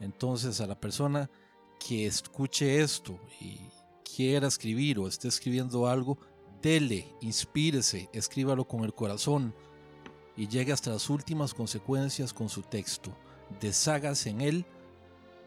[0.00, 1.28] Entonces a la persona
[1.84, 3.58] que escuche esto y
[4.04, 6.18] quiera escribir o esté escribiendo algo,
[6.62, 9.54] dele, inspírese, escríbalo con el corazón
[10.38, 13.12] y llegue hasta las últimas consecuencias con su texto.
[13.60, 14.64] Deshágase en él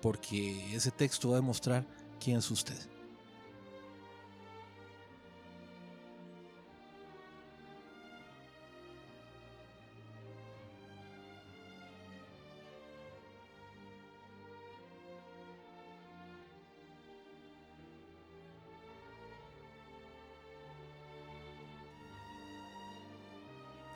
[0.01, 1.87] porque ese texto va a demostrar
[2.19, 2.90] quién es usted.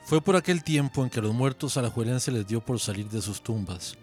[0.06, 3.42] Fue por aquel tiempo en que los muertos alajuelenses les dio por salir de sus
[3.42, 3.96] tumbas.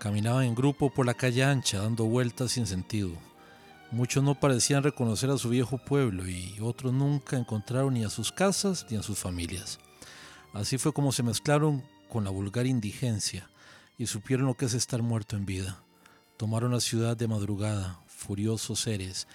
[0.00, 3.10] Caminaban en grupo por la calle ancha, dando vueltas sin sentido.
[3.92, 8.32] Muchos no parecían reconocer a su viejo pueblo y otros nunca encontraron ni a sus
[8.32, 9.78] casas ni a sus familias.
[10.54, 13.48] Así fue como se mezclaron con la vulgar indigencia
[13.96, 15.80] y supieron lo que es estar muerto en vida.
[16.36, 19.28] Tomaron la ciudad de madrugada, furiosos seres,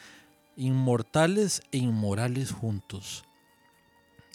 [0.57, 3.23] inmortales e inmorales juntos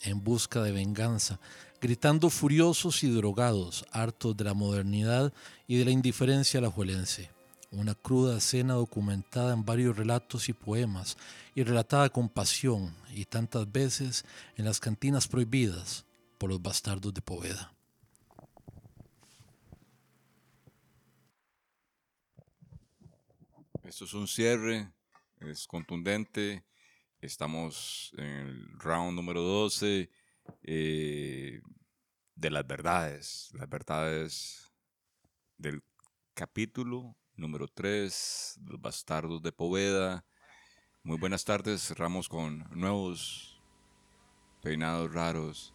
[0.03, 1.41] en busca de venganza,
[1.81, 5.33] gritando furiosos y drogados, hartos de la modernidad
[5.67, 7.31] y de la indiferencia alajuelense.
[7.71, 11.17] Una cruda escena documentada en varios relatos y poemas,
[11.55, 14.25] y relatada con pasión, y tantas veces
[14.57, 16.07] en las cantinas prohibidas
[16.39, 17.73] por los bastardos de Poveda.
[23.83, 24.93] Esto es un cierre,
[25.41, 26.63] es contundente.
[27.21, 30.09] Estamos en el round número 12
[30.63, 31.61] eh,
[32.37, 33.51] de las verdades.
[33.55, 34.73] Las verdades
[35.57, 35.83] del
[36.35, 40.25] capítulo número 3, Los Bastardos de Poveda.
[41.03, 41.89] Muy buenas tardes.
[41.89, 43.61] Cerramos con nuevos
[44.63, 45.75] Peinados Raros,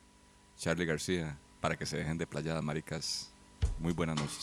[0.56, 3.34] Charlie García, para que se dejen de playadas, maricas.
[3.80, 4.42] Muy buenas noches.